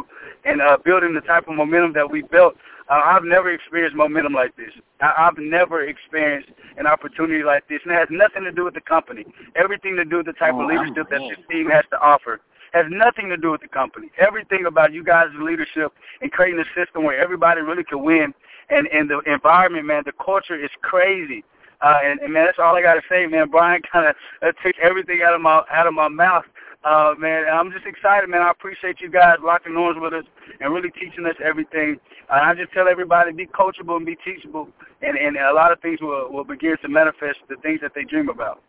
and 0.43 0.61
uh, 0.61 0.77
building 0.83 1.13
the 1.13 1.21
type 1.21 1.47
of 1.47 1.55
momentum 1.55 1.93
that 1.93 2.09
we 2.09 2.23
built. 2.23 2.55
Uh, 2.89 3.01
I've 3.03 3.23
never 3.23 3.51
experienced 3.51 3.95
momentum 3.95 4.33
like 4.33 4.55
this. 4.55 4.71
I, 5.01 5.13
I've 5.17 5.37
never 5.37 5.85
experienced 5.85 6.49
an 6.77 6.87
opportunity 6.87 7.43
like 7.43 7.67
this, 7.67 7.79
and 7.83 7.93
it 7.93 7.97
has 7.97 8.07
nothing 8.09 8.43
to 8.43 8.51
do 8.51 8.65
with 8.65 8.73
the 8.73 8.81
company. 8.81 9.25
Everything 9.55 9.95
to 9.97 10.05
do 10.05 10.17
with 10.17 10.25
the 10.25 10.33
type 10.33 10.53
oh, 10.55 10.61
of 10.61 10.67
leadership 10.67 11.09
that 11.09 11.19
this 11.19 11.45
team 11.49 11.69
has 11.69 11.85
to 11.91 11.99
offer 11.99 12.41
has 12.73 12.85
nothing 12.89 13.29
to 13.29 13.37
do 13.37 13.51
with 13.51 13.61
the 13.61 13.67
company. 13.67 14.09
Everything 14.19 14.65
about 14.67 14.93
you 14.93 15.03
guys' 15.03 15.29
leadership 15.39 15.93
and 16.21 16.31
creating 16.31 16.59
a 16.59 16.79
system 16.79 17.03
where 17.03 17.19
everybody 17.19 17.61
really 17.61 17.83
can 17.83 18.03
win, 18.03 18.33
and 18.69 18.87
and 18.87 19.09
the 19.09 19.19
environment, 19.31 19.85
man, 19.85 20.03
the 20.05 20.13
culture 20.23 20.55
is 20.61 20.71
crazy. 20.81 21.43
Uh, 21.81 21.99
and, 22.03 22.19
and 22.21 22.33
man, 22.33 22.45
that's 22.45 22.57
all 22.59 22.75
I 22.75 22.81
gotta 22.81 23.01
say, 23.09 23.27
man. 23.27 23.49
Brian 23.49 23.81
kind 23.91 24.07
of 24.07 24.15
uh, 24.41 24.51
took 24.65 24.75
everything 24.81 25.21
out 25.25 25.35
of 25.35 25.41
my 25.41 25.61
out 25.71 25.87
of 25.87 25.93
my 25.93 26.07
mouth, 26.07 26.45
uh, 26.83 27.13
man. 27.19 27.43
And 27.47 27.51
I'm 27.51 27.71
just 27.71 27.85
excited, 27.85 28.29
man. 28.29 28.41
I 28.41 28.51
appreciate 28.51 28.99
you 28.99 29.11
guys 29.11 29.37
locking 29.43 29.75
arms 29.77 29.97
with 30.01 30.13
us 30.13 30.25
and 30.59 30.73
really 30.73 30.89
teaching 30.91 31.25
us 31.25 31.35
everything. 31.43 31.99
Uh, 32.29 32.39
I 32.41 32.55
just 32.55 32.71
tell 32.73 32.87
everybody 32.87 33.31
be 33.31 33.45
coachable 33.45 33.97
and 33.97 34.05
be 34.05 34.17
teachable, 34.25 34.69
and 35.01 35.17
and 35.17 35.37
a 35.37 35.53
lot 35.53 35.71
of 35.71 35.79
things 35.81 36.01
will 36.01 36.31
will 36.31 36.43
begin 36.43 36.77
to 36.81 36.89
manifest 36.89 37.39
the 37.47 37.57
things 37.61 37.79
that 37.81 37.91
they 37.93 38.03
dream 38.03 38.29
about. 38.29 38.61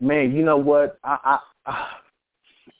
Man, 0.00 0.34
you 0.34 0.44
know 0.44 0.56
what? 0.56 0.98
I, 1.04 1.38
I, 1.66 1.70
I 1.70 1.88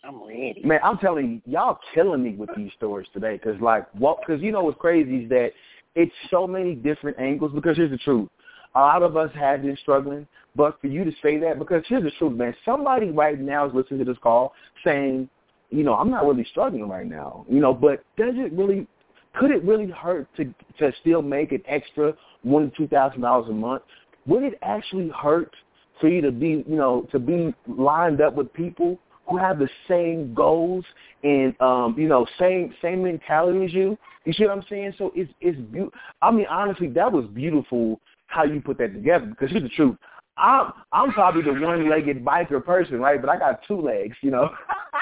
I'm 0.05 0.27
ready. 0.27 0.63
Man, 0.65 0.81
I'm 0.83 0.99
telling 0.99 1.31
you, 1.31 1.53
y'all 1.53 1.79
killing 1.95 2.23
me 2.23 2.35
with 2.35 2.51
these 2.57 2.73
stories 2.77 3.07
today. 3.13 3.39
Cause 3.39 3.55
like, 3.61 3.87
what? 3.95 4.19
Cause 4.27 4.41
you 4.41 4.51
know 4.51 4.65
what's 4.65 4.81
crazy 4.81 5.25
is 5.25 5.29
that 5.29 5.51
it's 5.95 6.13
so 6.31 6.47
many 6.47 6.75
different 6.75 7.19
angles. 7.19 7.53
Because 7.55 7.77
here's 7.77 7.91
the 7.91 7.99
truth: 7.99 8.29
a 8.75 8.81
lot 8.81 9.03
of 9.03 9.17
us 9.17 9.31
have 9.35 9.63
been 9.63 9.77
struggling, 9.77 10.27
but 10.55 10.81
for 10.81 10.87
you 10.87 11.05
to 11.05 11.13
say 11.23 11.39
that, 11.39 11.59
because 11.59 11.83
here's 11.89 12.03
the 12.03 12.11
truth, 12.13 12.33
man. 12.33 12.55
Somebody 12.65 13.11
right 13.11 13.39
now 13.39 13.67
is 13.67 13.75
listening 13.75 14.01
to 14.01 14.05
this 14.05 14.19
call 14.23 14.53
saying, 14.85 15.29
you 15.71 15.83
know, 15.83 15.95
I'm 15.95 16.11
not 16.11 16.27
really 16.27 16.47
struggling 16.51 16.89
right 16.89 17.07
now, 17.07 17.47
you 17.49 17.61
know, 17.61 17.73
but 17.73 18.05
does 18.17 18.35
it 18.37 18.53
really? 18.53 18.87
Could 19.35 19.51
it 19.51 19.65
really 19.65 19.91
hurt 19.91 20.29
to 20.37 20.45
to 20.79 20.93
still 21.01 21.23
make 21.23 21.53
an 21.53 21.63
extra 21.67 22.15
one 22.43 22.71
to 22.71 22.77
two 22.77 22.89
thousand 22.89 23.23
dollars 23.23 23.49
a 23.49 23.53
month? 23.53 23.83
Would 24.27 24.43
it 24.43 24.59
actually 24.63 25.11
hurt 25.11 25.55
for 26.01 26.09
you 26.09 26.21
to 26.21 26.33
be, 26.33 26.65
you 26.69 26.77
know, 26.77 27.07
to 27.13 27.19
be 27.19 27.55
lined 27.67 28.21
up 28.21 28.35
with 28.35 28.53
people 28.53 28.99
who 29.29 29.39
have 29.39 29.59
the 29.59 29.69
same 29.89 30.35
goals 30.35 30.85
and 31.23 31.59
um, 31.61 31.95
you 31.97 32.09
know, 32.09 32.27
same 32.39 32.75
same 32.83 33.03
mentality 33.03 33.65
as 33.65 33.73
you. 33.73 33.97
You 34.25 34.33
see 34.33 34.45
what 34.45 34.57
I'm 34.57 34.65
saying? 34.69 34.95
So 34.99 35.13
it's 35.15 35.33
it's 35.41 35.59
beautiful. 35.59 35.99
I 36.21 36.31
mean, 36.31 36.47
honestly, 36.51 36.89
that 36.89 37.11
was 37.11 37.25
beautiful 37.33 38.01
how 38.33 38.45
you 38.45 38.61
put 38.61 38.79
that 38.79 38.95
together. 38.95 39.27
Because 39.27 39.51
here's 39.51 39.63
the 39.63 39.69
truth. 39.69 39.97
I'm 40.37 40.73
I'm 40.93 41.13
probably 41.13 41.43
the 41.43 41.61
one-legged 41.61 42.25
biker 42.25 42.65
person, 42.65 42.99
right? 43.01 43.21
But 43.21 43.31
I 43.31 43.39
got 43.39 43.61
two 43.69 43.81
legs, 43.81 44.17
you 44.23 44.31
know. 44.31 44.51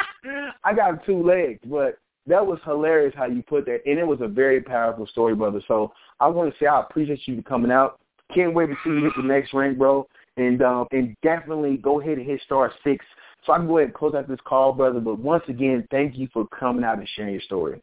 I 0.65 0.75
got 0.75 1.05
two 1.07 1.23
legs, 1.23 1.61
but 1.65 1.99
that 2.27 2.45
was 2.45 2.59
hilarious 2.65 3.15
how 3.17 3.27
you 3.27 3.43
put 3.43 3.65
that, 3.67 3.81
and 3.87 3.99
it 3.99 4.07
was 4.07 4.21
a 4.21 4.29
very 4.29 4.61
powerful 4.61 5.07
story, 5.07 5.35
brother. 5.35 5.63
So 5.69 5.93
I 6.19 6.27
want 6.27 6.53
to 6.53 6.59
say 6.59 6.67
I 6.67 6.81
appreciate 6.81 7.27
you 7.27 7.43
coming 7.43 7.71
out. 7.71 8.01
Can't 8.35 8.55
wait 8.55 8.67
to 8.67 8.77
see 8.85 8.91
you 8.91 9.05
hit 9.05 9.13
the 9.17 9.23
next 9.23 9.55
rank, 9.55 9.79
bro. 9.79 10.07
And 10.37 10.63
um, 10.63 10.87
and 10.91 11.17
definitely 11.23 11.77
go 11.77 12.01
ahead 12.01 12.19
and 12.19 12.27
hit 12.27 12.41
star 12.45 12.73
six. 12.85 13.05
So 13.47 13.53
I 13.53 13.59
can 13.59 13.67
go 13.67 13.79
ahead 13.79 13.89
and 13.89 13.95
close 13.95 14.15
out 14.15 14.29
this 14.29 14.39
call, 14.45 14.73
brother. 14.73 15.01
But 15.01 15.19
once 15.19 15.45
again, 15.49 15.87
thank 15.91 16.17
you 16.17 16.29
for 16.33 16.47
coming 16.49 16.85
out 16.85 16.99
and 16.99 17.09
sharing 17.15 17.33
your 17.33 17.43
story. 17.43 17.81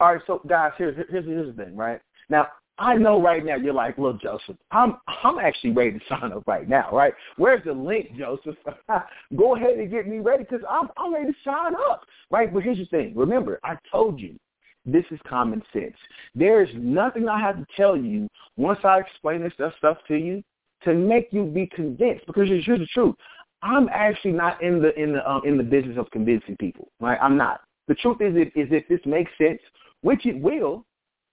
All 0.00 0.14
right, 0.14 0.22
so 0.26 0.40
guys, 0.46 0.72
here's 0.78 0.96
here's 1.10 1.24
here's 1.24 1.54
the 1.54 1.64
thing, 1.64 1.76
right? 1.76 2.00
Now 2.28 2.48
I 2.78 2.94
know 2.94 3.20
right 3.20 3.44
now 3.44 3.56
you're 3.56 3.74
like, 3.74 3.98
look, 3.98 4.20
Joseph, 4.20 4.56
I'm 4.70 4.98
I'm 5.24 5.38
actually 5.38 5.72
ready 5.72 5.98
to 5.98 6.00
sign 6.08 6.32
up 6.32 6.44
right 6.46 6.68
now, 6.68 6.90
right? 6.92 7.12
Where's 7.36 7.64
the 7.64 7.72
link, 7.72 8.16
Joseph? 8.16 8.56
Go 9.36 9.56
ahead 9.56 9.78
and 9.78 9.90
get 9.90 10.06
me 10.06 10.18
ready 10.18 10.44
because 10.44 10.64
I'm 10.70 10.88
I'm 10.96 11.12
ready 11.12 11.32
to 11.32 11.38
sign 11.44 11.74
up, 11.74 12.02
right? 12.30 12.52
But 12.52 12.62
here's 12.62 12.78
the 12.78 12.86
thing. 12.86 13.12
Remember, 13.16 13.58
I 13.64 13.76
told 13.90 14.20
you 14.20 14.38
this 14.86 15.04
is 15.10 15.18
common 15.28 15.62
sense. 15.72 15.96
There's 16.34 16.68
nothing 16.74 17.28
I 17.28 17.40
have 17.40 17.56
to 17.56 17.66
tell 17.76 17.96
you 17.96 18.28
once 18.56 18.78
I 18.84 19.00
explain 19.00 19.42
this 19.42 19.52
stuff 19.78 19.98
to 20.06 20.16
you 20.16 20.42
to 20.84 20.94
make 20.94 21.28
you 21.32 21.44
be 21.44 21.66
convinced. 21.66 22.24
Because 22.26 22.48
here's 22.48 22.64
the 22.78 22.86
truth. 22.94 23.16
I'm 23.62 23.88
actually 23.92 24.32
not 24.32 24.62
in 24.62 24.80
the 24.80 24.94
in 25.00 25.12
the 25.12 25.28
um, 25.28 25.42
in 25.44 25.56
the 25.56 25.64
business 25.64 25.98
of 25.98 26.08
convincing 26.12 26.56
people, 26.58 26.88
right? 27.00 27.18
I'm 27.20 27.36
not. 27.36 27.62
The 27.88 27.94
truth 27.96 28.18
is, 28.20 28.34
if, 28.36 28.48
is 28.48 28.68
if 28.70 28.86
this 28.86 29.00
makes 29.06 29.32
sense, 29.38 29.60
which 30.02 30.26
it 30.26 30.38
will, 30.40 30.84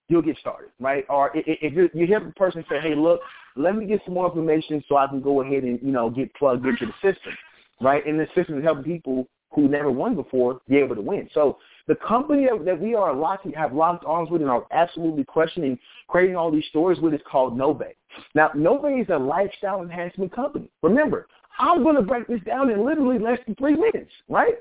you'll 0.10 0.22
get 0.22 0.38
started, 0.38 0.72
right? 0.80 1.06
Or 1.10 1.32
if 1.34 1.74
you 1.74 1.90
you 1.94 2.06
hear 2.06 2.20
the 2.20 2.32
person 2.34 2.64
say, 2.70 2.80
"Hey, 2.80 2.96
look, 2.96 3.22
let 3.56 3.76
me 3.76 3.86
get 3.86 4.02
some 4.06 4.14
more 4.14 4.28
information 4.28 4.84
so 4.88 4.98
I 4.98 5.08
can 5.08 5.22
go 5.22 5.42
ahead 5.42 5.64
and 5.64 5.80
you 5.82 5.92
know 5.92 6.10
get 6.10 6.34
plugged 6.36 6.66
into 6.66 6.86
the 6.86 6.94
system," 7.02 7.34
right? 7.82 8.06
And 8.06 8.20
the 8.20 8.28
system 8.36 8.58
is 8.58 8.64
helping 8.64 8.84
people 8.84 9.28
who 9.56 9.68
never 9.70 9.90
won 9.90 10.16
before 10.16 10.60
be 10.68 10.78
able 10.78 10.96
to 10.96 11.02
win. 11.02 11.30
So 11.34 11.58
the 11.88 11.96
company 11.96 12.48
that, 12.66 12.80
we 12.80 12.94
are 12.94 13.14
locking, 13.14 13.54
have 13.54 13.74
locked 13.74 14.04
arms 14.06 14.30
with 14.30 14.42
and 14.42 14.50
are 14.50 14.66
absolutely 14.72 15.24
questioning, 15.24 15.80
creating 16.08 16.36
all 16.36 16.52
these 16.52 16.66
stories 16.70 17.00
with 17.00 17.14
is 17.14 17.22
called 17.30 17.58
Nove. 17.58 17.86
Now, 18.34 18.50
Nove 18.50 19.02
is 19.02 19.08
a 19.10 19.18
lifestyle 19.18 19.82
enhancement 19.82 20.34
company. 20.36 20.70
Remember, 20.84 21.28
I'm 21.58 21.84
going 21.84 21.96
to 21.96 22.02
break 22.02 22.28
this 22.28 22.42
down 22.46 22.70
in 22.70 22.86
literally 22.86 23.20
less 23.20 23.40
than 23.46 23.56
three 23.56 23.76
minutes, 23.76 24.12
right? 24.28 24.56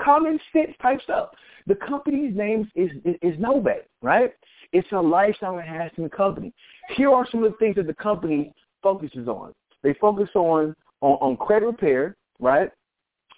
Common 0.00 0.40
sense 0.52 0.72
type 0.80 1.02
stuff. 1.02 1.30
The 1.68 1.74
company's 1.74 2.34
name 2.34 2.70
is, 2.74 2.90
is, 3.04 3.16
is 3.20 3.38
Nove, 3.38 3.74
right? 4.00 4.32
It's 4.72 4.88
a 4.92 5.00
lifestyle 5.00 5.58
enhancement 5.58 6.10
company. 6.12 6.52
Here 6.96 7.12
are 7.12 7.26
some 7.30 7.44
of 7.44 7.52
the 7.52 7.58
things 7.58 7.76
that 7.76 7.86
the 7.86 7.94
company 7.94 8.54
focuses 8.82 9.28
on. 9.28 9.52
They 9.82 9.92
focus 10.00 10.30
on, 10.34 10.74
on, 11.02 11.18
on 11.20 11.36
credit 11.36 11.66
repair, 11.66 12.16
right? 12.40 12.70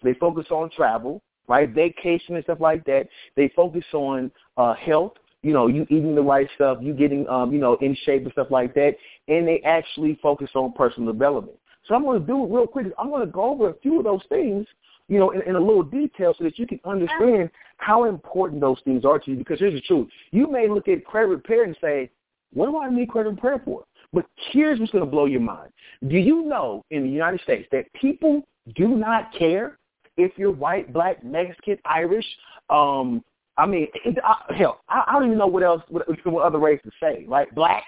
They 0.04 0.14
focus 0.14 0.46
on 0.50 0.70
travel, 0.70 1.20
right? 1.48 1.68
Vacation 1.68 2.36
and 2.36 2.44
stuff 2.44 2.60
like 2.60 2.84
that. 2.84 3.08
They 3.34 3.50
focus 3.56 3.84
on 3.92 4.30
uh, 4.56 4.74
health, 4.74 5.14
you 5.42 5.52
know, 5.52 5.66
you 5.66 5.82
eating 5.90 6.14
the 6.14 6.22
right 6.22 6.48
stuff, 6.54 6.78
you 6.80 6.94
getting, 6.94 7.28
um, 7.28 7.52
you 7.52 7.58
know, 7.58 7.74
in 7.80 7.96
shape 8.04 8.22
and 8.22 8.32
stuff 8.32 8.48
like 8.50 8.74
that. 8.74 8.94
And 9.26 9.46
they 9.46 9.60
actually 9.64 10.20
focus 10.22 10.50
on 10.54 10.72
personal 10.72 11.12
development. 11.12 11.58
So 11.86 11.96
I'm 11.96 12.04
going 12.04 12.20
to 12.20 12.26
do 12.26 12.44
it 12.44 12.54
real 12.54 12.68
quick. 12.68 12.86
I'm 12.96 13.10
going 13.10 13.26
to 13.26 13.32
go 13.32 13.50
over 13.50 13.70
a 13.70 13.74
few 13.82 13.98
of 13.98 14.04
those 14.04 14.22
things 14.28 14.66
you 15.10 15.18
know, 15.18 15.30
in, 15.30 15.42
in 15.42 15.56
a 15.56 15.60
little 15.60 15.82
detail 15.82 16.34
so 16.38 16.44
that 16.44 16.58
you 16.58 16.66
can 16.66 16.80
understand 16.84 17.50
how 17.78 18.04
important 18.04 18.60
those 18.60 18.78
things 18.84 19.04
are 19.04 19.18
to 19.18 19.32
you. 19.32 19.36
Because 19.36 19.58
here's 19.58 19.74
the 19.74 19.80
truth. 19.80 20.08
You 20.30 20.50
may 20.50 20.68
look 20.68 20.86
at 20.88 21.04
credit 21.04 21.26
repair 21.26 21.64
and 21.64 21.76
say, 21.80 22.10
what 22.52 22.66
do 22.66 22.78
I 22.78 22.88
need 22.88 23.10
credit 23.10 23.30
repair 23.30 23.60
for? 23.64 23.84
But 24.12 24.24
here's 24.52 24.78
what's 24.78 24.92
going 24.92 25.04
to 25.04 25.10
blow 25.10 25.26
your 25.26 25.40
mind. 25.40 25.70
Do 26.08 26.16
you 26.16 26.44
know 26.44 26.84
in 26.90 27.02
the 27.02 27.08
United 27.08 27.40
States 27.42 27.68
that 27.72 27.92
people 27.92 28.42
do 28.76 28.88
not 28.88 29.32
care 29.36 29.78
if 30.16 30.32
you're 30.36 30.52
white, 30.52 30.92
black, 30.92 31.24
Mexican, 31.24 31.78
Irish, 31.84 32.26
um, 32.68 33.24
I 33.56 33.66
mean, 33.66 33.88
it, 34.04 34.16
I, 34.24 34.54
hell, 34.54 34.80
I, 34.88 35.04
I 35.08 35.12
don't 35.14 35.26
even 35.26 35.38
know 35.38 35.46
what 35.46 35.62
else, 35.62 35.82
what, 35.88 36.06
what 36.24 36.44
other 36.44 36.58
race 36.58 36.80
to 36.84 36.90
say, 37.02 37.24
right? 37.28 37.52
Black. 37.54 37.82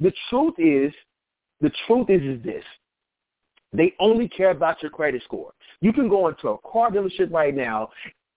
The 0.00 0.12
truth 0.28 0.54
is, 0.58 0.92
the 1.60 1.70
truth 1.86 2.10
is, 2.10 2.22
is 2.22 2.42
this. 2.44 2.64
They 3.72 3.94
only 4.00 4.28
care 4.28 4.50
about 4.50 4.82
your 4.82 4.90
credit 4.90 5.22
score. 5.24 5.52
You 5.80 5.92
can 5.92 6.08
go 6.08 6.28
into 6.28 6.48
a 6.48 6.58
car 6.58 6.90
dealership 6.90 7.32
right 7.32 7.54
now 7.54 7.88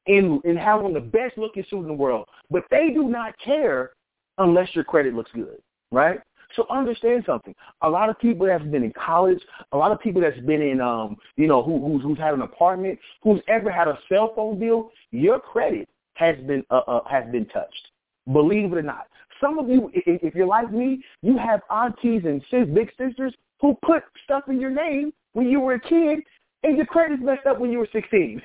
and, 0.08 0.44
and 0.44 0.58
have 0.58 0.84
on 0.84 0.94
the 0.94 1.00
best 1.00 1.38
looking 1.38 1.64
suit 1.70 1.82
in 1.82 1.88
the 1.88 1.94
world, 1.94 2.28
but 2.50 2.64
they 2.70 2.89
do 2.94 3.08
not 3.08 3.34
care 3.44 3.92
unless 4.38 4.74
your 4.74 4.84
credit 4.84 5.14
looks 5.14 5.32
good, 5.34 5.58
right? 5.92 6.20
So 6.56 6.66
understand 6.70 7.24
something. 7.26 7.56
A 7.82 7.89
lot 7.89 8.10
of 8.10 8.20
people 8.20 8.46
that 8.46 8.62
have 8.62 8.72
been 8.72 8.84
in 8.84 8.94
college, 8.94 9.39
a 9.72 9.78
lot 9.78 9.92
of 9.92 10.00
people 10.02 10.22
that's 10.22 10.39
been 10.42 10.62
in, 10.62 10.82
um, 10.82 11.18
you 11.38 11.48
know, 11.48 11.64
who, 11.64 11.80
who's, 11.80 12.04
who's 12.04 12.18
had 12.18 12.34
an 12.34 12.42
apartment, 12.42 13.00
who's 13.24 13.39
ever 13.48 13.72
had 13.72 13.88
a 13.88 13.98
cell 14.10 14.34
phone 14.36 14.60
bill, 14.60 14.92
your 15.12 15.39
credit 15.39 15.88
has 16.16 16.36
been 16.46 16.64
uh, 16.70 16.82
uh, 16.88 17.04
has 17.10 17.24
been 17.32 17.46
touched. 17.48 17.89
Believe 18.32 18.72
it 18.74 18.78
or 18.78 18.82
not. 18.82 19.08
Some 19.39 19.58
of 19.58 19.70
you, 19.70 19.89
if 19.94 20.36
you're 20.36 20.46
like 20.46 20.72
me, 20.72 21.04
you 21.24 21.38
have 21.38 21.62
aunties 21.72 22.24
and 22.26 22.44
sis, 22.52 22.68
big 22.74 22.92
sisters 22.98 23.34
who 23.60 23.76
put 23.84 24.04
stuff 24.24 24.44
in 24.48 24.60
your 24.60 24.70
name 24.70 25.12
when 25.34 25.48
you 25.48 25.60
were 25.60 25.74
a 25.74 25.80
kid 25.80 26.20
and 26.64 26.78
your 26.78 26.86
credit's 26.86 27.24
messed 27.24 27.45
up 27.47 27.59
when 27.59 27.72
you 27.72 27.80
were 27.80 27.89
16. 27.91 28.41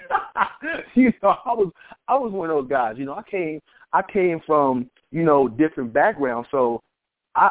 you 0.95 1.13
know, 1.23 1.37
I 1.45 1.53
was 1.53 1.73
I 2.09 2.15
was 2.15 2.33
one 2.33 2.51
of 2.51 2.57
those 2.57 2.69
guys. 2.69 2.95
You 2.97 3.05
know, 3.05 3.15
I 3.15 3.23
came 3.23 3.61
I 3.93 4.03
came 4.03 4.41
from 4.47 4.91
you 5.11 5.23
know 5.23 5.49
different 5.49 5.93
backgrounds, 5.93 6.49
so 6.51 6.83
I 7.35 7.51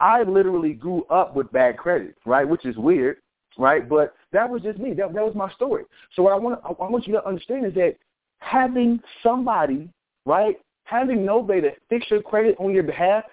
I 0.00 0.22
literally 0.22 0.72
grew 0.72 1.04
up 1.04 1.34
with 1.34 1.50
bad 1.52 1.76
credit, 1.76 2.16
right? 2.24 2.48
Which 2.48 2.64
is 2.64 2.76
weird, 2.76 3.18
right? 3.58 3.88
But 3.88 4.14
that 4.32 4.48
was 4.48 4.62
just 4.62 4.78
me. 4.78 4.94
That 4.94 5.12
that 5.14 5.24
was 5.24 5.34
my 5.34 5.50
story. 5.52 5.84
So 6.14 6.22
what 6.22 6.32
I 6.32 6.36
want 6.36 6.60
I 6.64 6.72
want 6.84 7.06
you 7.06 7.14
to 7.14 7.26
understand 7.26 7.66
is 7.66 7.74
that 7.74 7.96
having 8.38 9.00
somebody, 9.22 9.90
right, 10.24 10.56
having 10.84 11.24
nobody 11.24 11.62
to 11.62 11.70
fix 11.88 12.06
your 12.10 12.22
credit 12.22 12.56
on 12.58 12.72
your 12.72 12.84
behalf 12.84 13.24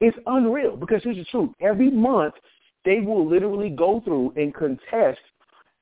is 0.00 0.14
unreal. 0.26 0.76
Because 0.76 1.02
here's 1.04 1.16
the 1.16 1.24
truth: 1.24 1.50
every 1.60 1.90
month 1.90 2.34
they 2.86 3.00
will 3.00 3.28
literally 3.28 3.68
go 3.68 4.00
through 4.04 4.32
and 4.36 4.54
contest 4.54 5.18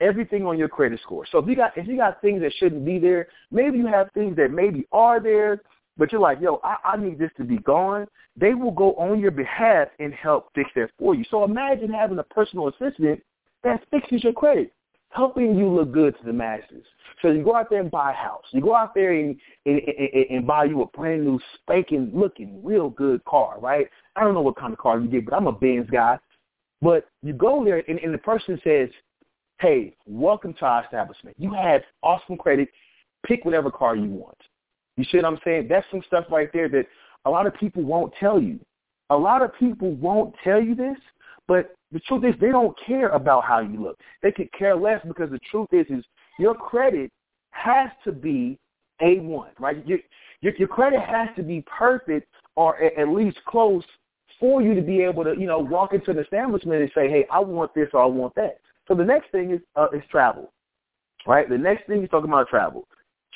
everything 0.04 0.46
on 0.46 0.58
your 0.58 0.68
credit 0.68 1.00
score. 1.02 1.26
So 1.30 1.38
if 1.38 1.48
you 1.48 1.56
got 1.56 1.76
if 1.76 1.88
you 1.88 1.96
got 1.96 2.20
things 2.20 2.42
that 2.42 2.52
shouldn't 2.58 2.84
be 2.84 2.98
there, 2.98 3.28
maybe 3.50 3.78
you 3.78 3.86
have 3.86 4.10
things 4.12 4.36
that 4.36 4.50
maybe 4.50 4.86
are 4.92 5.18
there, 5.20 5.62
but 5.96 6.12
you're 6.12 6.20
like, 6.20 6.40
yo, 6.40 6.60
I, 6.62 6.76
I 6.84 6.96
need 6.96 7.18
this 7.18 7.30
to 7.38 7.44
be 7.44 7.58
gone. 7.58 8.06
They 8.36 8.54
will 8.54 8.70
go 8.70 8.94
on 8.94 9.18
your 9.18 9.30
behalf 9.30 9.88
and 9.98 10.12
help 10.12 10.50
fix 10.54 10.70
that 10.76 10.90
for 10.98 11.14
you. 11.14 11.24
So 11.30 11.44
imagine 11.44 11.90
having 11.90 12.18
a 12.18 12.24
personal 12.24 12.68
assistant 12.68 13.22
that 13.62 13.82
fixes 13.90 14.22
your 14.22 14.32
credit, 14.32 14.72
helping 15.08 15.56
you 15.56 15.68
look 15.68 15.92
good 15.92 16.16
to 16.18 16.24
the 16.24 16.32
masses. 16.32 16.84
So 17.22 17.28
you 17.30 17.42
go 17.42 17.54
out 17.54 17.70
there 17.70 17.80
and 17.80 17.90
buy 17.90 18.10
a 18.10 18.14
house. 18.14 18.44
You 18.50 18.60
go 18.60 18.74
out 18.74 18.94
there 18.94 19.12
and 19.12 19.36
and, 19.64 19.80
and, 19.80 20.26
and 20.30 20.46
buy 20.46 20.64
you 20.64 20.82
a 20.82 20.86
brand 20.86 21.24
new, 21.24 21.40
spanking, 21.54 22.10
looking, 22.12 22.62
real 22.62 22.90
good 22.90 23.24
car, 23.24 23.58
right? 23.58 23.88
I 24.16 24.22
don't 24.22 24.34
know 24.34 24.42
what 24.42 24.56
kind 24.56 24.72
of 24.72 24.78
car 24.78 25.00
you 25.00 25.08
get, 25.08 25.24
but 25.24 25.34
I'm 25.34 25.46
a 25.46 25.52
Benz 25.52 25.88
guy. 25.90 26.18
But 26.82 27.06
you 27.22 27.32
go 27.32 27.64
there 27.64 27.82
and, 27.88 27.98
and 28.00 28.12
the 28.12 28.18
person 28.18 28.60
says, 28.62 28.90
hey, 29.60 29.94
welcome 30.06 30.52
to 30.54 30.64
our 30.64 30.84
establishment. 30.84 31.36
You 31.38 31.52
have 31.54 31.82
awesome 32.02 32.36
credit. 32.36 32.68
Pick 33.26 33.44
whatever 33.44 33.70
car 33.70 33.96
you 33.96 34.08
want. 34.08 34.36
You 34.96 35.04
see 35.04 35.18
what 35.18 35.26
I'm 35.26 35.38
saying? 35.44 35.68
That's 35.68 35.86
some 35.90 36.02
stuff 36.06 36.26
right 36.30 36.50
there 36.52 36.68
that 36.68 36.86
a 37.24 37.30
lot 37.30 37.46
of 37.46 37.54
people 37.54 37.82
won't 37.82 38.12
tell 38.18 38.40
you. 38.40 38.60
A 39.10 39.16
lot 39.16 39.42
of 39.42 39.50
people 39.58 39.92
won't 39.92 40.34
tell 40.42 40.62
you 40.62 40.74
this, 40.74 40.96
but 41.46 41.74
the 41.92 42.00
truth 42.00 42.24
is 42.24 42.34
they 42.40 42.50
don't 42.50 42.76
care 42.86 43.10
about 43.10 43.44
how 43.44 43.60
you 43.60 43.82
look. 43.82 43.98
They 44.22 44.32
could 44.32 44.52
care 44.52 44.76
less 44.76 45.00
because 45.06 45.30
the 45.30 45.40
truth 45.50 45.68
is 45.72 45.86
is 45.88 46.04
your 46.38 46.54
credit 46.54 47.10
has 47.50 47.90
to 48.04 48.12
be 48.12 48.58
A1, 49.00 49.48
right? 49.58 49.86
Your, 49.86 49.98
your, 50.40 50.54
your 50.56 50.68
credit 50.68 51.00
has 51.00 51.28
to 51.36 51.42
be 51.42 51.64
perfect 51.66 52.28
or 52.56 52.82
at 52.82 53.08
least 53.08 53.38
close 53.46 53.84
for 54.40 54.62
you 54.62 54.74
to 54.74 54.82
be 54.82 55.00
able 55.00 55.24
to, 55.24 55.34
you 55.38 55.46
know, 55.46 55.58
walk 55.58 55.92
into 55.92 56.10
an 56.10 56.18
establishment 56.18 56.82
and 56.82 56.90
say, 56.94 57.08
hey, 57.08 57.24
I 57.30 57.38
want 57.40 57.74
this 57.74 57.88
or 57.92 58.02
I 58.02 58.06
want 58.06 58.34
that. 58.34 58.58
So 58.86 58.94
the 58.94 59.04
next 59.04 59.30
thing 59.30 59.50
is 59.52 59.60
uh, 59.76 59.88
is 59.94 60.02
travel, 60.10 60.52
right? 61.26 61.48
The 61.48 61.58
next 61.58 61.86
thing 61.86 62.02
is 62.02 62.10
talking 62.10 62.30
about 62.30 62.48
travel. 62.48 62.86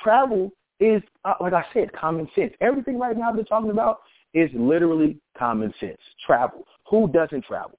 Travel 0.02 0.50
is, 0.80 1.02
uh, 1.24 1.34
like 1.40 1.52
I 1.52 1.64
said, 1.72 1.92
common 1.92 2.28
sense. 2.34 2.52
Everything 2.60 2.98
right 2.98 3.16
now 3.16 3.32
been 3.32 3.44
talking 3.44 3.70
about 3.70 4.00
is 4.34 4.50
literally 4.54 5.18
common 5.36 5.72
sense. 5.80 5.98
Travel. 6.26 6.66
Who 6.90 7.08
doesn't 7.08 7.44
travel? 7.44 7.78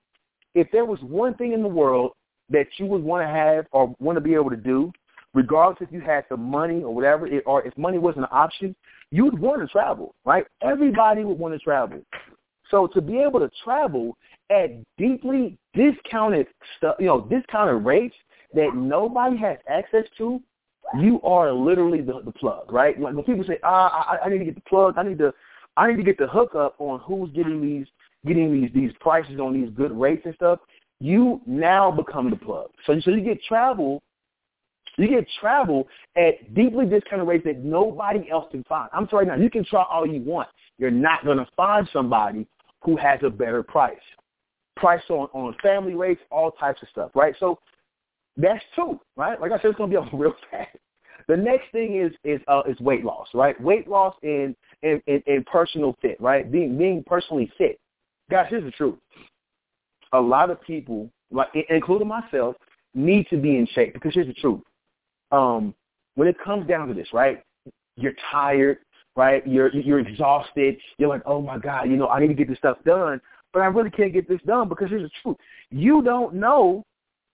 If 0.55 0.67
there 0.72 0.86
was 0.86 0.99
one 1.01 1.36
thing 1.36 1.53
in 1.53 1.61
the 1.61 1.70
world 1.70 2.11
that 2.49 2.67
you 2.78 2.86
would 2.88 3.03
want 3.03 3.26
to 3.26 3.32
have 3.32 3.67
or 3.72 3.95
want 3.99 4.17
to 4.17 4.22
be 4.22 4.34
able 4.34 4.49
to 4.49 4.57
do, 4.57 4.91
regardless 5.34 5.88
if 5.88 5.93
you 5.93 6.01
had 6.01 6.26
the 6.30 6.38
money 6.38 6.84
or 6.84 6.93
whatever, 6.93 7.28
it, 7.28 7.43
or 7.45 7.65
if 7.65 7.78
money 7.78 7.99
wasn't 7.99 8.26
an 8.26 8.32
option, 8.32 8.76
you 9.11 9.24
would 9.26 9.39
want 9.39 9.61
to 9.61 9.67
travel, 9.67 10.15
right? 10.26 10.45
Everybody 10.61 11.24
would 11.24 11.38
want 11.38 11.53
to 11.53 11.59
travel. 11.59 12.01
So 12.70 12.88
to 12.88 13.01
be 13.01 13.20
able 13.20 13.39
to 13.39 13.49
travel 13.63 14.17
at 14.50 14.72
deeply 14.97 15.58
discounted 15.74 16.47
stuff, 16.78 16.95
you 17.00 17.06
know, 17.06 17.22
discounted 17.22 17.86
rates 17.86 18.16
that 18.54 18.76
nobody 18.76 19.38
has 19.38 19.58
access 19.68 20.06
to, 20.18 20.41
you 21.00 21.22
are 21.22 21.52
literally 21.52 22.02
the, 22.02 22.22
the 22.26 22.32
plug, 22.32 22.72
right? 22.72 23.00
Like 23.00 23.14
when 23.14 23.24
people 23.24 23.43
say, 23.47 23.60
ah, 23.64 24.08
I, 24.10 24.26
I 24.26 24.30
need 24.30 24.39
to 24.39 24.45
get 24.45 24.56
the 24.56 24.62
plug, 24.62 24.95
I 24.97 25.04
need 25.04 25.20
to, 25.20 25.34
I 25.78 25.88
need 25.88 25.97
to 25.97 26.04
get 26.04 26.18
the 26.18 26.28
hookup 26.28 26.76
on 26.80 27.00
who's 27.02 27.30
getting 27.32 27.62
these, 27.62 27.86
getting 28.26 28.52
these 28.52 28.72
these 28.74 28.91
prices 29.00 29.39
on 29.39 29.54
these 29.54 29.70
good 29.76 29.91
rates 29.91 30.24
and 30.26 30.34
stuff. 30.36 30.60
You 31.00 31.41
now 31.45 31.91
become 31.91 32.30
the 32.30 32.36
plug. 32.36 32.70
So 32.86 33.00
so 33.02 33.12
you 33.12 33.22
get 33.22 33.41
travel, 33.43 34.02
you 34.97 35.08
get 35.08 35.28
travel 35.39 35.88
at 36.18 36.54
deeply 36.56 36.86
discounted 36.88 37.28
rates 37.28 37.45
that 37.45 37.60
nobody 37.60 38.30
else 38.32 38.47
can 38.52 38.64
find. 38.64 38.89
I'm 38.91 39.08
sorry 39.10 39.28
now, 39.28 39.36
you 39.36 39.50
can 39.50 39.64
try 39.64 39.84
all 39.84 40.08
you 40.08 40.22
want. 40.22 40.50
You're 40.80 40.91
not 40.91 41.24
going 41.24 41.38
to 41.38 41.47
find 41.56 41.88
somebody 41.93 42.47
who 42.82 42.97
has 42.97 43.20
a 43.24 43.30
better 43.30 43.62
price. 43.62 43.97
Price 44.80 45.01
on, 45.09 45.27
on 45.34 45.55
family 45.61 45.93
rates, 45.93 46.21
all 46.32 46.51
types 46.51 46.82
of 46.82 46.88
stuff, 46.89 47.11
right? 47.13 47.36
So 47.39 47.59
that's 48.38 48.63
two, 48.75 48.99
right? 49.15 49.39
Like 49.39 49.51
I 49.51 49.57
said, 49.57 49.71
it's 49.71 49.77
to 49.77 49.88
be 49.88 49.95
on 49.95 50.09
real 50.13 50.34
fast. 50.49 50.77
The 51.27 51.38
next 51.38 51.71
thing 51.71 51.95
is 51.95 52.11
is 52.23 52.41
uh, 52.47 52.63
is 52.67 52.80
weight 52.80 53.03
loss, 53.03 53.27
right? 53.34 53.59
Weight 53.61 53.88
loss 53.88 54.15
and 54.23 54.55
and, 54.82 55.01
and, 55.07 55.21
and 55.27 55.45
personal 55.45 55.95
fit, 56.01 56.19
right? 56.19 56.51
Being 56.51 56.77
being 56.77 57.03
personally 57.05 57.51
fit. 57.57 57.80
Guys, 58.32 58.47
here's 58.49 58.63
the 58.63 58.71
truth. 58.71 58.97
A 60.13 60.19
lot 60.19 60.49
of 60.49 60.61
people, 60.61 61.09
like 61.32 61.49
including 61.69 62.07
myself, 62.07 62.55
need 62.95 63.27
to 63.30 63.38
be 63.38 63.57
in 63.57 63.67
shape 63.73 63.93
because 63.93 64.13
here's 64.13 64.27
the 64.27 64.34
truth. 64.34 64.61
Um, 65.32 65.75
when 66.15 66.27
it 66.27 66.36
comes 66.43 66.67
down 66.67 66.88
to 66.88 66.93
this, 66.93 67.07
right? 67.13 67.43
You're 67.95 68.15
tired, 68.32 68.80
right? 69.15 69.45
You're 69.45 69.71
you're 69.75 69.99
exhausted. 69.99 70.77
You're 70.97 71.09
like, 71.09 71.21
oh 71.25 71.41
my 71.41 71.59
God, 71.59 71.89
you 71.89 71.97
know, 71.97 72.07
I 72.07 72.19
need 72.19 72.30
to 72.30 72.34
get 72.34 72.47
this 72.47 72.57
stuff 72.57 72.77
done, 72.86 73.21
but 73.54 73.62
I 73.62 73.66
really 73.66 73.89
can't 73.89 74.14
get 74.14 74.28
this 74.28 74.41
done 74.45 74.70
because 74.70 74.89
here's 74.89 75.04
the 75.04 75.10
truth. 75.24 75.38
You 75.70 76.02
don't 76.02 76.36
know 76.36 76.86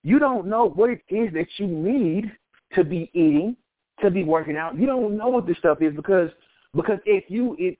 you 0.05 0.19
don't 0.19 0.45
know 0.45 0.69
what 0.69 0.91
it 0.91 1.01
is 1.09 1.33
that 1.33 1.47
you 1.57 1.65
need 1.65 2.31
to 2.75 2.83
be 2.83 3.09
eating, 3.13 3.57
to 4.01 4.11
be 4.11 4.23
working 4.23 4.55
out. 4.55 4.77
You 4.77 4.85
don't 4.85 5.17
know 5.17 5.29
what 5.29 5.47
this 5.47 5.57
stuff 5.57 5.81
is 5.81 5.95
because 5.95 6.29
because 6.75 6.99
if 7.07 7.23
you 7.27 7.55
if, 7.57 7.75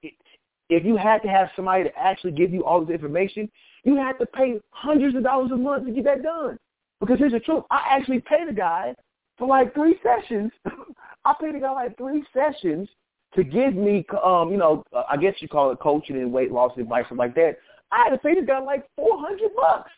if 0.72 0.84
you 0.84 0.98
had 0.98 1.22
to 1.22 1.28
have 1.28 1.50
somebody 1.56 1.84
to 1.84 1.96
actually 1.96 2.32
give 2.32 2.52
you 2.52 2.66
all 2.66 2.84
this 2.84 2.96
information, 2.96 3.48
you 3.84 3.96
had 3.96 4.14
to 4.14 4.26
pay 4.26 4.60
hundreds 4.72 5.16
of 5.16 5.22
dollars 5.22 5.52
a 5.52 5.56
month 5.56 5.86
to 5.86 5.92
get 5.92 6.04
that 6.06 6.24
done. 6.24 6.58
Because 7.00 7.20
here's 7.20 7.34
the 7.34 7.40
truth. 7.40 7.64
I 7.70 7.86
actually 7.92 8.22
paid 8.22 8.50
a 8.50 8.54
guy 8.54 8.96
for 9.38 9.48
like 9.48 9.76
three 9.76 10.00
sessions. 10.02 10.52
I 11.26 11.36
paid 11.40 11.54
a 11.54 11.60
guy 11.60 11.72
like 11.74 11.96
three 11.96 12.24
sessions 12.34 12.90
to 13.36 13.44
give 13.44 13.76
me, 13.76 14.04
um, 14.24 14.50
you 14.50 14.58
know, 14.58 14.84
I 15.08 15.18
guess 15.18 15.36
you 15.42 15.48
call 15.48 15.70
it 15.72 15.80
coaching 15.80 16.16
and 16.16 16.34
weight 16.34 16.52
loss 16.52 16.72
advice, 16.76 17.04
something 17.04 17.18
like 17.18 17.36
that. 17.36 17.58
I 17.92 18.06
had 18.06 18.10
to 18.12 18.18
pay 18.18 18.36
this 18.36 18.46
guy 18.46 18.60
like 18.60 18.86
four 18.96 19.20
hundred 19.20 19.52
bucks 19.56 19.92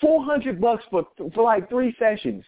four 0.00 0.24
hundred 0.24 0.60
bucks 0.60 0.84
for 0.90 1.06
for 1.34 1.44
like 1.44 1.68
three 1.68 1.94
sessions. 1.98 2.44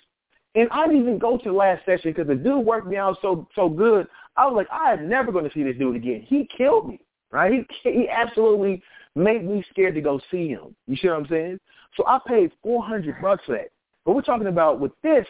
And 0.54 0.68
I 0.72 0.86
didn't 0.86 1.02
even 1.02 1.18
go 1.18 1.38
to 1.38 1.44
the 1.44 1.52
last 1.52 1.84
session 1.84 2.10
because 2.10 2.26
the 2.26 2.34
dude 2.34 2.66
worked 2.66 2.88
me 2.88 2.96
out 2.96 3.18
so 3.22 3.48
so 3.54 3.68
good. 3.68 4.06
I 4.36 4.46
was 4.46 4.54
like, 4.56 4.68
I 4.70 4.92
am 4.92 5.08
never 5.08 5.30
going 5.32 5.44
to 5.44 5.52
see 5.52 5.62
this 5.62 5.76
dude 5.76 5.96
again. 5.96 6.24
He 6.26 6.48
killed 6.56 6.88
me, 6.88 7.00
right? 7.30 7.64
He 7.82 7.90
he 7.90 8.08
absolutely 8.08 8.82
made 9.14 9.44
me 9.44 9.64
scared 9.70 9.94
to 9.94 10.00
go 10.00 10.20
see 10.30 10.48
him. 10.48 10.74
You 10.86 10.96
see 10.96 11.08
what 11.08 11.18
I'm 11.18 11.26
saying? 11.28 11.58
So 11.96 12.04
I 12.06 12.18
paid 12.26 12.50
four 12.62 12.82
hundred 12.82 13.20
bucks 13.22 13.44
for 13.46 13.52
that. 13.52 13.70
But 14.04 14.14
we're 14.14 14.22
talking 14.22 14.48
about 14.48 14.80
with 14.80 14.92
this, 15.02 15.26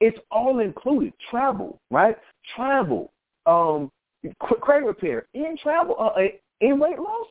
it's 0.00 0.18
all 0.30 0.60
included. 0.60 1.12
Travel, 1.30 1.80
right? 1.90 2.16
Travel, 2.54 3.12
um, 3.46 3.90
credit 4.38 4.86
repair, 4.86 5.26
in 5.34 5.56
travel, 5.60 5.96
uh, 5.98 6.20
in 6.60 6.78
weight 6.78 6.98
loss. 6.98 7.26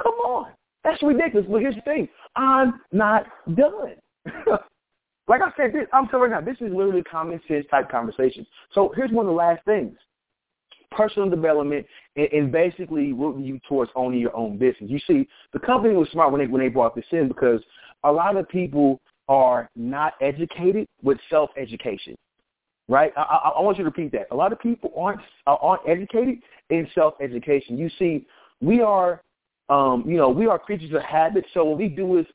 Come 0.00 0.14
on, 0.14 0.52
that's 0.84 1.02
ridiculous. 1.02 1.46
But 1.50 1.60
here's 1.60 1.74
the 1.74 1.82
thing. 1.82 2.08
I'm 2.36 2.80
not 2.92 3.26
done. 3.54 3.94
like 5.28 5.40
I 5.42 5.50
said, 5.56 5.72
this, 5.72 5.86
I'm 5.92 6.08
telling 6.08 6.30
you 6.30 6.36
now, 6.36 6.40
this 6.40 6.56
is 6.56 6.72
literally 6.72 7.02
common 7.02 7.40
sense 7.48 7.66
type 7.70 7.90
conversation. 7.90 8.46
So 8.74 8.92
here's 8.96 9.10
one 9.10 9.26
of 9.26 9.30
the 9.30 9.36
last 9.36 9.64
things. 9.64 9.96
Personal 10.90 11.30
development 11.30 11.86
and, 12.16 12.28
and 12.32 12.52
basically 12.52 13.12
rooting 13.12 13.44
you 13.44 13.60
towards 13.68 13.90
owning 13.94 14.20
your 14.20 14.36
own 14.36 14.58
business. 14.58 14.90
You 14.90 15.00
see, 15.06 15.28
the 15.52 15.58
company 15.58 15.94
was 15.94 16.08
smart 16.10 16.32
when 16.32 16.40
they 16.40 16.46
when 16.46 16.60
they 16.60 16.68
brought 16.68 16.94
this 16.94 17.04
in 17.12 17.28
because 17.28 17.62
a 18.04 18.12
lot 18.12 18.36
of 18.36 18.48
people 18.48 19.00
are 19.28 19.70
not 19.76 20.14
educated 20.20 20.86
with 21.02 21.18
self 21.30 21.50
education. 21.56 22.14
Right? 22.88 23.12
I, 23.16 23.22
I, 23.22 23.48
I 23.56 23.62
want 23.62 23.78
you 23.78 23.84
to 23.84 23.90
repeat 23.90 24.12
that. 24.12 24.26
A 24.32 24.36
lot 24.36 24.52
of 24.52 24.60
people 24.60 24.92
aren't 24.96 25.20
aren't 25.46 25.88
educated 25.88 26.40
in 26.70 26.86
self 26.94 27.14
education. 27.22 27.78
You 27.78 27.88
see, 27.98 28.26
we 28.60 28.80
are 28.82 29.22
um, 29.68 30.04
you 30.06 30.16
know, 30.16 30.28
we 30.28 30.46
are 30.46 30.58
creatures 30.58 30.92
of 30.92 31.02
habit, 31.02 31.44
so 31.54 31.64
what 31.64 31.78
we 31.78 31.88
do 31.88 32.18
is 32.18 32.26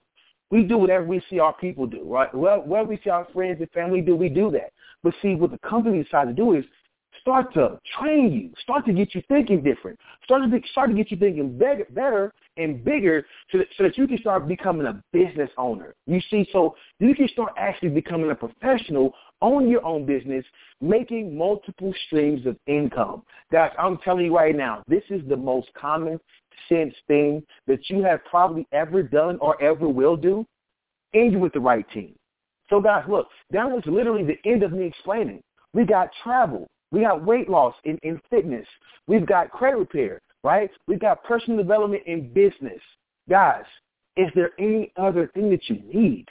we 0.50 0.64
do 0.64 0.78
whatever 0.78 1.06
we 1.06 1.22
see 1.30 1.40
our 1.40 1.54
people 1.54 1.86
do, 1.86 2.04
right? 2.06 2.34
Well, 2.34 2.62
whatever 2.62 2.90
we 2.90 3.00
see 3.04 3.10
our 3.10 3.28
friends 3.34 3.60
and 3.60 3.70
family 3.72 4.02
do, 4.02 4.16
we 4.16 4.30
do 4.30 4.50
that. 4.52 4.72
But 5.04 5.14
see, 5.22 5.36
what 5.36 5.52
the 5.52 5.60
company 5.60 6.02
decided 6.02 6.36
to 6.36 6.42
do 6.42 6.54
is 6.54 6.66
start 7.22 7.54
to 7.54 7.80
train 8.00 8.32
you, 8.32 8.52
start 8.62 8.86
to 8.86 8.94
get 8.94 9.14
you 9.14 9.22
thinking 9.28 9.62
different, 9.62 10.00
start 10.24 10.50
to 10.50 10.62
start 10.72 10.90
to 10.90 10.96
get 10.96 11.12
you 11.12 11.18
thinking 11.18 11.58
better, 11.58 11.86
better 11.92 12.34
and 12.56 12.84
bigger, 12.84 13.26
so 13.52 13.60
that, 13.60 13.68
so 13.78 13.84
that 13.84 13.98
you 13.98 14.08
can 14.08 14.18
start 14.18 14.48
becoming 14.48 14.88
a 14.88 15.04
business 15.12 15.50
owner. 15.58 15.94
You 16.06 16.20
see, 16.32 16.48
so 16.52 16.76
you 17.00 17.14
can 17.14 17.28
start 17.30 17.54
actually 17.58 17.90
becoming 17.90 18.32
a 18.32 18.36
professional, 18.36 19.14
own 19.42 19.70
your 19.70 19.86
own 19.86 20.06
business, 20.06 20.44
making 20.82 21.38
multiple 21.38 21.94
streams 22.08 22.46
of 22.46 22.58
income. 22.66 23.24
Guys, 23.52 23.72
I'm 23.78 23.98
telling 24.00 24.26
you 24.26 24.36
right 24.36 24.56
now, 24.56 24.82
this 24.88 25.04
is 25.10 25.22
the 25.28 25.38
most 25.38 25.68
common 25.76 26.20
sense 26.70 26.94
thing 27.08 27.44
that 27.68 27.90
you 27.90 28.04
have 28.04 28.24
probably 28.26 28.68
ever 28.72 29.04
done 29.04 29.38
or 29.40 29.62
ever 29.62 29.88
will 29.88 30.16
do, 30.16 30.46
and 31.14 31.32
you're 31.32 31.42
with 31.42 31.54
the 31.54 31.60
right 31.60 31.90
team. 31.92 32.16
So 32.70 32.82
guys, 32.82 33.06
look, 33.08 33.28
that 33.52 33.70
was 33.70 33.84
literally 33.86 34.24
the 34.24 34.50
end 34.50 34.64
of 34.64 34.72
me 34.72 34.86
explaining. 34.86 35.42
We 35.74 35.86
got 35.86 36.10
travel. 36.24 36.68
We 36.92 37.02
got 37.02 37.26
weight 37.26 37.50
loss 37.50 37.76
in, 37.84 37.98
in 38.04 38.20
fitness. 38.30 38.68
We've 39.08 39.26
got 39.26 39.52
credit 39.52 39.78
repair, 39.78 40.22
right? 40.44 40.70
We've 40.88 41.00
got 41.00 41.24
personal 41.24 41.58
development 41.58 42.04
in 42.06 42.34
business. 42.34 42.82
Guys, 43.30 43.66
is 44.16 44.28
there 44.36 44.52
any 44.58 44.92
other 44.98 45.30
thing 45.34 45.50
that 45.52 45.70
you 45.70 45.82
need? 45.94 46.26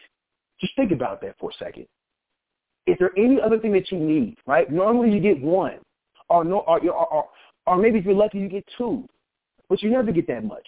Just 0.60 0.74
think 0.76 0.92
about 0.92 1.20
that 1.20 1.36
for 1.38 1.50
a 1.50 1.64
second. 1.64 1.86
Is 2.86 2.96
there 2.98 3.12
any 3.16 3.40
other 3.40 3.58
thing 3.58 3.72
that 3.72 3.90
you 3.90 3.98
need, 3.98 4.36
right? 4.46 4.70
Normally 4.70 5.12
you 5.12 5.20
get 5.20 5.40
one, 5.40 5.78
or, 6.28 6.44
no, 6.44 6.60
or, 6.60 6.80
or, 6.80 7.06
or, 7.06 7.28
or 7.66 7.76
maybe 7.76 7.98
if 7.98 8.04
you're 8.04 8.14
lucky 8.14 8.38
you 8.38 8.48
get 8.48 8.64
two. 8.78 9.06
But 9.68 9.82
you 9.82 9.90
never 9.90 10.12
get 10.12 10.26
that 10.28 10.44
much. 10.44 10.66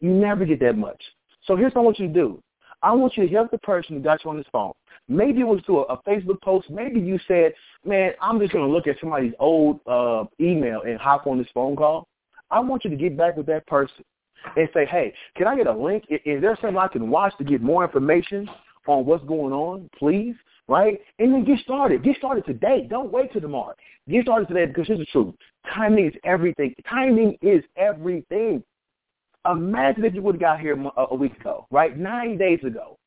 You 0.00 0.10
never 0.10 0.44
get 0.44 0.60
that 0.60 0.76
much. 0.76 1.02
So 1.44 1.56
here's 1.56 1.74
what 1.74 1.82
I 1.82 1.84
want 1.84 1.98
you 1.98 2.08
to 2.08 2.12
do. 2.12 2.42
I 2.82 2.92
want 2.92 3.16
you 3.16 3.26
to 3.26 3.34
help 3.34 3.50
the 3.50 3.58
person 3.58 3.96
who 3.96 4.02
got 4.02 4.24
you 4.24 4.30
on 4.30 4.36
this 4.36 4.46
phone. 4.52 4.72
Maybe 5.08 5.40
it 5.40 5.44
was 5.44 5.60
through 5.66 5.86
a, 5.86 5.94
a 5.94 6.02
Facebook 6.02 6.40
post. 6.42 6.70
Maybe 6.70 7.00
you 7.00 7.18
said, 7.26 7.52
man, 7.84 8.12
I'm 8.20 8.38
just 8.38 8.52
going 8.52 8.66
to 8.66 8.72
look 8.72 8.86
at 8.86 8.96
somebody's 9.00 9.32
old 9.40 9.80
uh, 9.86 10.24
email 10.40 10.82
and 10.82 10.98
hop 10.98 11.26
on 11.26 11.38
this 11.38 11.48
phone 11.52 11.74
call. 11.74 12.06
I 12.50 12.60
want 12.60 12.84
you 12.84 12.90
to 12.90 12.96
get 12.96 13.16
back 13.16 13.36
with 13.36 13.46
that 13.46 13.66
person 13.66 14.04
and 14.56 14.68
say, 14.72 14.86
hey, 14.86 15.12
can 15.36 15.46
I 15.46 15.56
get 15.56 15.66
a 15.66 15.72
link? 15.72 16.04
Is 16.08 16.40
there 16.40 16.56
something 16.60 16.78
I 16.78 16.88
can 16.88 17.10
watch 17.10 17.36
to 17.38 17.44
get 17.44 17.62
more 17.62 17.84
information 17.84 18.48
on 18.86 19.04
what's 19.04 19.24
going 19.24 19.52
on, 19.52 19.90
please? 19.98 20.34
Right? 20.68 21.00
And 21.18 21.32
then 21.32 21.44
get 21.44 21.58
started. 21.60 22.04
Get 22.04 22.16
started 22.18 22.44
today. 22.44 22.86
Don't 22.88 23.10
wait 23.10 23.32
till 23.32 23.40
tomorrow. 23.40 23.74
Get 24.08 24.24
started 24.24 24.48
today 24.48 24.66
because 24.66 24.86
here's 24.86 24.98
the 24.98 25.06
truth. 25.06 25.34
Timing 25.74 26.06
is 26.06 26.14
everything. 26.24 26.74
Timing 26.88 27.38
is 27.40 27.64
everything. 27.76 28.62
Imagine 29.50 30.04
if 30.04 30.14
you 30.14 30.22
would 30.22 30.34
have 30.34 30.40
got 30.40 30.60
here 30.60 30.76
uh, 30.96 31.06
a 31.10 31.14
week 31.14 31.36
ago, 31.40 31.66
right? 31.70 31.96
Nine 31.96 32.36
days 32.36 32.60
ago, 32.64 32.98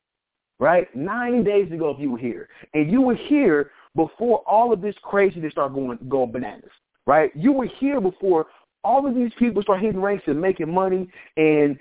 right? 0.58 0.94
Nine 0.96 1.44
days 1.44 1.70
ago 1.70 1.90
if 1.90 2.00
you 2.00 2.10
were 2.10 2.18
here. 2.18 2.48
And 2.74 2.90
you 2.90 3.00
were 3.00 3.14
here 3.14 3.70
before 3.94 4.38
all 4.46 4.72
of 4.72 4.80
this 4.80 4.96
craziness 5.02 5.52
started 5.52 5.74
going, 5.74 5.98
going 6.08 6.32
bananas, 6.32 6.70
right? 7.06 7.30
You 7.36 7.52
were 7.52 7.68
here 7.78 8.00
before 8.00 8.46
all 8.84 9.06
of 9.06 9.14
these 9.14 9.32
people 9.38 9.62
start 9.62 9.80
hitting 9.80 10.00
ranks 10.00 10.24
and 10.26 10.40
making 10.40 10.72
money 10.72 11.08
and 11.36 11.78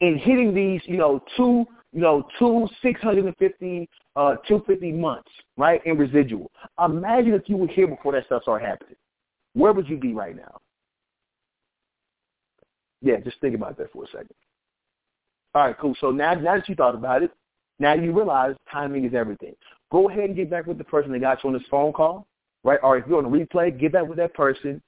and 0.00 0.18
hitting 0.18 0.52
these, 0.52 0.80
you 0.84 0.96
know, 0.96 1.22
two, 1.36 1.64
you 1.92 2.00
know, 2.00 2.26
two 2.38 2.68
six 2.80 3.00
hundred 3.00 3.26
and 3.26 3.36
fifty, 3.36 3.88
uh, 4.16 4.36
two 4.48 4.62
fifty 4.66 4.92
months, 4.92 5.30
right, 5.56 5.84
in 5.86 5.98
residual. 5.98 6.50
Imagine 6.82 7.34
if 7.34 7.48
you 7.48 7.56
were 7.56 7.66
here 7.66 7.86
before 7.86 8.12
that 8.12 8.26
stuff 8.26 8.42
started 8.42 8.66
happening. 8.66 8.96
Where 9.54 9.72
would 9.72 9.88
you 9.88 9.98
be 9.98 10.14
right 10.14 10.34
now? 10.34 10.58
Yeah, 13.02 13.18
just 13.20 13.40
think 13.40 13.54
about 13.54 13.76
that 13.78 13.92
for 13.92 14.04
a 14.04 14.06
second. 14.06 14.30
All 15.54 15.66
right, 15.66 15.78
cool. 15.78 15.94
So 16.00 16.10
now, 16.10 16.34
now 16.34 16.56
that 16.56 16.68
you 16.68 16.74
thought 16.74 16.94
about 16.94 17.22
it, 17.22 17.30
now 17.78 17.94
you 17.94 18.12
realize 18.12 18.54
timing 18.70 19.04
is 19.04 19.12
everything. 19.12 19.54
Go 19.90 20.08
ahead 20.08 20.24
and 20.24 20.36
get 20.36 20.48
back 20.48 20.66
with 20.66 20.78
the 20.78 20.84
person 20.84 21.12
that 21.12 21.20
got 21.20 21.44
you 21.44 21.48
on 21.48 21.54
this 21.54 21.62
phone 21.70 21.92
call, 21.92 22.26
right? 22.64 22.78
Or 22.82 22.96
if 22.96 23.06
you're 23.06 23.18
on 23.18 23.26
a 23.26 23.28
replay, 23.28 23.78
get 23.78 23.92
back 23.92 24.06
with 24.06 24.18
that 24.18 24.32
person. 24.34 24.80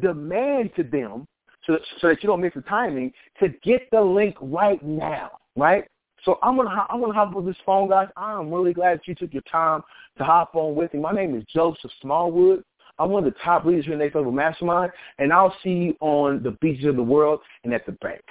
demand 0.00 0.70
to 0.76 0.84
them 0.84 1.26
so 1.66 1.78
so 2.00 2.08
that 2.08 2.22
you 2.22 2.28
don't 2.28 2.40
miss 2.40 2.54
the 2.54 2.62
timing 2.62 3.12
to 3.40 3.48
get 3.62 3.90
the 3.90 4.00
link 4.00 4.36
right 4.40 4.82
now, 4.84 5.32
right? 5.56 5.84
So 6.24 6.38
I'm 6.42 6.56
gonna 6.56 6.86
I'm 6.90 7.00
gonna 7.00 7.14
hop 7.14 7.34
on 7.34 7.46
this 7.46 7.56
phone, 7.64 7.88
guys. 7.88 8.08
I'm 8.16 8.52
really 8.52 8.74
glad 8.74 8.98
that 8.98 9.08
you 9.08 9.14
took 9.14 9.32
your 9.32 9.42
time 9.42 9.82
to 10.18 10.24
hop 10.24 10.54
on 10.54 10.74
with 10.74 10.92
me. 10.92 11.00
My 11.00 11.12
name 11.12 11.36
is 11.36 11.44
Joseph 11.52 11.90
Smallwood. 12.02 12.64
I'm 12.98 13.10
one 13.10 13.24
of 13.24 13.32
the 13.32 13.38
top 13.44 13.64
leaders 13.64 13.84
here 13.84 13.94
in 13.94 14.00
Next 14.00 14.16
Level 14.16 14.32
Mastermind, 14.32 14.90
and 15.18 15.32
I'll 15.32 15.54
see 15.62 15.70
you 15.70 15.96
on 16.00 16.42
the 16.42 16.52
beaches 16.60 16.86
of 16.86 16.96
the 16.96 17.02
world 17.02 17.40
and 17.62 17.72
at 17.72 17.86
the 17.86 17.92
bank. 17.92 18.22